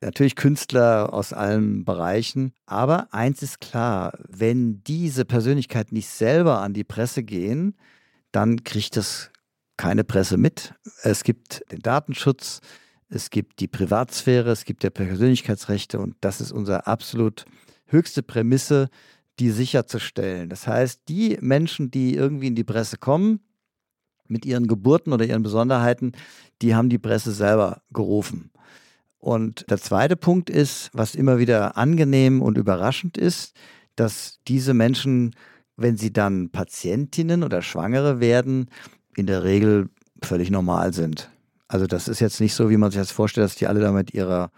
natürlich 0.00 0.36
Künstler 0.36 1.12
aus 1.12 1.32
allen 1.32 1.84
Bereichen. 1.84 2.52
Aber 2.66 3.08
eins 3.12 3.42
ist 3.42 3.60
klar, 3.60 4.12
wenn 4.28 4.82
diese 4.84 5.24
Persönlichkeiten 5.24 5.94
nicht 5.94 6.08
selber 6.08 6.60
an 6.60 6.72
die 6.72 6.84
Presse 6.84 7.22
gehen, 7.22 7.76
dann 8.32 8.64
kriegt 8.64 8.96
das 8.96 9.30
keine 9.80 10.04
Presse 10.04 10.36
mit. 10.36 10.74
Es 11.04 11.24
gibt 11.24 11.64
den 11.72 11.78
Datenschutz, 11.78 12.60
es 13.08 13.30
gibt 13.30 13.60
die 13.60 13.66
Privatsphäre, 13.66 14.50
es 14.50 14.66
gibt 14.66 14.82
der 14.82 14.90
Persönlichkeitsrechte 14.90 15.98
und 15.98 16.16
das 16.20 16.42
ist 16.42 16.52
unsere 16.52 16.86
absolut 16.86 17.46
höchste 17.86 18.22
Prämisse, 18.22 18.90
die 19.38 19.48
sicherzustellen. 19.48 20.50
Das 20.50 20.66
heißt, 20.66 21.00
die 21.08 21.38
Menschen, 21.40 21.90
die 21.90 22.14
irgendwie 22.14 22.48
in 22.48 22.54
die 22.56 22.62
Presse 22.62 22.98
kommen, 22.98 23.40
mit 24.28 24.44
ihren 24.44 24.66
Geburten 24.66 25.14
oder 25.14 25.24
ihren 25.24 25.42
Besonderheiten, 25.42 26.12
die 26.60 26.74
haben 26.74 26.90
die 26.90 26.98
Presse 26.98 27.32
selber 27.32 27.80
gerufen. 27.90 28.50
Und 29.16 29.70
der 29.70 29.78
zweite 29.78 30.16
Punkt 30.16 30.50
ist, 30.50 30.90
was 30.92 31.14
immer 31.14 31.38
wieder 31.38 31.78
angenehm 31.78 32.42
und 32.42 32.58
überraschend 32.58 33.16
ist, 33.16 33.56
dass 33.96 34.40
diese 34.46 34.74
Menschen, 34.74 35.34
wenn 35.78 35.96
sie 35.96 36.12
dann 36.12 36.50
Patientinnen 36.50 37.42
oder 37.42 37.62
Schwangere 37.62 38.20
werden, 38.20 38.68
in 39.16 39.26
der 39.26 39.44
Regel 39.44 39.88
völlig 40.22 40.50
normal 40.50 40.92
sind. 40.92 41.30
Also 41.68 41.86
das 41.86 42.08
ist 42.08 42.20
jetzt 42.20 42.40
nicht 42.40 42.54
so, 42.54 42.70
wie 42.70 42.76
man 42.76 42.90
sich 42.90 43.00
das 43.00 43.12
vorstellt, 43.12 43.44
dass 43.44 43.56
die 43.56 43.66
alle 43.66 43.80
da 43.80 43.92
mit 43.92 44.14
ihrer 44.14 44.50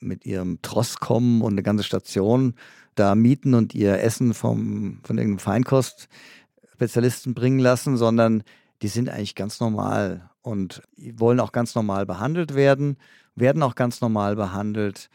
mit 0.00 0.26
ihrem 0.26 0.60
Tross 0.62 0.96
kommen 0.96 1.42
und 1.42 1.52
eine 1.52 1.62
ganze 1.62 1.84
Station 1.84 2.54
da 2.96 3.14
mieten 3.14 3.54
und 3.54 3.72
ihr 3.72 4.00
Essen 4.02 4.34
vom, 4.34 4.98
von 5.04 5.16
irgendeinem 5.16 5.38
Feinkost-Spezialisten 5.38 7.34
bringen 7.34 7.60
lassen, 7.60 7.96
sondern 7.96 8.42
die 8.82 8.88
sind 8.88 9.08
eigentlich 9.08 9.36
ganz 9.36 9.60
normal 9.60 10.28
und 10.42 10.82
wollen 10.96 11.38
auch 11.38 11.52
ganz 11.52 11.76
normal 11.76 12.04
behandelt 12.04 12.56
werden 12.56 12.96
werden 13.34 13.62
auch 13.62 13.74
ganz 13.74 14.00
normal 14.00 14.36
behandelt 14.36 15.08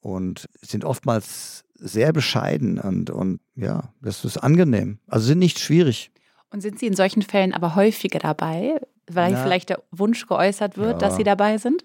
und 0.00 0.48
sind 0.62 0.84
oftmals 0.84 1.64
sehr 1.74 2.12
bescheiden 2.12 2.78
und, 2.78 3.10
und 3.10 3.40
ja, 3.56 3.92
das 4.00 4.24
ist 4.24 4.38
angenehm. 4.38 4.98
Also 5.06 5.26
sind 5.26 5.38
nicht 5.38 5.58
schwierig. 5.58 6.12
Und 6.50 6.60
sind 6.60 6.78
Sie 6.78 6.86
in 6.86 6.94
solchen 6.94 7.22
Fällen 7.22 7.52
aber 7.52 7.74
häufiger 7.74 8.18
dabei, 8.18 8.80
weil 9.10 9.32
Na, 9.32 9.42
vielleicht 9.42 9.70
der 9.70 9.82
Wunsch 9.90 10.26
geäußert 10.26 10.76
wird, 10.76 11.00
ja. 11.02 11.08
dass 11.08 11.16
Sie 11.16 11.24
dabei 11.24 11.58
sind? 11.58 11.84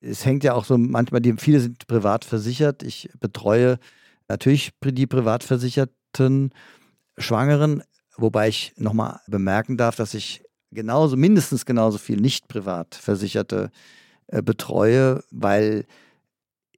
Es 0.00 0.24
hängt 0.24 0.44
ja 0.44 0.54
auch 0.54 0.64
so 0.64 0.76
manchmal, 0.76 1.20
die, 1.20 1.34
viele 1.34 1.60
sind 1.60 1.86
privat 1.86 2.24
versichert. 2.24 2.82
Ich 2.82 3.08
betreue 3.20 3.78
natürlich 4.28 4.72
die 4.84 5.06
privat 5.06 5.44
versicherten 5.44 6.50
Schwangeren, 7.18 7.82
wobei 8.16 8.48
ich 8.48 8.72
nochmal 8.76 9.20
bemerken 9.26 9.76
darf, 9.76 9.96
dass 9.96 10.14
ich 10.14 10.42
genauso, 10.72 11.16
mindestens 11.16 11.64
genauso 11.66 11.98
viel 11.98 12.20
nicht 12.20 12.48
privat 12.48 12.94
versicherte 12.94 13.70
äh, 14.26 14.42
betreue, 14.42 15.22
weil 15.30 15.86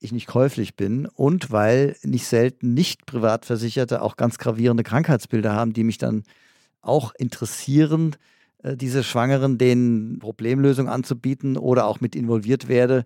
ich 0.00 0.12
nicht 0.12 0.26
käuflich 0.26 0.76
bin 0.76 1.06
und 1.06 1.50
weil 1.50 1.96
nicht 2.02 2.26
selten 2.26 2.74
nicht 2.74 3.06
Privatversicherte 3.06 4.02
auch 4.02 4.16
ganz 4.16 4.36
gravierende 4.38 4.82
Krankheitsbilder 4.82 5.54
haben, 5.54 5.72
die 5.72 5.84
mich 5.84 5.98
dann 5.98 6.24
auch 6.86 7.14
interessieren, 7.16 8.16
äh, 8.62 8.76
diese 8.76 9.04
Schwangeren 9.04 9.58
denen 9.58 10.18
Problemlösung 10.18 10.88
anzubieten 10.88 11.56
oder 11.56 11.86
auch 11.86 12.00
mit 12.00 12.16
involviert 12.16 12.68
werde 12.68 13.04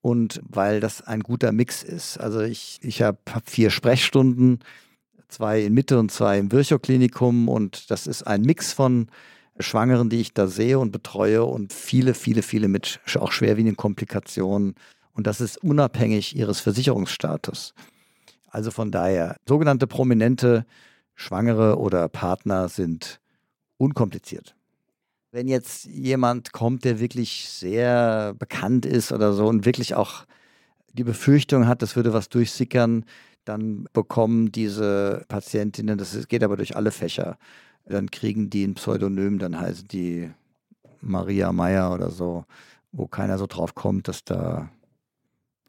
und 0.00 0.40
weil 0.48 0.80
das 0.80 1.02
ein 1.02 1.20
guter 1.20 1.52
Mix 1.52 1.82
ist. 1.82 2.18
Also 2.18 2.40
ich, 2.40 2.78
ich 2.82 3.02
habe 3.02 3.18
hab 3.32 3.48
vier 3.48 3.70
Sprechstunden, 3.70 4.60
zwei 5.28 5.62
in 5.62 5.74
Mitte 5.74 5.98
und 5.98 6.10
zwei 6.10 6.38
im 6.38 6.52
Virchow-Klinikum 6.52 7.48
und 7.48 7.90
das 7.90 8.06
ist 8.06 8.22
ein 8.26 8.42
Mix 8.42 8.72
von 8.72 9.08
Schwangeren, 9.58 10.08
die 10.08 10.20
ich 10.20 10.32
da 10.32 10.46
sehe 10.46 10.78
und 10.78 10.90
betreue 10.90 11.44
und 11.44 11.72
viele, 11.72 12.14
viele, 12.14 12.42
viele 12.42 12.68
mit 12.68 13.00
auch 13.18 13.32
schwerwiegenden 13.32 13.76
Komplikationen. 13.76 14.74
Und 15.12 15.26
das 15.26 15.40
ist 15.40 15.58
unabhängig 15.58 16.34
ihres 16.34 16.60
Versicherungsstatus. 16.60 17.74
Also 18.48 18.70
von 18.70 18.90
daher, 18.90 19.36
sogenannte 19.46 19.86
prominente 19.86 20.64
Schwangere 21.20 21.78
oder 21.78 22.08
Partner 22.08 22.70
sind 22.70 23.20
unkompliziert. 23.76 24.56
Wenn 25.32 25.48
jetzt 25.48 25.84
jemand 25.84 26.52
kommt, 26.52 26.84
der 26.84 26.98
wirklich 26.98 27.48
sehr 27.50 28.34
bekannt 28.38 28.86
ist 28.86 29.12
oder 29.12 29.34
so 29.34 29.46
und 29.46 29.66
wirklich 29.66 29.94
auch 29.94 30.24
die 30.94 31.04
Befürchtung 31.04 31.68
hat, 31.68 31.82
das 31.82 31.94
würde 31.94 32.14
was 32.14 32.30
durchsickern, 32.30 33.04
dann 33.44 33.86
bekommen 33.92 34.50
diese 34.50 35.24
Patientinnen, 35.28 35.98
das 35.98 36.26
geht 36.26 36.42
aber 36.42 36.56
durch 36.56 36.74
alle 36.74 36.90
Fächer, 36.90 37.36
dann 37.84 38.10
kriegen 38.10 38.48
die 38.48 38.64
ein 38.64 38.74
Pseudonym, 38.74 39.38
dann 39.38 39.60
heißen 39.60 39.88
die 39.88 40.30
Maria 41.02 41.52
Meyer 41.52 41.92
oder 41.92 42.10
so, 42.10 42.46
wo 42.92 43.06
keiner 43.06 43.36
so 43.36 43.46
drauf 43.46 43.74
kommt, 43.74 44.08
dass 44.08 44.24
da 44.24 44.70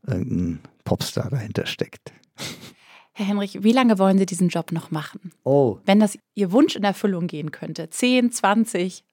irgendein 0.07 0.61
Popstar 0.85 1.29
dahinter 1.29 1.65
steckt. 1.65 2.13
Herr 3.13 3.25
Henrich, 3.25 3.59
wie 3.63 3.73
lange 3.73 3.99
wollen 3.99 4.17
Sie 4.17 4.25
diesen 4.25 4.47
Job 4.49 4.71
noch 4.71 4.89
machen? 4.91 5.31
Oh. 5.43 5.79
Wenn 5.85 5.99
das 5.99 6.17
Ihr 6.33 6.51
Wunsch 6.51 6.75
in 6.75 6.83
Erfüllung 6.83 7.27
gehen 7.27 7.51
könnte, 7.51 7.89
10, 7.89 8.31
20? 8.31 9.03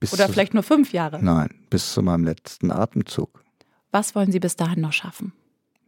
Bis 0.00 0.12
Oder 0.12 0.26
zu- 0.26 0.32
vielleicht 0.32 0.54
nur 0.54 0.62
fünf 0.62 0.92
Jahre. 0.92 1.22
Nein, 1.22 1.50
bis 1.70 1.92
zu 1.92 2.02
meinem 2.02 2.24
letzten 2.24 2.70
Atemzug. 2.70 3.44
Was 3.90 4.14
wollen 4.14 4.32
Sie 4.32 4.40
bis 4.40 4.56
dahin 4.56 4.80
noch 4.80 4.92
schaffen? 4.92 5.32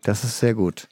Das 0.02 0.24
ist 0.24 0.38
sehr 0.38 0.54
gut. 0.54 0.88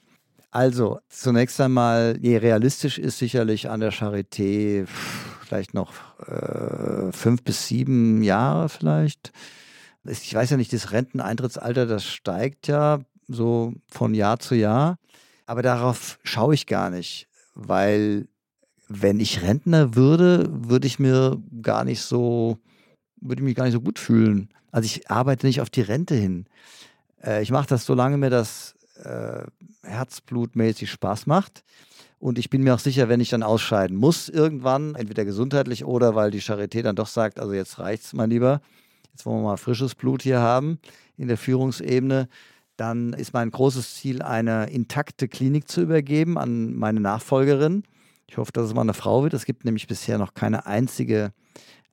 Also, 0.50 1.00
zunächst 1.08 1.60
einmal, 1.60 2.16
je 2.20 2.36
realistisch 2.38 2.98
ist 2.98 3.18
sicherlich 3.18 3.68
an 3.70 3.80
der 3.80 3.92
Charité 3.92 4.86
vielleicht 4.86 5.74
noch 5.74 5.92
äh, 6.26 7.12
fünf 7.12 7.42
bis 7.42 7.66
sieben 7.68 8.22
Jahre 8.22 8.68
vielleicht. 8.68 9.32
Ich 10.04 10.34
weiß 10.34 10.50
ja 10.50 10.56
nicht, 10.56 10.72
das 10.72 10.92
Renteneintrittsalter, 10.92 11.86
das 11.86 12.04
steigt 12.04 12.66
ja 12.68 13.00
so 13.26 13.72
von 13.88 14.14
Jahr 14.14 14.38
zu 14.38 14.54
Jahr. 14.54 14.98
Aber 15.46 15.62
darauf 15.62 16.18
schaue 16.22 16.54
ich 16.54 16.66
gar 16.66 16.90
nicht, 16.90 17.28
weil 17.54 18.28
wenn 18.88 19.20
ich 19.20 19.42
Rentner 19.42 19.94
würde, 19.94 20.48
würde 20.50 20.86
ich 20.86 20.98
mir 20.98 21.42
gar 21.62 21.84
nicht 21.84 22.02
so, 22.02 22.58
würde 23.20 23.40
ich 23.40 23.44
mich 23.44 23.54
gar 23.54 23.64
nicht 23.64 23.72
so 23.72 23.80
gut 23.80 23.98
fühlen. 23.98 24.48
Also 24.70 24.86
ich 24.86 25.10
arbeite 25.10 25.46
nicht 25.46 25.60
auf 25.60 25.70
die 25.70 25.82
Rente 25.82 26.14
hin. 26.14 26.46
Äh, 27.22 27.42
ich 27.42 27.50
mache 27.50 27.68
das, 27.68 27.86
solange 27.86 28.16
mir 28.16 28.30
das 28.30 28.74
äh, 29.02 29.44
herzblutmäßig 29.82 30.90
Spaß 30.90 31.26
macht. 31.26 31.64
Und 32.18 32.38
ich 32.38 32.48
bin 32.48 32.62
mir 32.62 32.74
auch 32.74 32.78
sicher, 32.78 33.08
wenn 33.08 33.20
ich 33.20 33.28
dann 33.28 33.42
ausscheiden 33.42 33.96
muss 33.96 34.28
irgendwann, 34.28 34.94
entweder 34.94 35.24
gesundheitlich 35.24 35.84
oder 35.84 36.14
weil 36.14 36.30
die 36.30 36.40
Charité 36.40 36.82
dann 36.82 36.96
doch 36.96 37.06
sagt, 37.06 37.38
also 37.38 37.52
jetzt 37.52 37.78
reicht's 37.78 38.14
mal 38.14 38.28
lieber, 38.28 38.62
jetzt 39.12 39.26
wollen 39.26 39.42
wir 39.42 39.50
mal 39.50 39.56
frisches 39.58 39.94
Blut 39.94 40.22
hier 40.22 40.40
haben 40.40 40.78
in 41.16 41.28
der 41.28 41.36
Führungsebene, 41.36 42.28
dann 42.76 43.12
ist 43.12 43.32
mein 43.32 43.50
großes 43.50 43.94
Ziel, 43.94 44.22
eine 44.22 44.70
intakte 44.70 45.28
Klinik 45.28 45.68
zu 45.68 45.82
übergeben 45.82 46.38
an 46.38 46.74
meine 46.74 47.00
Nachfolgerin. 47.00 47.84
Ich 48.26 48.36
hoffe, 48.36 48.52
dass 48.52 48.66
es 48.66 48.74
mal 48.74 48.80
eine 48.80 48.94
Frau 48.94 49.22
wird. 49.22 49.34
Es 49.34 49.44
gibt 49.44 49.64
nämlich 49.64 49.86
bisher 49.86 50.18
noch 50.18 50.34
keine 50.34 50.66
einzige 50.66 51.32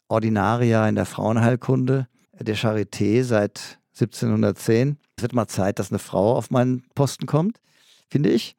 Ordinaria 0.08 0.88
in 0.88 0.96
der 0.96 1.06
Frauenheilkunde 1.06 2.08
der 2.40 2.58
Charité 2.58 3.24
seit 3.24 3.80
1710. 3.94 4.98
Es 5.18 5.24
wird 5.24 5.34
mal 5.34 5.48
Zeit, 5.48 5.80
dass 5.80 5.92
eine 5.92 6.00
Frau 6.00 6.36
auf 6.36 6.50
meinen 6.50 6.84
Posten 6.96 7.26
kommt, 7.26 7.60
finde 8.10 8.30
ich. 8.30 8.56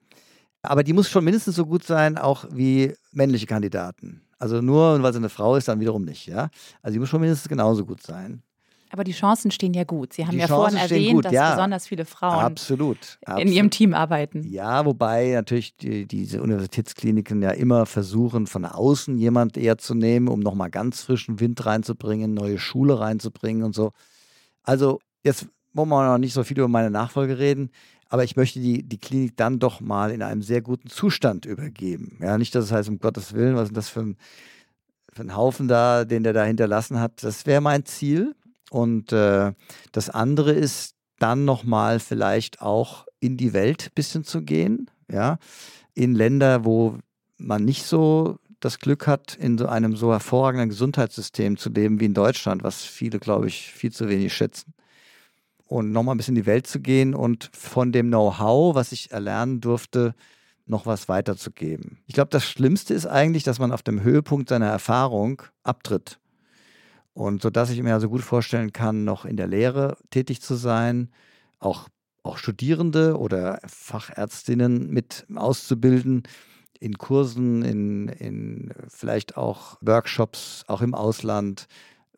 Aber 0.62 0.84
die 0.84 0.92
muss 0.92 1.10
schon 1.10 1.24
mindestens 1.24 1.56
so 1.56 1.66
gut 1.66 1.82
sein, 1.84 2.18
auch 2.18 2.44
wie 2.50 2.94
männliche 3.10 3.46
Kandidaten. 3.46 4.22
Also 4.38 4.60
nur, 4.60 5.02
weil 5.02 5.12
sie 5.12 5.18
eine 5.18 5.28
Frau 5.28 5.56
ist, 5.56 5.68
dann 5.68 5.80
wiederum 5.80 6.04
nicht, 6.04 6.26
ja. 6.26 6.50
Also 6.82 6.94
die 6.94 6.98
muss 7.00 7.08
schon 7.08 7.20
mindestens 7.20 7.48
genauso 7.48 7.84
gut 7.84 8.02
sein. 8.02 8.42
Aber 8.92 9.04
die 9.04 9.12
Chancen 9.12 9.50
stehen 9.50 9.72
ja 9.72 9.84
gut. 9.84 10.12
Sie 10.12 10.26
haben 10.26 10.32
Die 10.32 10.38
ja 10.38 10.46
vorhin 10.46 10.76
Chancen 10.76 10.86
stehen 10.86 10.98
erwähnt, 10.98 11.14
gut, 11.14 11.24
dass 11.24 11.32
ja. 11.32 11.54
besonders 11.54 11.86
viele 11.86 12.04
Frauen 12.04 12.44
Absolut. 12.44 13.18
in 13.22 13.32
absolut. 13.32 13.54
ihrem 13.54 13.70
Team 13.70 13.94
arbeiten. 13.94 14.46
Ja, 14.46 14.84
wobei 14.84 15.30
natürlich 15.32 15.74
die, 15.78 16.06
diese 16.06 16.42
Universitätskliniken 16.42 17.40
ja 17.40 17.52
immer 17.52 17.86
versuchen, 17.86 18.46
von 18.46 18.66
außen 18.66 19.16
jemand 19.16 19.56
eher 19.56 19.78
zu 19.78 19.94
nehmen, 19.94 20.28
um 20.28 20.40
nochmal 20.40 20.68
ganz 20.68 21.00
frischen 21.00 21.40
Wind 21.40 21.64
reinzubringen, 21.64 22.34
neue 22.34 22.58
Schule 22.58 23.00
reinzubringen 23.00 23.64
und 23.64 23.74
so. 23.74 23.92
Also 24.62 25.00
jetzt 25.24 25.48
wollen 25.72 25.88
wir 25.88 26.06
noch 26.06 26.18
nicht 26.18 26.34
so 26.34 26.44
viel 26.44 26.58
über 26.58 26.68
meine 26.68 26.90
Nachfolge 26.90 27.38
reden, 27.38 27.70
aber 28.10 28.24
ich 28.24 28.36
möchte 28.36 28.60
die, 28.60 28.82
die 28.82 28.98
Klinik 28.98 29.38
dann 29.38 29.58
doch 29.58 29.80
mal 29.80 30.10
in 30.10 30.20
einem 30.20 30.42
sehr 30.42 30.60
guten 30.60 30.90
Zustand 30.90 31.46
übergeben. 31.46 32.18
Ja, 32.20 32.36
nicht, 32.36 32.54
dass 32.54 32.66
es 32.66 32.72
heißt, 32.72 32.90
um 32.90 32.98
Gottes 32.98 33.32
Willen, 33.32 33.56
was 33.56 33.68
ist 33.68 33.76
das 33.78 33.88
für 33.88 34.00
ein, 34.00 34.16
für 35.10 35.22
ein 35.22 35.34
Haufen 35.34 35.66
da, 35.66 36.04
den 36.04 36.24
der 36.24 36.34
da 36.34 36.44
hinterlassen 36.44 37.00
hat. 37.00 37.24
Das 37.24 37.46
wäre 37.46 37.62
mein 37.62 37.86
Ziel. 37.86 38.34
Und 38.72 39.12
äh, 39.12 39.52
das 39.92 40.08
andere 40.08 40.52
ist 40.52 40.94
dann 41.18 41.44
nochmal 41.44 42.00
vielleicht 42.00 42.62
auch 42.62 43.06
in 43.20 43.36
die 43.36 43.52
Welt 43.52 43.88
ein 43.88 43.94
bisschen 43.94 44.24
zu 44.24 44.40
gehen, 44.40 44.90
ja, 45.10 45.36
in 45.92 46.14
Länder, 46.14 46.64
wo 46.64 46.96
man 47.36 47.66
nicht 47.66 47.84
so 47.84 48.38
das 48.60 48.78
Glück 48.78 49.06
hat, 49.06 49.34
in 49.34 49.58
so 49.58 49.66
einem 49.66 49.94
so 49.94 50.10
hervorragenden 50.10 50.70
Gesundheitssystem 50.70 51.58
zu 51.58 51.68
leben 51.68 52.00
wie 52.00 52.06
in 52.06 52.14
Deutschland, 52.14 52.62
was 52.62 52.82
viele, 52.82 53.18
glaube 53.18 53.46
ich, 53.46 53.70
viel 53.72 53.92
zu 53.92 54.08
wenig 54.08 54.32
schätzen. 54.32 54.72
Und 55.66 55.92
nochmal 55.92 56.14
ein 56.14 56.18
bisschen 56.18 56.34
in 56.34 56.42
die 56.42 56.46
Welt 56.46 56.66
zu 56.66 56.80
gehen 56.80 57.14
und 57.14 57.50
von 57.52 57.92
dem 57.92 58.08
Know-how, 58.08 58.74
was 58.74 58.92
ich 58.92 59.10
erlernen 59.10 59.60
durfte, 59.60 60.14
noch 60.64 60.86
was 60.86 61.10
weiterzugeben. 61.10 61.98
Ich 62.06 62.14
glaube, 62.14 62.30
das 62.30 62.46
Schlimmste 62.46 62.94
ist 62.94 63.04
eigentlich, 63.04 63.42
dass 63.42 63.58
man 63.58 63.70
auf 63.70 63.82
dem 63.82 64.02
Höhepunkt 64.02 64.48
seiner 64.48 64.68
Erfahrung 64.68 65.42
abtritt. 65.62 66.18
Und 67.14 67.42
so 67.42 67.50
dass 67.50 67.70
ich 67.70 67.82
mir 67.82 67.94
also 67.94 68.08
gut 68.08 68.22
vorstellen 68.22 68.72
kann, 68.72 69.04
noch 69.04 69.24
in 69.24 69.36
der 69.36 69.46
Lehre 69.46 69.96
tätig 70.10 70.40
zu 70.40 70.54
sein, 70.54 71.10
auch, 71.58 71.88
auch 72.22 72.38
Studierende 72.38 73.18
oder 73.18 73.60
Fachärztinnen 73.66 74.90
mit 74.90 75.26
auszubilden, 75.34 76.22
in 76.80 76.98
Kursen, 76.98 77.62
in, 77.62 78.08
in 78.08 78.72
vielleicht 78.88 79.36
auch 79.36 79.78
Workshops, 79.82 80.64
auch 80.66 80.80
im 80.80 80.94
Ausland, 80.94 81.68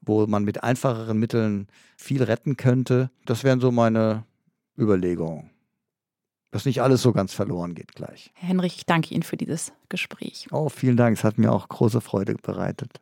wo 0.01 0.26
man 0.26 0.45
mit 0.45 0.62
einfacheren 0.62 1.18
Mitteln 1.18 1.68
viel 1.97 2.22
retten 2.22 2.57
könnte. 2.57 3.11
Das 3.26 3.45
wären 3.45 3.61
so 3.61 3.70
meine 3.70 4.24
Überlegungen. 4.78 5.51
Dass 6.51 6.66
nicht 6.66 6.82
alles 6.82 7.03
so 7.03 7.12
ganz 7.12 7.34
verloren 7.34 7.74
geht 7.74 7.95
gleich. 7.95 8.30
Herr 8.34 8.49
Henrich, 8.49 8.76
ich 8.76 8.86
danke 8.86 9.12
Ihnen 9.12 9.24
für 9.24 9.36
dieses 9.36 9.72
Gespräch. 9.88 10.47
Oh, 10.53 10.68
vielen 10.68 10.97
Dank. 10.97 11.18
Es 11.18 11.24
hat 11.24 11.36
mir 11.36 11.53
auch 11.53 11.68
große 11.68 12.01
Freude 12.01 12.36
bereitet. 12.40 13.01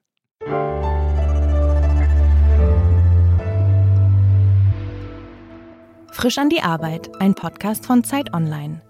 Frisch 6.12 6.36
an 6.36 6.50
die 6.50 6.60
Arbeit, 6.60 7.10
ein 7.20 7.34
Podcast 7.34 7.86
von 7.86 8.04
Zeit 8.04 8.34
Online. 8.34 8.82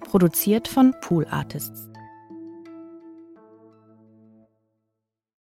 Produziert 0.00 0.68
von 0.68 0.94
Pool 1.00 1.26
Artists. 1.30 1.88